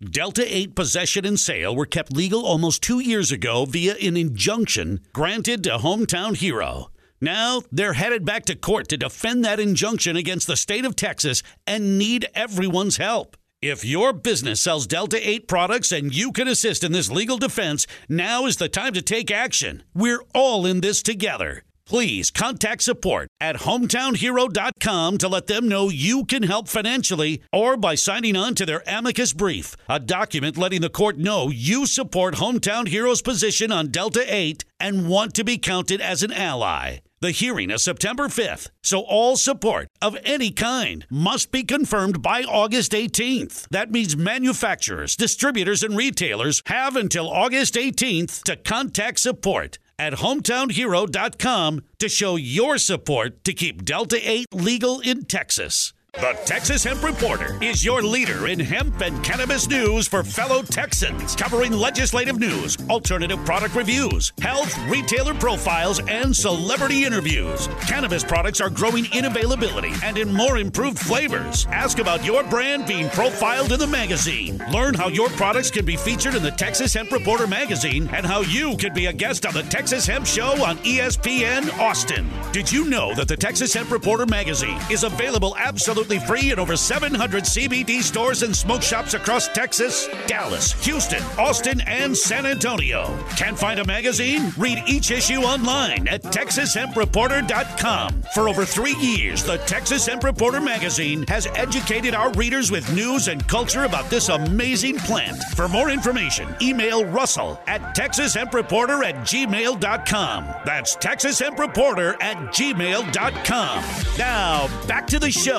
Delta 0.00 0.44
8 0.44 0.74
possession 0.74 1.24
and 1.24 1.38
sale 1.38 1.76
were 1.76 1.86
kept 1.86 2.12
legal 2.12 2.44
almost 2.44 2.82
two 2.82 2.98
years 2.98 3.30
ago 3.30 3.64
via 3.64 3.94
an 3.94 4.16
injunction 4.16 4.98
granted 5.12 5.62
to 5.62 5.78
Hometown 5.78 6.36
Hero. 6.36 6.90
Now 7.20 7.62
they're 7.70 7.92
headed 7.92 8.24
back 8.24 8.44
to 8.46 8.56
court 8.56 8.88
to 8.88 8.96
defend 8.96 9.44
that 9.44 9.60
injunction 9.60 10.16
against 10.16 10.48
the 10.48 10.56
state 10.56 10.84
of 10.84 10.96
Texas 10.96 11.44
and 11.64 11.96
need 11.96 12.26
everyone's 12.34 12.96
help. 12.96 13.36
If 13.62 13.84
your 13.84 14.12
business 14.12 14.60
sells 14.60 14.88
Delta 14.88 15.20
8 15.30 15.46
products 15.46 15.92
and 15.92 16.12
you 16.12 16.32
can 16.32 16.48
assist 16.48 16.82
in 16.82 16.90
this 16.90 17.08
legal 17.08 17.38
defense, 17.38 17.86
now 18.08 18.46
is 18.46 18.56
the 18.56 18.68
time 18.68 18.94
to 18.94 19.02
take 19.02 19.30
action. 19.30 19.84
We're 19.94 20.24
all 20.34 20.66
in 20.66 20.80
this 20.80 21.04
together. 21.04 21.62
Please 21.88 22.30
contact 22.30 22.82
support 22.82 23.30
at 23.40 23.56
hometownhero.com 23.56 25.16
to 25.16 25.26
let 25.26 25.46
them 25.46 25.66
know 25.66 25.88
you 25.88 26.26
can 26.26 26.42
help 26.42 26.68
financially 26.68 27.40
or 27.50 27.78
by 27.78 27.94
signing 27.94 28.36
on 28.36 28.54
to 28.56 28.66
their 28.66 28.82
amicus 28.86 29.32
brief, 29.32 29.74
a 29.88 29.98
document 29.98 30.58
letting 30.58 30.82
the 30.82 30.90
court 30.90 31.16
know 31.16 31.48
you 31.48 31.86
support 31.86 32.34
Hometown 32.34 32.88
Hero's 32.88 33.22
position 33.22 33.72
on 33.72 33.88
Delta 33.88 34.22
8 34.26 34.66
and 34.78 35.08
want 35.08 35.32
to 35.32 35.44
be 35.44 35.56
counted 35.56 36.02
as 36.02 36.22
an 36.22 36.30
ally. 36.30 36.98
The 37.20 37.30
hearing 37.30 37.70
is 37.70 37.82
September 37.82 38.28
5th, 38.28 38.68
so 38.82 39.00
all 39.00 39.38
support 39.38 39.88
of 40.02 40.16
any 40.24 40.50
kind 40.50 41.06
must 41.10 41.50
be 41.50 41.64
confirmed 41.64 42.20
by 42.20 42.42
August 42.42 42.92
18th. 42.92 43.66
That 43.70 43.90
means 43.90 44.14
manufacturers, 44.14 45.16
distributors, 45.16 45.82
and 45.82 45.96
retailers 45.96 46.62
have 46.66 46.96
until 46.96 47.30
August 47.30 47.74
18th 47.74 48.42
to 48.42 48.56
contact 48.56 49.20
support 49.20 49.78
at 49.98 50.14
hometownhero.com 50.14 51.82
to 51.98 52.08
show 52.08 52.36
your 52.36 52.78
support 52.78 53.44
to 53.44 53.52
keep 53.52 53.84
Delta 53.84 54.18
8 54.22 54.46
legal 54.52 55.00
in 55.00 55.24
Texas. 55.24 55.92
The 56.20 56.36
Texas 56.44 56.82
Hemp 56.82 57.04
Reporter 57.04 57.56
is 57.62 57.84
your 57.84 58.02
leader 58.02 58.48
in 58.48 58.58
hemp 58.58 59.02
and 59.02 59.22
cannabis 59.22 59.68
news 59.68 60.08
for 60.08 60.24
fellow 60.24 60.62
Texans, 60.62 61.36
covering 61.36 61.70
legislative 61.70 62.40
news, 62.40 62.76
alternative 62.90 63.38
product 63.44 63.76
reviews, 63.76 64.32
health, 64.40 64.76
retailer 64.88 65.32
profiles, 65.32 66.00
and 66.08 66.34
celebrity 66.34 67.04
interviews. 67.04 67.68
Cannabis 67.86 68.24
products 68.24 68.60
are 68.60 68.68
growing 68.68 69.04
in 69.12 69.26
availability 69.26 69.92
and 70.02 70.18
in 70.18 70.34
more 70.34 70.58
improved 70.58 70.98
flavors. 70.98 71.68
Ask 71.70 72.00
about 72.00 72.24
your 72.24 72.42
brand 72.42 72.88
being 72.88 73.08
profiled 73.10 73.70
in 73.70 73.78
the 73.78 73.86
magazine. 73.86 74.60
Learn 74.72 74.94
how 74.94 75.06
your 75.06 75.28
products 75.30 75.70
can 75.70 75.84
be 75.84 75.94
featured 75.94 76.34
in 76.34 76.42
the 76.42 76.50
Texas 76.50 76.92
Hemp 76.94 77.12
Reporter 77.12 77.46
magazine 77.46 78.10
and 78.12 78.26
how 78.26 78.40
you 78.40 78.76
can 78.76 78.92
be 78.92 79.06
a 79.06 79.12
guest 79.12 79.46
on 79.46 79.54
the 79.54 79.62
Texas 79.62 80.04
Hemp 80.04 80.26
Show 80.26 80.64
on 80.64 80.78
ESPN 80.78 81.72
Austin. 81.78 82.28
Did 82.50 82.72
you 82.72 82.86
know 82.86 83.14
that 83.14 83.28
the 83.28 83.36
Texas 83.36 83.72
Hemp 83.72 83.92
Reporter 83.92 84.26
magazine 84.26 84.80
is 84.90 85.04
available 85.04 85.56
absolutely 85.56 86.07
free 86.16 86.50
in 86.50 86.58
over 86.58 86.74
700 86.74 87.44
CBD 87.44 88.02
stores 88.02 88.42
and 88.42 88.56
smoke 88.56 88.80
shops 88.80 89.12
across 89.12 89.46
Texas, 89.48 90.08
Dallas, 90.26 90.72
Houston, 90.86 91.22
Austin, 91.38 91.82
and 91.82 92.16
San 92.16 92.46
Antonio? 92.46 93.14
Can't 93.36 93.58
find 93.58 93.80
a 93.80 93.84
magazine? 93.84 94.50
Read 94.56 94.82
each 94.86 95.10
issue 95.10 95.40
online 95.40 96.08
at 96.08 96.22
TexasHempReporter.com. 96.22 98.22
For 98.32 98.48
over 98.48 98.64
three 98.64 98.96
years, 98.96 99.44
the 99.44 99.58
Texas 99.58 100.06
Hemp 100.06 100.24
Reporter 100.24 100.62
magazine 100.62 101.26
has 101.28 101.46
educated 101.48 102.14
our 102.14 102.32
readers 102.32 102.70
with 102.70 102.90
news 102.94 103.28
and 103.28 103.46
culture 103.46 103.84
about 103.84 104.08
this 104.08 104.30
amazing 104.30 104.96
plant. 104.98 105.36
For 105.54 105.68
more 105.68 105.90
information, 105.90 106.48
email 106.62 107.04
Russell 107.04 107.60
at 107.66 107.94
TexasHempReporter 107.94 109.04
at 109.04 109.16
gmail.com. 109.26 110.46
That's 110.64 110.96
TexasHempReporter 110.96 112.22
at 112.22 112.36
gmail.com. 112.54 113.84
Now, 114.18 114.86
back 114.86 115.06
to 115.08 115.18
the 115.18 115.30
show. 115.30 115.58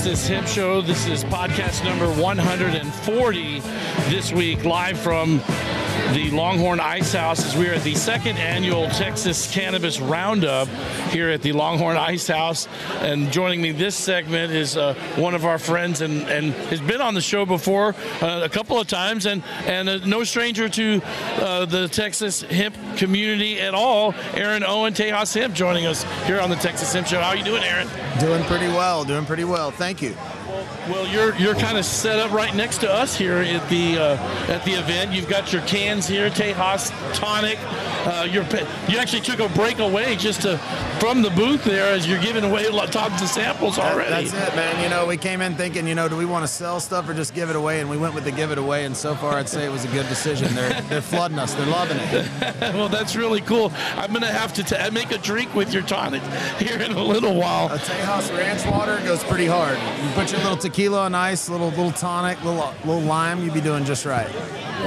Texas 0.00 0.28
Hemp 0.28 0.48
Show. 0.48 0.80
This 0.80 1.06
is 1.06 1.24
podcast 1.24 1.84
number 1.84 2.06
140 2.22 3.60
this 4.08 4.32
week, 4.32 4.64
live 4.64 4.98
from 4.98 5.42
the 6.14 6.30
Longhorn 6.32 6.80
Ice 6.80 7.12
House 7.12 7.44
as 7.44 7.54
we 7.54 7.68
are 7.68 7.74
at 7.74 7.82
the 7.82 7.94
second 7.94 8.38
annual 8.38 8.88
Texas 8.88 9.52
Cannabis 9.52 10.00
Roundup 10.00 10.68
here 11.10 11.28
at 11.28 11.42
the 11.42 11.52
Longhorn 11.52 11.96
Ice 11.96 12.28
House. 12.28 12.68
And 13.00 13.30
joining 13.32 13.60
me 13.60 13.72
this 13.72 13.94
segment 13.94 14.52
is 14.52 14.76
uh, 14.76 14.94
one 15.16 15.34
of 15.34 15.44
our 15.44 15.58
friends 15.58 16.00
and, 16.00 16.22
and 16.28 16.52
has 16.70 16.80
been 16.80 17.00
on 17.00 17.14
the 17.14 17.20
show 17.20 17.44
before 17.44 17.94
uh, 18.22 18.40
a 18.42 18.48
couple 18.48 18.78
of 18.78 18.86
times 18.86 19.26
and, 19.26 19.42
and 19.66 19.88
uh, 19.88 19.98
no 20.06 20.24
stranger 20.24 20.68
to 20.68 21.02
uh, 21.36 21.64
the 21.66 21.88
Texas 21.88 22.42
hemp 22.42 22.76
community 22.96 23.60
at 23.60 23.74
all. 23.74 24.14
Aaron 24.34 24.64
Owen, 24.64 24.94
Tejas 24.94 25.34
Hemp, 25.34 25.54
joining 25.54 25.86
us 25.86 26.04
here 26.26 26.40
on 26.40 26.50
the 26.50 26.56
Texas 26.56 26.92
Hemp 26.92 27.06
Show. 27.06 27.20
How 27.20 27.30
are 27.30 27.36
you 27.36 27.44
doing, 27.44 27.62
Aaron? 27.62 27.88
Doing 28.18 28.42
pretty 28.44 28.68
well. 28.68 29.04
Doing 29.04 29.26
pretty 29.26 29.44
well. 29.44 29.70
Thank 29.70 30.02
you. 30.02 30.14
Well, 30.88 31.06
you're 31.06 31.36
you're 31.36 31.54
kind 31.54 31.78
of 31.78 31.84
set 31.84 32.18
up 32.18 32.32
right 32.32 32.54
next 32.54 32.78
to 32.78 32.90
us 32.90 33.16
here 33.16 33.36
at 33.36 33.68
the 33.68 33.98
uh, 33.98 34.52
at 34.52 34.64
the 34.64 34.72
event. 34.72 35.12
You've 35.12 35.28
got 35.28 35.52
your 35.52 35.62
cans 35.62 36.08
here, 36.08 36.30
Tejas 36.30 36.90
tonic. 37.14 37.58
Uh, 38.06 38.26
you're, 38.30 38.44
you 38.88 38.98
actually 38.98 39.20
took 39.20 39.40
a 39.40 39.48
break 39.54 39.78
away 39.78 40.16
just 40.16 40.42
to 40.42 40.58
from 40.98 41.22
the 41.22 41.30
booth 41.30 41.64
there 41.64 41.92
as 41.92 42.06
you're 42.06 42.20
giving 42.20 42.44
away 42.44 42.64
tons 42.88 43.22
of 43.22 43.28
samples 43.28 43.76
That- 43.76 43.92
already. 43.92 44.28
that's 44.28 44.32
it, 44.52 44.56
man. 44.56 44.82
You 44.82 44.88
know, 44.90 45.06
we 45.06 45.16
came 45.16 45.40
in 45.40 45.54
thinking, 45.54 45.86
you 45.86 45.94
know, 45.94 46.08
do 46.08 46.16
we 46.16 46.24
want 46.24 46.42
to 46.44 46.48
sell 46.48 46.80
stuff 46.80 47.08
or 47.08 47.14
just 47.14 47.34
give 47.34 47.50
it 47.50 47.56
away? 47.56 47.80
And 47.80 47.88
we 47.90 47.96
went 47.96 48.14
with 48.14 48.24
the 48.24 48.32
give 48.32 48.50
it 48.50 48.58
away. 48.58 48.84
And 48.84 48.96
so 48.96 49.14
far, 49.14 49.34
I'd 49.34 49.48
say 49.48 49.64
it 49.64 49.70
was 49.70 49.84
a 49.84 49.88
good 49.88 50.08
decision. 50.08 50.54
They're 50.54 50.80
they're 50.82 51.02
flooding 51.02 51.38
us. 51.38 51.54
They're 51.54 51.66
loving 51.66 51.98
it. 51.98 52.28
well, 52.74 52.88
that's 52.88 53.16
really 53.16 53.40
cool. 53.42 53.72
I'm 53.96 54.12
gonna 54.12 54.26
have 54.32 54.52
to 54.54 54.62
t- 54.64 54.90
make 54.90 55.10
a 55.10 55.18
drink 55.18 55.54
with 55.54 55.72
your 55.72 55.82
tonic 55.82 56.22
here 56.58 56.78
in 56.80 56.92
a 56.92 57.02
little 57.02 57.34
while. 57.34 57.66
A 57.72 57.78
Tejas 57.78 58.36
ranch 58.36 58.66
water 58.66 58.98
goes 59.04 59.22
pretty 59.24 59.46
hard. 59.46 59.78
You 59.78 60.10
put 60.14 60.30
your 60.32 60.40
little 60.40 60.56
tequila 60.56 61.02
on 61.02 61.14
ice, 61.14 61.48
little 61.48 61.68
little 61.70 61.92
tonic, 61.92 62.42
little 62.44 62.72
little 62.84 63.00
lime, 63.02 63.42
you'd 63.44 63.54
be 63.54 63.60
doing 63.60 63.84
just 63.84 64.04
right. 64.06 64.28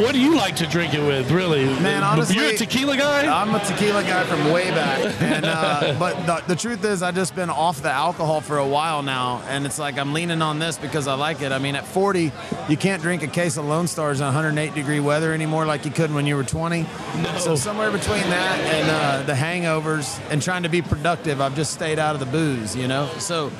What 0.01 0.13
do 0.13 0.19
you 0.19 0.35
like 0.35 0.55
to 0.55 0.65
drink 0.65 0.95
it 0.95 1.05
with, 1.05 1.29
really? 1.29 1.65
Man, 1.65 2.03
honestly, 2.03 2.35
you're 2.35 2.45
a 2.47 2.57
tequila 2.57 2.97
guy. 2.97 3.02
I'm 3.07 3.53
a 3.55 3.59
tequila 3.59 4.03
guy 4.03 4.23
from 4.25 4.51
way 4.51 4.69
back, 4.71 5.21
and 5.21 5.45
uh, 5.45 5.95
but 5.99 6.25
the, 6.25 6.53
the 6.53 6.55
truth 6.55 6.83
is, 6.85 7.01
I've 7.01 7.15
just 7.15 7.35
been 7.35 7.49
off 7.49 7.81
the 7.81 7.91
alcohol 7.91 8.41
for 8.41 8.57
a 8.57 8.67
while 8.67 9.03
now, 9.03 9.41
and 9.47 9.65
it's 9.65 9.79
like 9.79 9.97
I'm 9.97 10.13
leaning 10.13 10.41
on 10.41 10.59
this 10.59 10.77
because 10.77 11.07
I 11.07 11.15
like 11.15 11.41
it. 11.41 11.51
I 11.51 11.59
mean, 11.59 11.75
at 11.75 11.85
40, 11.85 12.31
you 12.69 12.77
can't 12.77 13.01
drink 13.01 13.23
a 13.23 13.27
case 13.27 13.57
of 13.57 13.65
Lone 13.65 13.87
Stars 13.87 14.19
in 14.19 14.25
108 14.25 14.73
degree 14.73 14.99
weather 14.99 15.33
anymore 15.33 15.65
like 15.65 15.85
you 15.85 15.91
could 15.91 16.13
when 16.13 16.25
you 16.25 16.35
were 16.35 16.43
20. 16.43 16.85
So 17.39 17.55
somewhere 17.55 17.91
between 17.91 18.23
that 18.23 18.59
and 18.59 18.89
uh, 18.89 19.25
the 19.25 19.33
hangovers 19.33 20.19
and 20.29 20.41
trying 20.41 20.63
to 20.63 20.69
be 20.69 20.81
productive, 20.81 21.41
I've 21.41 21.55
just 21.55 21.73
stayed 21.73 21.99
out 21.99 22.15
of 22.15 22.19
the 22.19 22.25
booze, 22.25 22.75
you 22.75 22.87
know. 22.87 23.09
So 23.19 23.51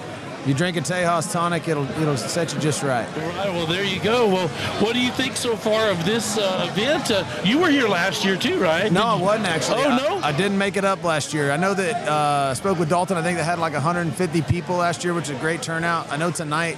You 0.45 0.53
drink 0.53 0.75
a 0.75 0.81
Tejas 0.81 1.31
tonic, 1.31 1.69
it'll 1.69 1.89
it'll 2.01 2.17
set 2.17 2.53
you 2.53 2.59
just 2.59 2.83
right. 2.83 3.07
All 3.17 3.29
right, 3.29 3.49
well, 3.53 3.65
there 3.65 3.85
you 3.85 4.01
go. 4.01 4.27
Well, 4.27 4.49
what 4.81 4.93
do 4.93 4.99
you 4.99 5.09
think 5.11 5.37
so 5.37 5.55
far 5.55 5.89
of 5.89 6.03
this 6.05 6.37
uh, 6.37 6.67
event? 6.69 7.11
Uh, 7.11 7.23
you 7.45 7.59
were 7.59 7.69
here 7.69 7.87
last 7.87 8.25
year 8.25 8.35
too, 8.35 8.59
right? 8.59 8.91
No, 8.91 9.01
Did 9.01 9.07
I 9.07 9.15
wasn't 9.21 9.45
actually. 9.47 9.83
Oh 9.83 9.89
I- 9.89 9.97
no. 9.97 10.17
I, 10.17 10.31
didn't 10.33 10.57
make 10.57 10.75
it 10.75 10.83
up 10.83 11.01
last 11.03 11.33
year. 11.33 11.49
I 11.51 11.55
know 11.57 11.73
that 11.73 12.07
uh, 12.09 12.49
I 12.51 12.53
spoke 12.55 12.77
with 12.77 12.89
Daulton. 12.89 13.15
I 13.15 13.23
think 13.23 13.37
they 13.37 13.43
had 13.43 13.57
like 13.59 13.71
150 13.73 14.41
people 14.41 14.75
last 14.75 15.03
year, 15.05 15.13
which 15.13 15.25
is 15.29 15.37
a 15.37 15.39
great 15.39 15.61
turnout. 15.61 16.11
I 16.11 16.17
know 16.17 16.29
tonight, 16.31 16.77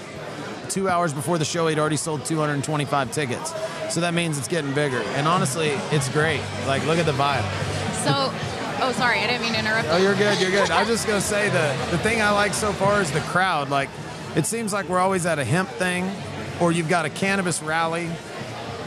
two 0.70 0.88
hours 0.88 1.12
before 1.14 1.40
the 1.40 1.46
show, 1.46 1.66
he'd 1.68 1.80
already 1.80 1.98
sold 1.98 2.24
225 2.26 3.12
tickets. 3.12 3.52
So 3.94 4.02
that 4.02 4.14
means 4.14 4.38
it's 4.38 4.48
getting 4.48 4.74
bigger. 4.74 5.00
And 5.16 5.28
honestly, 5.28 5.70
it's 5.92 6.10
great. 6.10 6.42
Like, 6.68 6.86
look 6.86 7.00
at 7.00 7.06
the 7.08 7.14
vibe. 7.14 7.44
So, 8.04 8.32
oh, 8.82 8.92
sorry, 8.94 9.20
I 9.20 9.28
didn't 9.28 9.42
mean 9.42 9.54
to 9.54 9.60
interrupt. 9.60 9.88
Oh, 9.90 9.98
you're 9.98 10.16
good. 10.16 10.40
You're 10.40 10.52
good. 10.52 10.72
I 10.72 10.80
was 10.80 10.90
just 10.90 11.08
gonna 11.08 11.22
say 11.22 11.50
the 11.50 11.92
the 11.92 11.98
thing 12.00 12.22
I 12.22 12.32
like 12.32 12.54
so 12.54 12.72
far 12.74 13.02
is 13.02 13.12
the 13.12 13.22
crowd. 13.22 13.70
Like, 13.70 13.90
it 14.36 14.46
seems 14.46 14.74
like 14.74 14.90
we're 14.90 15.00
always 15.00 15.26
at 15.26 15.40
a 15.40 15.44
hemp 15.44 15.70
thing, 15.70 16.10
or 16.60 16.72
you've 16.72 16.90
got 16.90 17.06
a 17.06 17.10
cannabis 17.10 17.62
rally, 17.62 18.10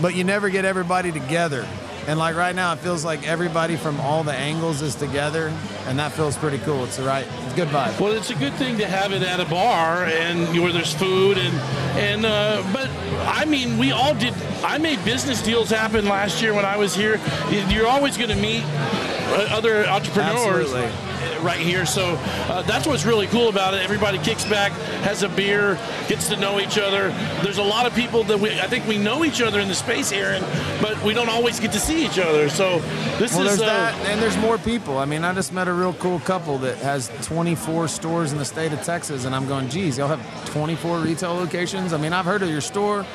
but 0.01 0.15
you 0.15 0.25
never 0.25 0.51
get 0.51 0.65
everybody 0.65 1.13
together. 1.13 1.67
And 2.07 2.19
like 2.19 2.37
right 2.37 2.57
now, 2.57 2.73
it 2.73 2.79
feels 2.79 3.05
like 3.05 3.29
everybody 3.29 3.77
from 3.77 4.01
all 4.01 4.25
the 4.25 4.33
angles 4.33 4.81
is 4.81 4.95
together, 4.95 5.53
and 5.87 5.99
that 5.99 6.11
feels 6.13 6.39
pretty 6.39 6.57
cool. 6.59 6.85
It's 6.85 6.97
the 6.97 7.03
right, 7.03 7.27
it's 7.45 7.53
a 7.53 7.57
good 7.57 7.69
vibe. 7.69 8.01
Well, 8.01 8.13
it's 8.13 8.31
a 8.31 8.35
good 8.35 8.55
thing 8.55 8.79
to 8.79 8.87
have 8.87 9.13
it 9.13 9.23
at 9.23 9.41
a 9.41 9.45
bar 9.45 10.07
and 10.07 10.59
where 10.59 10.73
there's 10.73 10.95
food 10.95 11.37
and 11.37 11.55
and 11.99 12.25
uh, 12.25 12.63
but 12.73 12.89
I 13.29 13.45
mean 13.45 13.77
we 13.77 13.93
all 13.93 14.15
did. 14.15 14.33
I 14.65 14.79
made 14.79 15.05
business 15.05 15.43
deals 15.43 15.69
happen 15.69 16.07
last 16.07 16.41
year 16.41 16.55
when 16.55 16.65
I 16.65 16.79
was 16.79 16.95
here. 16.95 17.21
You're 17.51 17.87
always 17.87 18.17
going 18.17 18.31
to 18.31 18.37
meet 18.37 18.65
other 19.47 19.87
entrepreneurs. 19.87 20.73
Absolutely. 20.73 21.15
Right 21.43 21.61
here, 21.61 21.87
so 21.87 22.17
uh, 22.49 22.63
that's 22.63 22.87
what's 22.87 23.05
really 23.05 23.29
cool 23.29 23.49
about 23.49 23.73
it. 23.75 23.83
Everybody 23.83 24.19
kicks 24.19 24.45
back, 24.45 24.73
has 25.03 25.23
a 25.23 25.29
beer, 25.29 25.79
gets 26.09 26.29
to 26.31 26.37
know 26.37 26.59
each 26.59 26.79
other. 26.79 27.11
There's 27.43 27.59
a 27.59 27.63
lot 27.63 27.87
of 27.87 27.95
people 27.95 28.25
that 28.25 28.39
we, 28.39 28.59
I 28.59 28.67
think 28.67 28.87
we 28.89 28.99
know 28.99 29.25
each 29.25 29.41
other 29.41 29.61
in 29.61 29.69
the 29.69 29.75
space 29.75 30.11
here, 30.11 30.31
and, 30.31 30.83
but 30.83 31.01
we 31.05 31.15
don't 31.15 31.29
always 31.29 31.61
get 31.61 31.71
to 31.73 31.81
see 31.81 32.05
each 32.05 32.19
other. 32.19 32.49
So 32.49 32.81
this 33.19 33.35
well, 33.35 33.47
is 33.47 33.59
there's 33.59 33.63
uh, 33.63 33.67
that, 33.67 33.95
and 34.09 34.21
there's 34.21 34.37
more 34.39 34.59
people. 34.59 34.99
I 34.99 35.05
mean, 35.05 35.23
I 35.23 35.33
just 35.33 35.53
met 35.53 35.69
a 35.69 35.73
real 35.73 35.95
cool 35.95 36.19
couple 36.21 36.59
that 36.59 36.77
has 36.79 37.09
24 37.23 37.87
stores 37.87 38.33
in 38.33 38.39
the 38.39 38.45
state 38.45 38.73
of 38.73 38.83
Texas, 38.83 39.25
and 39.25 39.35
I'm 39.35 39.47
going, 39.47 39.69
geez, 39.69 39.99
y'all 39.99 40.09
have 40.09 40.51
24 40.51 40.99
retail 40.99 41.35
locations? 41.35 41.93
I 41.93 41.99
mean, 41.99 42.13
I've 42.13 42.25
heard 42.25 42.43
of 42.43 42.51
your 42.51 42.61
store, 42.61 43.07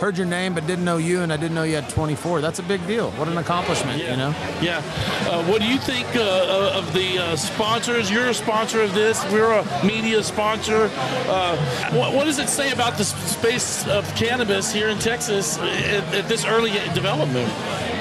heard 0.00 0.16
your 0.16 0.26
name, 0.26 0.54
but 0.54 0.66
didn't 0.66 0.84
know 0.84 0.96
you, 0.96 1.22
and 1.22 1.32
I 1.32 1.36
didn't 1.36 1.54
know 1.54 1.62
you 1.62 1.76
had 1.76 1.88
24. 1.88 2.40
That's 2.40 2.58
a 2.58 2.62
big 2.62 2.86
deal. 2.86 3.10
What 3.12 3.28
an 3.28 3.38
accomplishment, 3.38 3.98
you 3.98 4.16
know? 4.16 4.34
Yeah. 4.60 4.82
Uh, 5.28 5.44
what 5.44 5.60
do 5.60 5.66
you 5.66 5.78
think 5.78 6.06
uh, 6.16 6.72
of 6.74 6.92
the 6.92 7.18
uh, 7.18 7.36
sponsors? 7.36 8.10
You're 8.10 8.28
a 8.28 8.34
sponsor 8.34 8.82
of 8.82 8.94
this. 8.94 9.24
We're 9.32 9.52
a 9.52 9.84
media 9.84 10.22
sponsor. 10.22 10.90
Uh, 10.94 11.56
what, 11.92 12.14
what 12.14 12.24
does 12.24 12.38
it 12.38 12.48
say 12.48 12.72
about 12.72 12.98
the 12.98 13.04
space 13.04 13.86
of 13.88 14.06
cannabis 14.14 14.72
here 14.72 14.88
in 14.88 14.98
Texas 14.98 15.58
at, 15.58 16.14
at 16.14 16.28
this 16.28 16.44
early 16.44 16.72
development? 16.94 17.52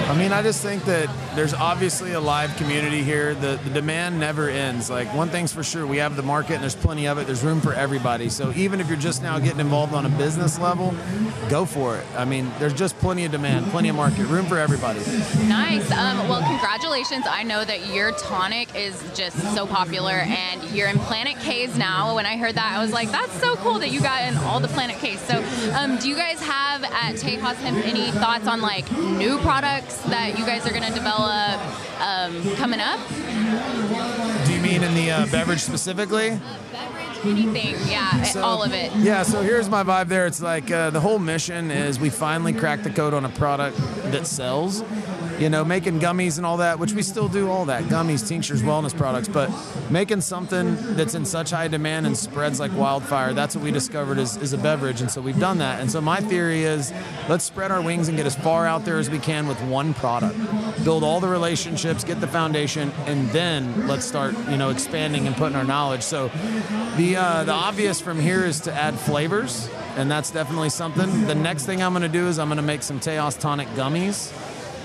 I 0.06 0.18
mean, 0.18 0.34
I 0.34 0.44
just 0.44 0.62
think 0.62 0.84
that 0.84 1.10
there's 1.34 1.54
obviously 1.54 2.12
a 2.12 2.20
live 2.20 2.56
community 2.58 3.02
here. 3.04 3.34
The, 3.36 3.60
the 3.64 3.70
demand 3.70 4.20
never 4.20 4.50
ends. 4.50 4.90
Like, 4.90 5.14
one 5.16 5.30
thing's 5.30 5.54
for 5.54 5.64
sure, 5.64 5.88
we 5.88 5.98
have 5.98 6.18
the 6.18 6.24
market 6.24 6.56
and 6.56 6.62
there's 6.62 6.76
plenty 6.76 7.08
of 7.08 7.18
it. 7.18 7.26
There's 7.26 7.42
room 7.44 7.62
for 7.62 7.74
everybody. 7.74 8.28
So, 8.30 8.52
even 8.56 8.82
if 8.82 8.90
you're 8.90 8.98
just 8.98 9.24
now 9.24 9.40
getting 9.40 9.62
involved 9.62 9.94
on 9.94 10.06
a 10.06 10.10
business 10.10 10.60
level, 10.60 10.94
go 11.50 11.66
for 11.66 11.98
it. 11.98 12.06
I 12.18 12.26
mean, 12.26 12.52
there's 12.60 12.74
just 12.74 12.98
plenty 13.00 13.24
of 13.24 13.32
demand, 13.32 13.68
plenty 13.68 13.90
of 13.90 13.96
market, 13.96 14.26
room 14.28 14.46
for 14.46 14.58
everybody. 14.58 15.00
Nice. 15.48 15.90
Um, 15.92 16.28
well, 16.28 16.44
congratulations. 16.44 17.26
I 17.28 17.44
know 17.44 17.64
that 17.64 17.88
your 17.88 18.12
tonic 18.12 18.76
is 18.76 19.02
just 19.16 19.38
so 19.56 19.66
popular, 19.66 20.14
and 20.14 20.64
you're 20.72 20.90
in 20.90 21.00
Planet 21.00 21.40
K's 21.40 21.78
now. 21.78 22.16
When 22.16 22.26
I 22.26 22.38
heard 22.38 22.56
that, 22.56 22.76
I 22.78 22.82
was 22.82 22.92
like, 22.92 23.10
that's 23.10 23.34
so 23.40 23.56
cool 23.58 23.80
that 23.80 23.90
you 23.90 24.02
got 24.02 24.28
in 24.28 24.36
all 24.38 24.60
the 24.60 24.68
Planet 24.68 24.98
K's. 24.98 25.22
So, 25.22 25.44
um, 25.76 25.98
do 25.98 26.10
you 26.10 26.16
guys 26.16 26.42
have 26.42 26.84
at 26.84 27.16
Tejas 27.16 27.56
Hemp 27.56 27.86
any 27.86 28.12
thoughts 28.12 28.48
on 28.48 28.62
like 28.62 28.92
new 28.92 29.38
products 29.40 29.93
that 30.04 30.38
you 30.38 30.46
guys 30.46 30.66
are 30.66 30.72
going 30.72 30.84
to 30.84 30.94
develop 30.94 31.60
um, 32.02 32.56
coming 32.56 32.80
up? 32.80 33.00
Do 34.46 34.54
you 34.54 34.62
mean 34.62 34.84
in 34.84 34.94
the 34.94 35.12
uh, 35.12 35.26
beverage 35.28 35.60
specifically? 35.60 36.40
Beverage, 36.72 37.26
Anything? 37.26 37.76
Yeah, 37.90 38.32
all 38.38 38.64
of 38.64 38.74
it. 38.74 38.92
Yeah, 38.98 39.24
so 39.24 39.42
here's 39.42 39.70
my 39.70 39.84
vibe 39.84 40.10
there. 40.10 40.26
It's 40.26 40.42
like 40.42 40.70
uh, 40.72 40.90
the 40.90 41.00
whole 41.00 41.20
mission 41.20 41.72
is 41.72 42.00
we 42.00 42.10
finally 42.10 42.54
cracked 42.54 42.84
the 42.84 42.90
code 42.90 43.14
on 43.14 43.26
a 43.26 43.30
product 43.30 43.78
that 44.12 44.28
sells. 44.28 44.84
You 45.40 45.50
know, 45.50 45.66
making 45.66 46.00
gummies 46.00 46.38
and 46.38 46.46
all 46.46 46.58
that, 46.58 46.80
which 46.80 46.94
we 46.94 47.02
still 47.02 47.28
do 47.28 47.50
all 47.50 47.66
that 47.66 47.84
gummies, 47.86 48.28
tinctures, 48.28 48.62
wellness 48.62 48.96
products, 48.96 49.28
but 49.28 49.50
making 49.90 50.22
something 50.22 50.76
that's 50.96 51.16
in 51.16 51.26
such 51.26 51.52
high 51.52 51.68
demand 51.68 52.06
and 52.06 52.18
spreads 52.18 52.60
like 52.60 52.72
wildfire, 52.76 53.34
that's 53.34 53.56
what 53.56 53.64
we 53.64 53.72
discovered 53.72 54.18
is, 54.18 54.38
is 54.38 54.54
a 54.54 54.58
beverage. 54.58 55.02
And 55.02 55.10
so 55.10 55.22
we've 55.22 55.40
done 55.40 55.58
that. 55.58 55.82
And 55.82 55.92
so 55.92 56.02
my 56.02 56.20
theory 56.20 56.64
is 56.64 56.94
let's 57.28 57.44
spread 57.44 57.72
our 57.72 57.82
wings 57.82 58.08
and 58.08 58.18
get 58.18 58.26
as 58.26 58.36
far 58.36 58.68
out 58.68 58.86
there 58.86 59.00
as 59.00 59.10
we 59.10 59.20
can 59.20 59.48
with 59.48 59.62
one 59.64 59.94
product. 59.94 60.38
Build 60.84 61.04
all 61.04 61.20
the 61.20 61.28
relationships, 61.28 62.04
get 62.04 62.22
the 62.22 62.28
foundation, 62.28 62.92
and 63.06 63.28
then 63.30 63.88
let's 63.88 64.06
start, 64.06 64.36
you 64.50 64.58
know, 64.58 64.70
expanding 64.70 65.28
and 65.28 65.36
putting 65.36 65.56
our 65.56 65.64
knowledge. 65.64 66.04
So 66.04 66.30
the 66.98 67.16
uh, 67.18 67.44
the 67.44 67.54
obvious 67.54 68.00
from 68.00 68.20
here 68.20 68.46
is 68.46 68.62
to 68.62 68.74
add 68.74 69.00
flavors, 69.00 69.70
and 69.96 70.10
that's 70.10 70.32
definitely 70.32 70.70
something. 70.70 71.26
The 71.26 71.36
next 71.36 71.66
thing 71.66 71.82
I'm 71.82 71.94
going 71.94 72.04
to 72.04 72.10
do 72.10 72.28
is 72.28 72.40
I'm 72.40 72.48
going 72.48 72.58
to 72.58 72.64
make 72.64 72.84
some 72.84 73.00
Tejas 73.00 73.40
tonic 73.40 73.68
gummies 73.70 74.32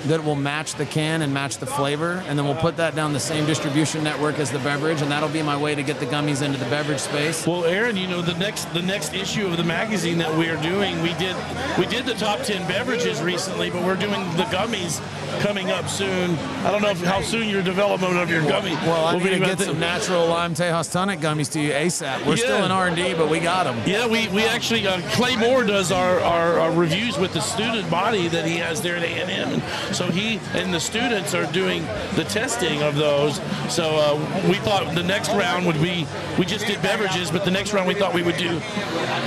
that 0.06 0.24
will 0.24 0.34
match 0.34 0.74
the 0.74 0.86
can 0.86 1.22
and 1.22 1.32
match 1.32 1.58
the 1.58 1.66
flavor, 1.66 2.22
and 2.26 2.38
then 2.38 2.46
we'll 2.46 2.54
put 2.54 2.76
that 2.76 2.94
down 2.94 3.12
the 3.12 3.20
same 3.20 3.46
distribution 3.46 4.04
network 4.04 4.38
as 4.38 4.50
the 4.50 4.58
beverage, 4.60 5.02
and 5.02 5.10
that'll 5.10 5.28
be 5.28 5.42
my 5.42 5.56
way 5.56 5.74
to 5.74 5.82
get 5.82 5.98
the 6.00 6.06
gummies 6.06 6.42
into 6.42 6.58
the 6.58 6.64
beverage 6.66 7.00
space. 7.00 7.46
Well, 7.46 7.64
Aaron, 7.64 7.96
you 7.96 8.06
know 8.06 8.22
the 8.22 8.34
next 8.34 8.72
the 8.74 8.82
next 8.82 9.14
issue 9.14 9.46
of 9.46 9.56
the 9.56 9.64
magazine 9.64 10.18
that 10.18 10.34
we 10.36 10.48
are 10.48 10.60
doing, 10.62 11.02
we 11.02 11.14
did 11.14 11.36
we 11.78 11.86
did 11.86 12.06
the 12.06 12.14
top 12.14 12.40
ten 12.40 12.66
beverages 12.68 13.22
recently, 13.22 13.70
but 13.70 13.84
we're 13.84 13.96
doing 13.96 14.20
the 14.36 14.44
gummies 14.44 15.00
coming 15.40 15.70
up 15.70 15.88
soon. 15.88 16.36
I 16.64 16.70
don't 16.70 16.82
know 16.82 16.90
if, 16.90 17.02
how 17.02 17.20
soon 17.20 17.48
your 17.48 17.62
development 17.62 18.16
of 18.16 18.30
your 18.30 18.42
gummy. 18.42 18.72
Well, 18.72 19.04
I 19.04 19.12
will 19.12 19.20
need 19.20 19.30
be, 19.30 19.38
to 19.38 19.44
get 19.44 19.60
some 19.60 19.78
natural 19.78 20.26
lime 20.26 20.54
Tejas 20.54 20.90
tonic 20.90 21.20
gummies 21.20 21.50
to 21.52 21.60
you 21.60 21.72
ASAP. 21.72 22.26
We're 22.26 22.36
still 22.36 22.64
in 22.64 22.70
R&D, 22.70 23.14
but 23.14 23.28
we 23.28 23.40
got 23.40 23.64
them. 23.64 23.80
Yeah, 23.86 24.06
we, 24.06 24.28
we 24.28 24.44
actually 24.44 24.86
uh, 24.86 25.00
Clay 25.12 25.36
Moore 25.36 25.64
does 25.64 25.92
our, 25.92 26.20
our, 26.20 26.58
our 26.58 26.72
reviews 26.72 27.18
with 27.18 27.32
the 27.32 27.40
student 27.40 27.88
body 27.90 28.28
that 28.28 28.44
he 28.44 28.56
has 28.56 28.80
there 28.80 28.96
at 28.96 29.02
A&M, 29.02 29.28
and 29.28 29.62
so 29.92 30.10
he 30.10 30.40
and 30.54 30.72
the 30.72 30.80
students 30.80 31.34
are 31.34 31.50
doing 31.52 31.82
the 32.14 32.24
testing 32.24 32.82
of 32.82 32.96
those. 32.96 33.36
So 33.68 33.84
uh, 33.84 34.48
we 34.48 34.54
thought 34.54 34.94
the 34.94 35.02
next 35.02 35.30
round 35.30 35.66
would 35.66 35.80
be 35.80 36.06
we 36.38 36.44
just 36.44 36.66
did 36.66 36.80
beverages, 36.82 37.30
but 37.30 37.44
the 37.44 37.50
next 37.50 37.72
round 37.72 37.88
we 37.88 37.94
thought 37.94 38.14
we 38.14 38.22
would 38.22 38.36
do 38.36 38.58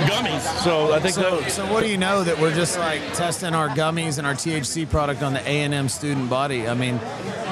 gummies. 0.04 0.42
So 0.62 0.92
I 0.92 1.00
think 1.00 1.14
so, 1.14 1.40
that, 1.40 1.50
so 1.50 1.72
what 1.72 1.82
do 1.82 1.90
you 1.90 1.98
know 1.98 2.24
that 2.24 2.38
we're 2.38 2.54
just 2.54 2.78
like 2.78 3.00
testing 3.14 3.54
our 3.54 3.68
gummies 3.68 4.18
and 4.18 4.26
our 4.26 4.34
THC 4.34 4.88
product 4.88 5.22
on 5.22 5.32
the 5.32 5.40
A&M 5.40 5.88
student 5.88 6.28
body? 6.30 6.68
I 6.68 6.74
mean, 6.74 6.96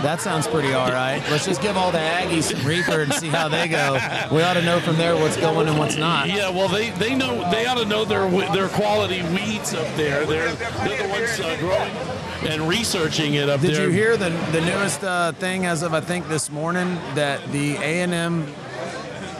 that 0.02 0.20
sounds 0.20 0.46
pretty 0.46 0.72
all 0.72 0.90
right. 0.90 1.22
Let's 1.30 1.44
just 1.44 1.60
give 1.60 1.76
all 1.76 1.92
the 1.92 1.98
Aggies 1.98 2.54
some 2.54 2.66
reefer 2.66 3.02
and 3.02 3.12
see 3.14 3.28
how 3.28 3.48
they 3.48 3.68
go. 3.68 3.98
We 4.32 4.42
ought 4.42 4.54
to 4.54 4.62
know 4.62 4.80
from 4.80 4.96
there 4.96 5.14
what's 5.16 5.36
going 5.36 5.68
and 5.68 5.78
what's 5.78 5.96
not. 5.96 6.28
Yeah, 6.28 6.50
well, 6.50 6.68
they, 6.68 6.90
they 6.90 7.14
know 7.14 7.50
they 7.50 7.66
ought 7.66 7.78
to 7.78 7.84
know 7.84 8.04
their 8.04 8.28
their 8.52 8.68
quality 8.68 9.22
weeds 9.34 9.74
up 9.74 9.86
there. 9.96 10.24
They're 10.24 10.52
they're 10.54 11.02
the 11.02 11.08
ones 11.08 11.40
uh, 11.40 11.56
growing 11.58 12.19
and 12.42 12.68
researching 12.68 13.34
it 13.34 13.48
up 13.48 13.60
Did 13.60 13.74
there. 13.74 13.86
Did 13.86 13.92
you 13.92 13.98
hear 13.98 14.16
the 14.16 14.30
the 14.52 14.60
newest 14.60 15.04
uh, 15.04 15.32
thing 15.32 15.66
as 15.66 15.82
of 15.82 15.94
I 15.94 16.00
think 16.00 16.28
this 16.28 16.50
morning 16.50 16.94
that 17.14 17.40
the 17.52 17.76
A 17.76 18.02
and 18.02 18.14
M, 18.14 18.46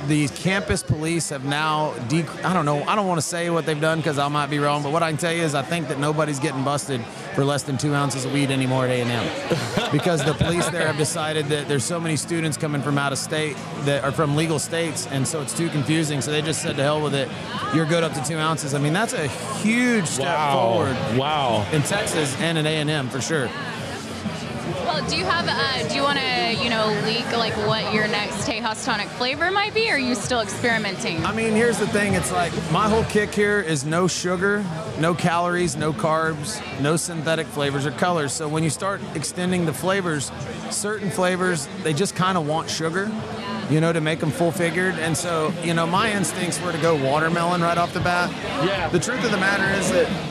the 0.09 0.29
campus 0.29 0.83
police 0.83 1.29
have 1.29 1.45
now 1.45 1.93
de- 2.09 2.25
I 2.43 2.53
don't 2.55 2.65
know 2.65 2.83
I 2.85 2.95
don't 2.95 3.07
want 3.07 3.19
to 3.21 3.27
say 3.27 3.51
what 3.51 3.67
they've 3.67 3.81
done 3.81 3.99
because 3.99 4.19
I 4.19 4.29
might 4.29 4.49
be 4.51 4.59
wrong, 4.59 4.83
but 4.83 4.93
what 4.93 5.03
I 5.03 5.11
can 5.11 5.19
tell 5.19 5.33
you 5.33 5.43
is 5.43 5.55
I 5.55 5.63
think 5.63 5.89
that 5.89 5.99
nobody's 5.99 6.39
getting 6.39 6.65
busted 6.65 7.01
for 7.35 7.45
less 7.45 7.63
than 7.63 7.79
two 7.79 7.95
ounces 7.95 8.25
of 8.25 8.33
weed 8.33 8.51
anymore 8.51 8.85
at 8.87 8.91
A 8.91 9.01
and 9.03 9.11
M 9.11 9.91
because 9.93 10.25
the 10.25 10.35
police 10.35 10.69
there 10.71 10.87
have 10.87 10.97
decided 10.97 11.47
that 11.47 11.69
there's 11.69 11.85
so 11.85 12.01
many 12.01 12.17
students 12.17 12.57
coming 12.57 12.83
from 12.83 12.99
out 12.99 13.13
of 13.13 13.19
state 13.19 13.57
that 13.83 14.03
are 14.03 14.11
from 14.13 14.37
legal 14.37 14.59
states, 14.59 15.07
and 15.09 15.27
so 15.27 15.41
it's 15.43 15.57
too 15.57 15.69
confusing. 15.69 16.21
So 16.21 16.31
they 16.33 16.43
just 16.43 16.63
said 16.63 16.77
to 16.77 16.83
hell 16.83 17.01
with 17.03 17.15
it. 17.15 17.29
You're 17.75 17.87
good 17.87 18.03
up 18.03 18.13
to 18.15 18.25
two 18.25 18.37
ounces. 18.39 18.75
I 18.75 18.79
mean 18.79 18.93
that's 18.93 19.13
a 19.13 19.27
huge 19.29 20.07
step 20.07 20.27
Wow. 20.27 20.73
forward. 20.73 21.19
Wow. 21.19 21.67
In 21.73 21.83
Texas 21.83 22.35
and 22.41 22.57
in 22.59 22.67
A 22.67 22.71
and 22.77 22.91
M 22.91 23.09
for 23.09 23.21
sure. 23.21 23.49
Well, 24.93 25.09
do 25.09 25.17
you 25.17 25.25
have? 25.25 25.47
Uh, 25.49 25.89
do 25.89 25.95
you 25.95 26.03
want 26.03 26.19
to, 26.19 26.55
you 26.61 26.69
know, 26.69 26.89
leak 27.07 27.31
like 27.31 27.55
what 27.69 27.95
your 27.95 28.09
next 28.09 28.49
Tejas 28.49 28.85
tonic 28.85 29.07
flavor 29.07 29.49
might 29.53 29.73
be? 29.73 29.89
Or 29.89 29.95
are 29.95 29.99
you 29.99 30.17
still 30.17 30.41
experimenting? 30.41 31.25
I 31.25 31.33
mean, 31.33 31.53
here's 31.53 31.79
the 31.79 31.87
thing. 31.87 32.15
It's 32.15 32.33
like 32.33 32.53
my 32.73 32.89
whole 32.89 33.05
kick 33.05 33.33
here 33.33 33.61
is 33.61 33.85
no 33.85 34.09
sugar, 34.09 34.65
no 34.99 35.15
calories, 35.15 35.77
no 35.77 35.93
carbs, 35.93 36.61
no 36.81 36.97
synthetic 36.97 37.47
flavors 37.47 37.87
or 37.87 37.93
colors. 37.93 38.33
So 38.33 38.49
when 38.49 38.65
you 38.65 38.71
start 38.71 39.01
extending 39.15 39.65
the 39.65 39.73
flavors, 39.73 40.33
certain 40.71 41.09
flavors, 41.09 41.69
they 41.85 41.93
just 41.93 42.17
kind 42.17 42.37
of 42.37 42.49
want 42.49 42.69
sugar, 42.69 43.13
you 43.71 43.81
know, 43.81 43.93
to 43.93 44.01
make 44.01 44.19
them 44.19 44.33
full 44.33 44.51
figured. 44.51 44.95
And 44.95 45.17
so, 45.17 45.55
you 45.63 45.73
know, 45.73 45.87
my 45.87 46.11
instincts 46.13 46.61
were 46.61 46.73
to 46.73 46.79
go 46.79 46.97
watermelon 46.97 47.63
right 47.63 47.79
off 47.79 47.95
the 47.95 48.01
bat. 48.01 48.29
Yeah. 48.67 48.89
The 48.89 48.99
truth 48.99 49.25
of 49.25 49.31
the 49.31 49.39
matter 49.39 49.71
is 49.79 49.93
that 49.93 50.30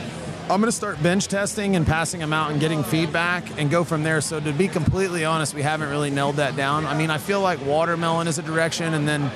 I'm 0.50 0.60
going 0.60 0.68
to 0.68 0.72
start 0.76 1.00
bench 1.00 1.28
testing 1.28 1.76
and 1.76 1.86
passing 1.86 2.18
them 2.18 2.32
out 2.32 2.50
and 2.50 2.60
getting 2.60 2.82
feedback 2.82 3.58
and 3.58 3.70
go 3.70 3.84
from 3.84 4.02
there. 4.02 4.20
So 4.20 4.40
to 4.40 4.52
be 4.52 4.66
completely 4.66 5.24
honest, 5.24 5.54
we 5.54 5.62
haven't 5.62 5.90
really 5.90 6.10
nailed 6.10 6.36
that 6.36 6.56
down. 6.56 6.86
I 6.86 6.96
mean, 6.98 7.08
I 7.08 7.18
feel 7.18 7.40
like 7.40 7.64
watermelon 7.64 8.26
is 8.26 8.38
a 8.38 8.42
direction, 8.42 8.94
and 8.94 9.06
then 9.06 9.30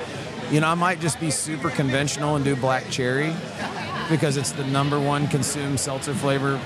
You 0.51 0.59
know, 0.59 0.67
I 0.67 0.75
might 0.75 0.99
just 1.01 1.19
be 1.19 1.31
super 1.31 1.71
conventional 1.71 2.35
and 2.35 2.45
do 2.45 2.55
black 2.55 2.87
cherry 2.91 3.33
because 4.11 4.37
it's 4.37 4.51
the 4.51 4.63
number 4.65 4.99
one 4.99 5.27
consumed 5.27 5.79
seltzer 5.79 6.13
flavor 6.13 6.59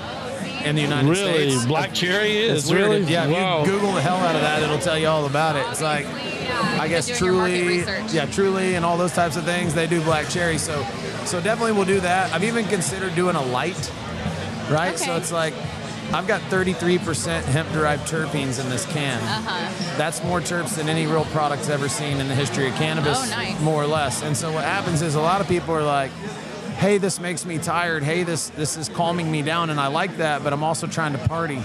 in 0.65 0.75
the 0.75 0.81
United 0.81 1.07
Really? 1.09 1.33
States. 1.33 1.55
Really, 1.55 1.67
black 1.67 1.93
cherry 1.93 2.37
is? 2.39 2.63
It's 2.63 2.69
weird. 2.69 2.89
Really? 2.89 3.01
Yeah, 3.03 3.23
if 3.27 3.31
Wow. 3.31 3.59
you 3.63 3.67
Google 3.71 3.93
the 3.93 4.01
hell 4.01 4.17
out 4.17 4.35
of 4.35 4.41
that, 4.41 4.61
it'll 4.61 4.79
tell 4.79 4.97
you 4.99 5.07
all 5.07 5.25
about 5.27 5.55
it. 5.55 5.65
It's 5.71 5.81
like, 5.81 6.05
I 6.77 6.89
guess 6.89 7.07
Doing 7.07 7.23
your 7.23 7.33
market 7.35 7.85
truly, 7.85 8.13
yeah, 8.13 8.25
truly, 8.25 8.75
and 8.75 8.83
all 8.85 8.97
those 8.97 9.13
types 9.13 9.37
of 9.37 9.45
things. 9.45 9.73
They 9.73 9.87
do 9.87 10.01
black 10.01 10.27
cherry, 10.27 10.57
so 10.57 10.85
so 11.23 11.39
definitely 11.39 11.71
we'll 11.71 11.85
do 11.85 12.01
that. 12.01 12.33
I've 12.33 12.43
even 12.43 12.65
considered 12.65 13.15
doing 13.15 13.37
a 13.37 13.41
light, 13.45 13.89
right? 14.69 14.97
So 14.97 15.15
it's 15.15 15.31
like. 15.31 15.53
I've 16.11 16.25
got 16.25 16.41
33% 16.49 17.43
hemp-derived 17.43 18.07
terpenes 18.07 18.59
in 18.59 18.67
this 18.67 18.83
can. 18.87 19.21
Uh-huh. 19.21 19.95
That's 19.95 20.23
more 20.23 20.39
terps 20.41 20.75
than 20.75 20.89
any 20.89 21.05
real 21.05 21.25
product's 21.25 21.69
ever 21.69 21.87
seen 21.87 22.19
in 22.19 22.27
the 22.27 22.33
history 22.33 22.67
of 22.67 22.73
cannabis, 22.73 23.19
Oh, 23.21 23.29
nice. 23.29 23.61
more 23.61 23.83
or 23.83 23.85
less. 23.85 24.23
And 24.23 24.35
so 24.35 24.51
what 24.51 24.63
happens 24.63 25.03
is 25.03 25.13
a 25.13 25.21
lot 25.21 25.39
of 25.39 25.47
people 25.47 25.71
are 25.75 25.83
like, 25.83 26.09
"Hey, 26.79 26.97
this 26.97 27.19
makes 27.19 27.45
me 27.45 27.57
tired. 27.57 28.03
Hey, 28.03 28.23
this 28.23 28.49
this 28.55 28.77
is 28.77 28.87
calming 28.87 29.29
me 29.29 29.41
down, 29.41 29.69
and 29.69 29.79
I 29.79 29.87
like 29.87 30.17
that, 30.17 30.43
but 30.43 30.53
I'm 30.53 30.63
also 30.63 30.87
trying 30.87 31.11
to 31.11 31.19
party." 31.27 31.61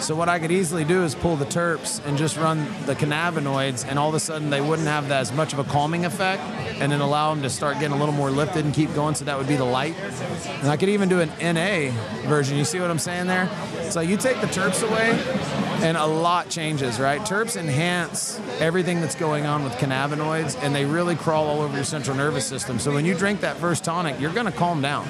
So 0.00 0.14
what 0.14 0.28
I 0.28 0.38
could 0.40 0.50
easily 0.50 0.84
do 0.84 1.04
is 1.04 1.14
pull 1.14 1.36
the 1.36 1.46
terps 1.46 2.04
and 2.04 2.18
just 2.18 2.36
run 2.36 2.66
the 2.84 2.94
cannabinoids, 2.94 3.86
and 3.88 3.98
all 3.98 4.08
of 4.08 4.14
a 4.14 4.20
sudden 4.20 4.50
they 4.50 4.60
wouldn't 4.60 4.88
have 4.88 5.08
that 5.08 5.20
as 5.20 5.32
much 5.32 5.52
of 5.52 5.60
a 5.60 5.64
calming 5.64 6.04
effect, 6.04 6.42
and 6.80 6.90
then 6.90 7.00
allow 7.00 7.32
them 7.32 7.42
to 7.42 7.48
start 7.48 7.78
getting 7.78 7.96
a 7.96 7.98
little 7.98 8.14
more 8.14 8.30
lifted 8.30 8.64
and 8.64 8.74
keep 8.74 8.92
going. 8.94 9.14
So 9.14 9.24
that 9.24 9.38
would 9.38 9.48
be 9.48 9.56
the 9.56 9.64
light. 9.64 9.94
And 10.60 10.68
I 10.68 10.76
could 10.76 10.88
even 10.88 11.08
do 11.08 11.20
an 11.20 11.30
NA 11.40 11.92
version. 12.28 12.58
You 12.58 12.64
see 12.64 12.80
what 12.80 12.90
I'm 12.90 12.98
saying 12.98 13.28
there? 13.28 13.48
So 13.88 14.00
you 14.00 14.16
take 14.16 14.40
the 14.40 14.48
terps 14.48 14.82
away, 14.82 15.16
and 15.82 15.96
a 15.96 16.06
lot 16.06 16.48
changes, 16.48 16.98
right? 16.98 17.20
Terps 17.20 17.56
enhance 17.56 18.40
everything 18.60 19.00
that's 19.00 19.14
going 19.14 19.46
on 19.46 19.62
with 19.62 19.72
cannabinoids, 19.74 20.56
and 20.62 20.74
they 20.74 20.84
really 20.84 21.16
crawl 21.16 21.46
all 21.46 21.60
over 21.60 21.74
your 21.74 21.84
central 21.84 22.16
nervous 22.16 22.46
system. 22.46 22.78
So 22.78 22.92
when 22.92 23.04
you 23.04 23.14
drink 23.14 23.40
that 23.40 23.56
first 23.58 23.84
tonic, 23.84 24.18
you're 24.20 24.32
going 24.32 24.46
to 24.46 24.52
calm 24.52 24.80
down. 24.80 25.06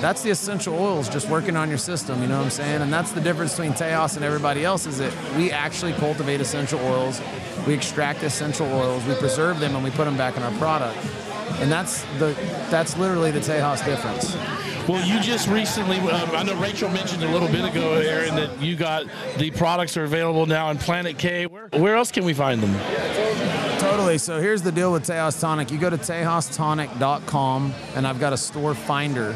That's 0.00 0.22
the 0.22 0.30
essential 0.30 0.74
oils 0.74 1.08
just 1.08 1.28
working 1.28 1.56
on 1.56 1.68
your 1.68 1.78
system, 1.78 2.20
you 2.20 2.28
know 2.28 2.38
what 2.38 2.44
I'm 2.44 2.50
saying? 2.50 2.82
And 2.82 2.92
that's 2.92 3.12
the 3.12 3.20
difference 3.20 3.52
between 3.52 3.72
Tejas 3.72 4.16
and 4.16 4.24
everybody 4.24 4.64
else 4.64 4.86
is 4.86 4.98
that 4.98 5.12
we 5.36 5.50
actually 5.50 5.94
cultivate 5.94 6.40
essential 6.40 6.80
oils, 6.80 7.20
we 7.66 7.72
extract 7.72 8.22
essential 8.22 8.66
oils, 8.66 9.04
we 9.06 9.14
preserve 9.14 9.58
them, 9.58 9.74
and 9.74 9.82
we 9.82 9.90
put 9.90 10.04
them 10.04 10.16
back 10.16 10.36
in 10.36 10.42
our 10.42 10.52
product. 10.58 10.98
And 11.60 11.72
that's 11.72 12.02
the 12.18 12.36
that's 12.70 12.96
literally 12.98 13.30
the 13.30 13.40
Tejas 13.40 13.84
difference. 13.84 14.36
Well, 14.88 15.04
you 15.04 15.20
just 15.20 15.48
recently, 15.48 15.98
um, 15.98 16.30
I 16.30 16.44
know 16.44 16.54
Rachel 16.60 16.88
mentioned 16.88 17.24
a 17.24 17.28
little 17.28 17.48
bit 17.48 17.64
ago, 17.64 17.94
Aaron, 17.94 18.36
that 18.36 18.62
you 18.62 18.76
got 18.76 19.06
the 19.36 19.50
products 19.50 19.96
are 19.96 20.04
available 20.04 20.46
now 20.46 20.70
in 20.70 20.78
Planet 20.78 21.18
K. 21.18 21.46
Where, 21.46 21.68
where 21.72 21.96
else 21.96 22.12
can 22.12 22.24
we 22.24 22.32
find 22.34 22.62
them? 22.62 22.72
Totally. 23.80 24.18
So 24.18 24.40
here's 24.40 24.62
the 24.62 24.70
deal 24.70 24.92
with 24.92 25.04
Tejas 25.04 25.40
Tonic. 25.40 25.72
You 25.72 25.78
go 25.78 25.90
to 25.90 25.98
tejastonic.com, 25.98 27.74
and 27.96 28.06
I've 28.06 28.20
got 28.20 28.32
a 28.32 28.36
store 28.36 28.74
finder. 28.74 29.34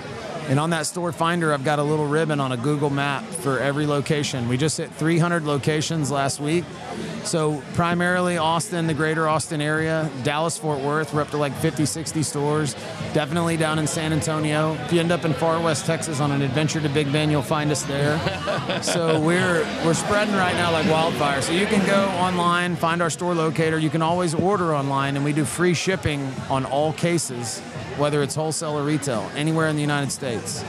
And 0.51 0.59
on 0.59 0.71
that 0.71 0.85
store 0.85 1.13
finder, 1.13 1.55
I've 1.55 1.63
got 1.63 1.79
a 1.79 1.83
little 1.85 2.09
ribbon 2.09 2.41
on 2.41 2.51
a 2.51 2.57
Google 2.57 2.91
map 2.91 3.23
for 3.25 3.61
every 3.61 3.87
location. 3.87 4.49
We 4.49 4.57
just 4.57 4.79
hit 4.79 4.91
300 4.91 5.45
locations 5.45 6.11
last 6.11 6.41
week. 6.41 6.65
So 7.23 7.63
primarily 7.75 8.37
Austin, 8.37 8.89
the 8.89 8.95
greater 8.95 9.29
Austin 9.29 9.61
area, 9.61 10.11
Dallas, 10.25 10.59
Fort 10.59 10.81
Worth, 10.81 11.15
we're 11.15 11.21
up 11.21 11.31
to 11.31 11.37
like 11.37 11.55
50, 11.55 11.87
60 11.87 12.25
stores. 12.25 12.75
Definitely 13.13 13.59
down 13.59 13.79
in 13.79 13.87
San 13.87 14.13
Antonio. 14.13 14.75
If 14.75 14.93
you 14.93 14.99
end 14.99 15.13
up 15.13 15.25
in 15.25 15.35
far 15.35 15.61
west 15.61 15.87
Texas 15.87 16.19
on 16.19 16.33
an 16.33 16.43
adventure 16.43 16.81
to 16.81 16.89
Big 16.89 17.13
Bend, 17.13 17.31
you'll 17.31 17.43
find 17.43 17.71
us 17.71 17.85
there. 17.85 18.19
so 18.83 19.21
we're 19.21 19.63
we're 19.85 19.95
spreading 19.95 20.35
right 20.35 20.55
now 20.55 20.73
like 20.73 20.91
wildfire. 20.91 21.43
So 21.43 21.53
you 21.53 21.67
can 21.67 21.87
go 21.87 22.09
online, 22.17 22.75
find 22.75 23.01
our 23.01 23.11
store 23.11 23.37
locator. 23.37 23.79
You 23.79 23.91
can 23.91 24.03
always 24.03 24.35
order 24.35 24.75
online, 24.75 25.15
and 25.15 25.25
we 25.25 25.33
do 25.33 25.45
free 25.45 25.75
shipping 25.75 26.27
on 26.49 26.65
all 26.65 26.93
cases, 26.93 27.63
whether 28.01 28.23
it's 28.23 28.35
wholesale 28.35 28.79
or 28.79 28.83
retail, 28.83 29.31
anywhere 29.37 29.69
in 29.69 29.77
the 29.77 29.83
United 29.83 30.11
States. 30.11 30.65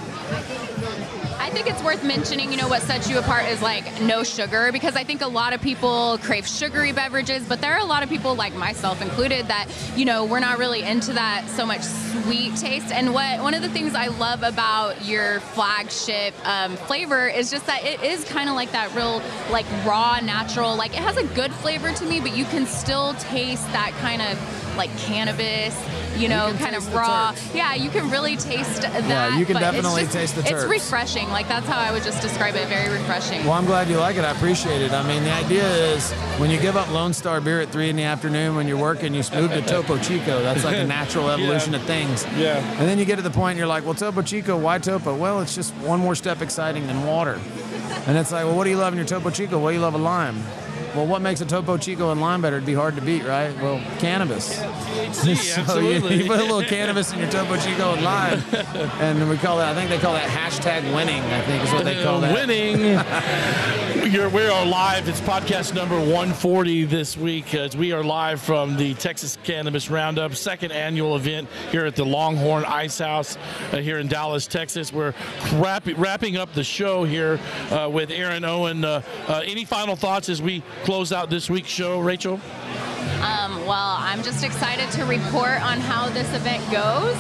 I 1.40 1.50
think 1.54 1.68
it's 1.68 1.84
worth 1.84 2.04
mentioning, 2.04 2.50
you 2.52 2.58
know, 2.58 2.70
what 2.70 2.82
sets 2.82 3.10
you 3.10 3.20
apart 3.20 3.46
is 3.46 3.62
like 3.62 4.02
no 4.02 4.24
sugar 4.24 4.72
because 4.72 4.96
I 4.96 5.04
think 5.04 5.22
a 5.22 5.28
lot 5.28 5.52
of 5.54 5.62
people 5.62 6.18
crave 6.20 6.48
sugary 6.48 6.94
beverages, 6.94 7.46
but 7.46 7.60
there 7.60 7.74
are 7.74 7.80
a 7.80 7.86
lot 7.86 8.04
of 8.04 8.10
people, 8.10 8.36
like 8.36 8.54
myself 8.56 9.02
included, 9.02 9.48
that, 9.48 9.68
you 9.96 10.06
know, 10.06 10.24
we're 10.24 10.40
not 10.40 10.60
really 10.60 10.82
into 10.82 11.12
that 11.14 11.50
so 11.50 11.66
much 11.66 11.82
sweet 11.82 12.56
taste. 12.56 12.92
And 12.92 13.14
what 13.14 13.42
one 13.42 13.54
of 13.54 13.62
the 13.62 13.70
things 13.70 13.96
I 13.96 14.08
love 14.08 14.44
about 14.44 15.04
your 15.04 15.40
flagship 15.40 16.34
um, 16.48 16.78
flavor 16.78 17.28
is 17.28 17.52
just 17.52 17.66
that 17.66 17.84
it 17.84 18.02
is 18.02 18.24
kind 18.26 18.48
of 18.48 18.56
like 18.56 18.72
that 18.72 18.94
real, 18.96 19.22
like 19.50 19.66
raw, 19.86 20.20
natural, 20.22 20.76
like 20.78 20.92
it 20.92 21.04
has 21.04 21.18
a 21.18 21.26
good 21.36 21.52
flavor 21.56 21.92
to 21.92 22.06
me, 22.06 22.22
but 22.22 22.36
you 22.36 22.46
can 22.46 22.66
still 22.66 23.14
taste 23.16 23.66
that 23.74 23.92
kind 24.00 24.22
of 24.22 24.38
like 24.78 24.96
cannabis, 24.98 25.76
you 26.18 26.28
know, 26.28 26.48
can 26.48 26.58
kind 26.58 26.76
of 26.76 26.94
raw. 26.94 27.34
Yeah, 27.54 27.74
you 27.76 27.90
can 27.90 28.10
really 28.10 28.36
taste 28.38 28.82
that. 28.82 29.04
Yeah, 29.04 29.38
you 29.38 29.46
can 29.46 29.54
but 29.54 29.60
definitely 29.62 30.04
just- 30.04 30.14
taste 30.14 30.36
the 30.36 30.42
It's 30.42 30.66
refreshing. 30.66 31.30
Like 31.30 31.48
that's 31.48 31.68
how 31.68 31.78
I 31.80 31.92
would 31.92 32.04
just 32.04 32.22
describe 32.22 32.56
it. 32.56 32.68
Very 32.68 32.90
refreshing. 32.90 33.44
Well, 33.44 33.54
I'm 33.54 33.66
glad 33.66 33.90
you 33.90 33.98
like 33.98 34.16
it. 34.18 34.24
I 34.24 34.32
appreciate 34.32 34.82
it. 34.82 34.92
I 34.92 35.06
mean, 35.08 35.24
the 35.24 35.34
idea 35.34 35.68
is 35.94 36.12
when 36.40 36.50
you 36.50 36.60
give 36.60 36.78
up 36.78 36.90
Lone 36.92 37.14
Star 37.14 37.42
beer 37.42 37.62
at 37.62 37.70
three 37.70 37.90
in 37.90 37.96
the 37.96 38.04
afternoon 38.04 38.56
when 38.56 38.68
you're 38.68 38.78
working, 38.78 39.14
you 39.14 39.24
move 39.34 39.52
to 39.52 39.62
Topo 39.62 39.98
Chico. 39.98 40.42
That's 40.42 40.64
like 40.64 40.78
a 40.78 40.84
natural 41.00 41.30
evolution 41.30 41.74
of 41.76 41.82
things. 41.84 42.26
Yeah. 42.38 42.58
And 42.80 42.88
then 42.88 43.00
you 43.00 43.06
get 43.06 43.18
to 43.18 43.22
the 43.22 43.30
point, 43.32 43.58
you're 43.58 43.68
like, 43.68 43.86
well, 43.86 43.94
Topo 43.94 44.22
Chico, 44.22 44.58
why 44.58 44.78
Topo? 44.80 45.16
Well, 45.16 45.42
it's 45.42 45.56
just 45.56 45.74
one 45.76 46.00
more 46.00 46.16
step 46.16 46.42
exciting 46.42 46.88
than 46.88 47.06
water. 47.06 47.40
And 48.08 48.18
it's 48.18 48.32
like, 48.32 48.46
well, 48.46 48.56
what 48.56 48.64
do 48.64 48.70
you 48.70 48.78
love 48.78 48.94
in 48.94 48.98
your 48.98 49.08
Topo 49.08 49.30
Chico? 49.30 49.60
Well, 49.60 49.72
you 49.72 49.80
love 49.80 49.94
a 49.94 49.98
lime. 50.00 50.42
Well, 50.96 51.08
what 51.08 51.22
makes 51.22 51.40
a 51.40 51.46
Topo 51.46 51.78
Chico 51.78 52.12
and 52.12 52.20
lime 52.20 52.42
better? 52.42 52.58
It'd 52.58 52.66
be 52.66 52.74
hard 52.74 52.96
to 52.96 53.02
beat, 53.02 53.24
right? 53.24 53.56
Well, 53.62 53.82
cannabis. 54.00 54.58
so 55.12 55.30
you, 55.30 55.32
absolutely. 55.32 56.24
you 56.24 56.28
put 56.28 56.40
a 56.40 56.44
little 56.44 56.64
cannabis 56.64 57.14
in 57.14 57.20
your 57.20 57.30
Topo 57.30 57.58
Chico 57.58 57.94
and 57.94 58.04
lime, 58.04 58.44
and 59.00 59.30
we 59.30 59.38
call 59.38 59.58
that. 59.58 59.70
I 59.70 59.76
think 59.76 59.90
they 59.90 60.00
call 60.00 60.14
that 60.14 60.30
hashtag 60.30 60.94
winning. 60.94 61.22
I 61.22 61.42
think 61.44 61.64
is 61.64 61.72
what 61.72 61.86
they 61.86 62.04
call 62.04 62.20
that. 62.22 62.34
Winning. 62.34 62.98
You're, 64.12 64.28
we 64.28 64.46
are 64.46 64.66
live. 64.66 65.08
It's 65.08 65.22
podcast 65.22 65.74
number 65.74 65.96
140 65.96 66.84
this 66.84 67.16
week 67.16 67.56
as 67.56 67.78
we 67.78 67.94
are 67.94 68.04
live 68.04 68.42
from 68.42 68.76
the 68.76 68.94
Texas 68.96 69.38
Cannabis 69.46 69.90
Roundup, 69.90 70.36
second 70.36 70.74
annual 70.74 71.16
event 71.16 71.48
here 71.72 71.86
at 71.86 71.96
the 71.96 72.04
Longhorn 72.04 72.66
Ice 72.66 73.00
House 73.00 73.38
uh, 73.72 73.78
here 73.78 74.00
in 74.00 74.10
Dallas, 74.10 74.48
Texas. 74.48 74.92
We're 74.92 75.14
wrap- 75.54 75.88
wrapping 75.96 76.36
up 76.36 76.52
the 76.52 76.64
show 76.66 77.06
here 77.06 77.40
uh, 77.70 77.90
with 77.90 78.12
Aaron 78.12 78.44
Owen. 78.44 78.84
Uh, 78.84 79.02
uh, 79.30 79.44
any 79.46 79.64
final 79.64 79.96
thoughts 79.96 80.28
as 80.28 80.42
we 80.42 80.62
close 80.84 81.14
out 81.14 81.30
this 81.30 81.50
week's 81.50 81.70
show, 81.70 82.02
Rachel? 82.02 82.34
Um, 83.22 83.66
well, 83.66 83.96
I'm 83.98 84.24
just 84.24 84.44
excited 84.44 84.92
to 84.92 85.06
report 85.06 85.64
on 85.64 85.80
how 85.80 86.10
this 86.10 86.28
event 86.36 86.62
goes. 86.70 87.16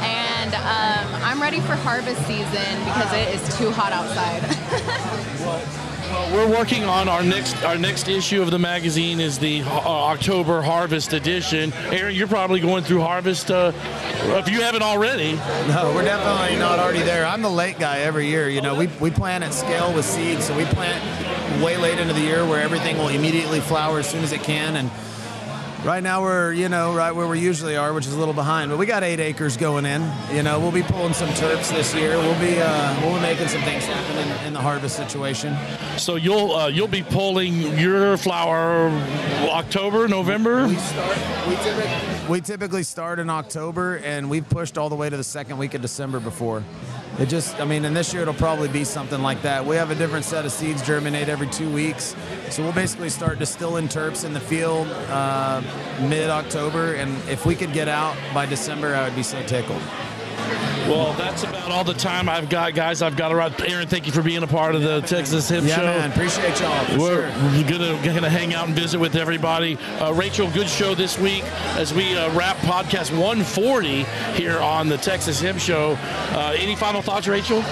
And 0.00 0.54
um, 0.54 1.22
I'm 1.24 1.40
ready 1.40 1.60
for 1.60 1.76
harvest 1.76 2.20
season 2.26 2.84
because 2.84 3.10
it 3.14 3.34
is 3.34 3.56
too 3.56 3.70
hot 3.70 3.92
outside. 3.92 4.42
Well, 6.16 6.34
we're 6.34 6.58
working 6.58 6.84
on 6.84 7.10
our 7.10 7.22
next 7.22 7.62
our 7.62 7.76
next 7.76 8.08
issue 8.08 8.40
of 8.40 8.50
the 8.50 8.58
magazine 8.58 9.20
is 9.20 9.38
the 9.38 9.60
uh, 9.60 9.66
October 9.68 10.62
Harvest 10.62 11.12
edition. 11.12 11.74
Aaron, 11.90 12.14
you're 12.14 12.26
probably 12.26 12.58
going 12.58 12.84
through 12.84 13.02
Harvest 13.02 13.50
uh, 13.50 13.70
if 13.74 14.48
you 14.48 14.62
haven't 14.62 14.80
already. 14.80 15.34
No, 15.34 15.92
we're 15.94 16.04
definitely 16.04 16.58
not 16.58 16.78
already 16.78 17.02
there. 17.02 17.26
I'm 17.26 17.42
the 17.42 17.50
late 17.50 17.78
guy 17.78 17.98
every 17.98 18.28
year. 18.28 18.48
You 18.48 18.62
know, 18.62 18.74
we, 18.74 18.86
we 18.98 19.10
plant 19.10 19.44
at 19.44 19.52
scale 19.52 19.92
with 19.92 20.06
seeds, 20.06 20.46
so 20.46 20.56
we 20.56 20.64
plant 20.64 21.04
way 21.62 21.76
late 21.76 21.98
into 21.98 22.14
the 22.14 22.22
year 22.22 22.46
where 22.46 22.62
everything 22.62 22.96
will 22.96 23.08
immediately 23.08 23.60
flower 23.60 23.98
as 23.98 24.08
soon 24.08 24.24
as 24.24 24.32
it 24.32 24.42
can. 24.42 24.76
And 24.76 24.90
right 25.86 26.02
now 26.02 26.20
we're, 26.20 26.52
you 26.52 26.68
know, 26.68 26.94
right 26.94 27.12
where 27.12 27.28
we 27.28 27.38
usually 27.38 27.76
are, 27.76 27.92
which 27.92 28.06
is 28.06 28.12
a 28.12 28.18
little 28.18 28.34
behind. 28.34 28.70
But 28.70 28.78
we 28.78 28.86
got 28.86 29.04
eight 29.04 29.20
acres 29.20 29.56
going 29.56 29.86
in. 29.86 30.02
You 30.32 30.42
know, 30.42 30.58
we'll 30.58 30.72
be 30.72 30.82
pulling 30.82 31.14
some 31.14 31.28
terps 31.30 31.70
this 31.70 31.94
year. 31.94 32.18
We'll 32.18 32.38
be 32.40 32.60
uh, 32.60 33.00
we'll 33.00 33.14
be 33.14 33.20
making 33.20 33.48
some 33.48 33.62
things 33.62 33.84
happen 33.84 34.16
in, 34.18 34.46
in 34.48 34.52
the 34.52 34.60
harvest 34.60 34.96
situation. 34.96 35.56
So 35.96 36.16
you'll 36.16 36.52
uh, 36.52 36.68
you'll 36.68 36.88
be 36.88 37.02
pulling 37.02 37.78
your 37.78 38.16
flower 38.16 38.88
October, 39.48 40.08
November. 40.08 40.66
We 40.66 40.76
start. 40.76 41.16
We 41.48 42.15
we 42.28 42.40
typically 42.40 42.82
start 42.82 43.18
in 43.18 43.30
October, 43.30 43.98
and 43.98 44.28
we've 44.28 44.48
pushed 44.48 44.76
all 44.76 44.88
the 44.88 44.96
way 44.96 45.08
to 45.08 45.16
the 45.16 45.24
second 45.24 45.58
week 45.58 45.74
of 45.74 45.82
December 45.82 46.18
before. 46.18 46.64
It 47.18 47.26
just, 47.28 47.60
I 47.60 47.64
mean, 47.64 47.84
and 47.84 47.96
this 47.96 48.12
year 48.12 48.22
it'll 48.22 48.34
probably 48.34 48.68
be 48.68 48.84
something 48.84 49.22
like 49.22 49.42
that. 49.42 49.64
We 49.64 49.76
have 49.76 49.90
a 49.90 49.94
different 49.94 50.24
set 50.24 50.44
of 50.44 50.52
seeds 50.52 50.82
germinate 50.82 51.28
every 51.28 51.48
two 51.48 51.70
weeks, 51.72 52.16
so 52.50 52.62
we'll 52.62 52.72
basically 52.72 53.10
start 53.10 53.38
distilling 53.38 53.88
terps 53.88 54.24
in 54.24 54.32
the 54.32 54.40
field 54.40 54.88
uh, 55.08 55.62
mid-October, 56.02 56.94
and 56.94 57.16
if 57.28 57.46
we 57.46 57.54
could 57.54 57.72
get 57.72 57.88
out 57.88 58.16
by 58.34 58.44
December, 58.44 58.94
I 58.94 59.04
would 59.04 59.16
be 59.16 59.22
so 59.22 59.40
tickled. 59.46 59.82
Well, 60.88 61.14
that's 61.14 61.42
about 61.42 61.72
all 61.72 61.82
the 61.82 61.94
time 61.94 62.28
I've 62.28 62.48
got, 62.48 62.74
guys. 62.74 63.02
I've 63.02 63.16
got 63.16 63.30
to 63.30 63.34
wrap. 63.34 63.60
Aaron, 63.60 63.88
thank 63.88 64.06
you 64.06 64.12
for 64.12 64.22
being 64.22 64.44
a 64.44 64.46
part 64.46 64.76
of 64.76 64.82
the 64.82 65.00
Texas 65.00 65.48
Hemp 65.48 65.66
Yeah, 65.66 65.76
Show. 65.76 65.82
man, 65.82 66.10
appreciate 66.12 66.60
y'all. 66.60 66.84
For 66.84 66.98
We're 66.98 67.30
sure. 67.64 67.64
gonna 67.78 68.04
gonna 68.14 68.30
hang 68.30 68.54
out 68.54 68.66
and 68.68 68.74
visit 68.76 68.98
with 69.00 69.16
everybody. 69.16 69.76
Uh, 69.98 70.12
Rachel, 70.12 70.48
good 70.52 70.68
show 70.68 70.94
this 70.94 71.18
week 71.18 71.42
as 71.76 71.92
we 71.92 72.16
uh, 72.16 72.32
wrap 72.36 72.56
podcast 72.58 73.10
140 73.10 74.04
here 74.40 74.58
on 74.60 74.88
the 74.88 74.96
Texas 74.98 75.40
Hemp 75.40 75.58
Show. 75.58 75.96
Uh, 76.30 76.54
any 76.56 76.76
final 76.76 77.02
thoughts, 77.02 77.26
Rachel? 77.26 77.62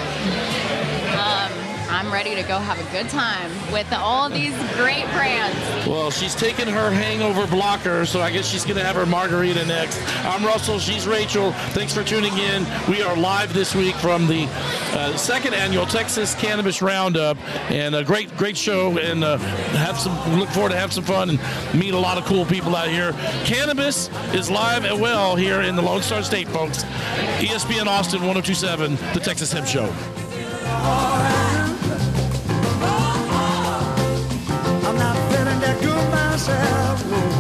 I'm 1.95 2.13
ready 2.13 2.35
to 2.35 2.43
go 2.43 2.59
have 2.59 2.81
a 2.81 2.91
good 2.91 3.09
time 3.09 3.53
with 3.71 3.87
all 3.93 4.29
these 4.29 4.53
great 4.75 5.05
brands. 5.13 5.57
Well, 5.87 6.11
she's 6.11 6.35
taking 6.35 6.67
her 6.67 6.91
hangover 6.91 7.47
blocker, 7.47 8.05
so 8.05 8.21
I 8.21 8.33
guess 8.33 8.49
she's 8.49 8.65
going 8.65 8.79
to 8.79 8.85
have 8.85 8.97
her 8.97 9.07
margarita 9.07 9.65
next. 9.65 10.03
I'm 10.25 10.45
Russell. 10.45 10.81
She's 10.81 11.07
Rachel. 11.07 11.53
Thanks 11.71 11.95
for 11.95 12.03
tuning 12.03 12.37
in. 12.37 12.67
We 12.89 13.01
are 13.01 13.17
live 13.17 13.55
this 13.55 13.77
week 13.77 13.95
from 13.95 14.27
the 14.27 14.49
uh, 14.91 15.17
second 15.17 15.55
annual 15.55 15.87
Texas 15.87 16.35
Cannabis 16.35 16.83
Roundup, 16.83 17.39
and 17.71 17.95
a 17.95 18.03
great, 18.03 18.37
great 18.37 18.57
show. 18.57 18.99
And 18.99 19.23
uh, 19.23 19.39
have 19.77 19.97
some. 19.97 20.41
Look 20.41 20.49
forward 20.49 20.71
to 20.71 20.77
have 20.77 20.93
some 20.93 21.05
fun 21.05 21.31
and 21.31 21.39
meet 21.79 21.95
a 21.95 21.99
lot 21.99 22.19
of 22.19 22.25
cool 22.25 22.45
people 22.45 22.75
out 22.75 22.89
here. 22.89 23.13
Cannabis 23.45 24.11
is 24.35 24.51
live 24.51 24.85
and 24.85 25.01
well 25.01 25.37
here 25.37 25.61
in 25.61 25.77
the 25.77 25.83
Lone 25.83 26.03
Star 26.03 26.25
State, 26.25 26.49
folks. 26.49 26.83
ESPN 27.39 27.87
Austin 27.87 28.19
1027, 28.27 28.97
the 29.15 29.21
Texas 29.21 29.53
Hemp 29.53 29.69
Show. 29.69 29.95
Myself. 36.47 37.34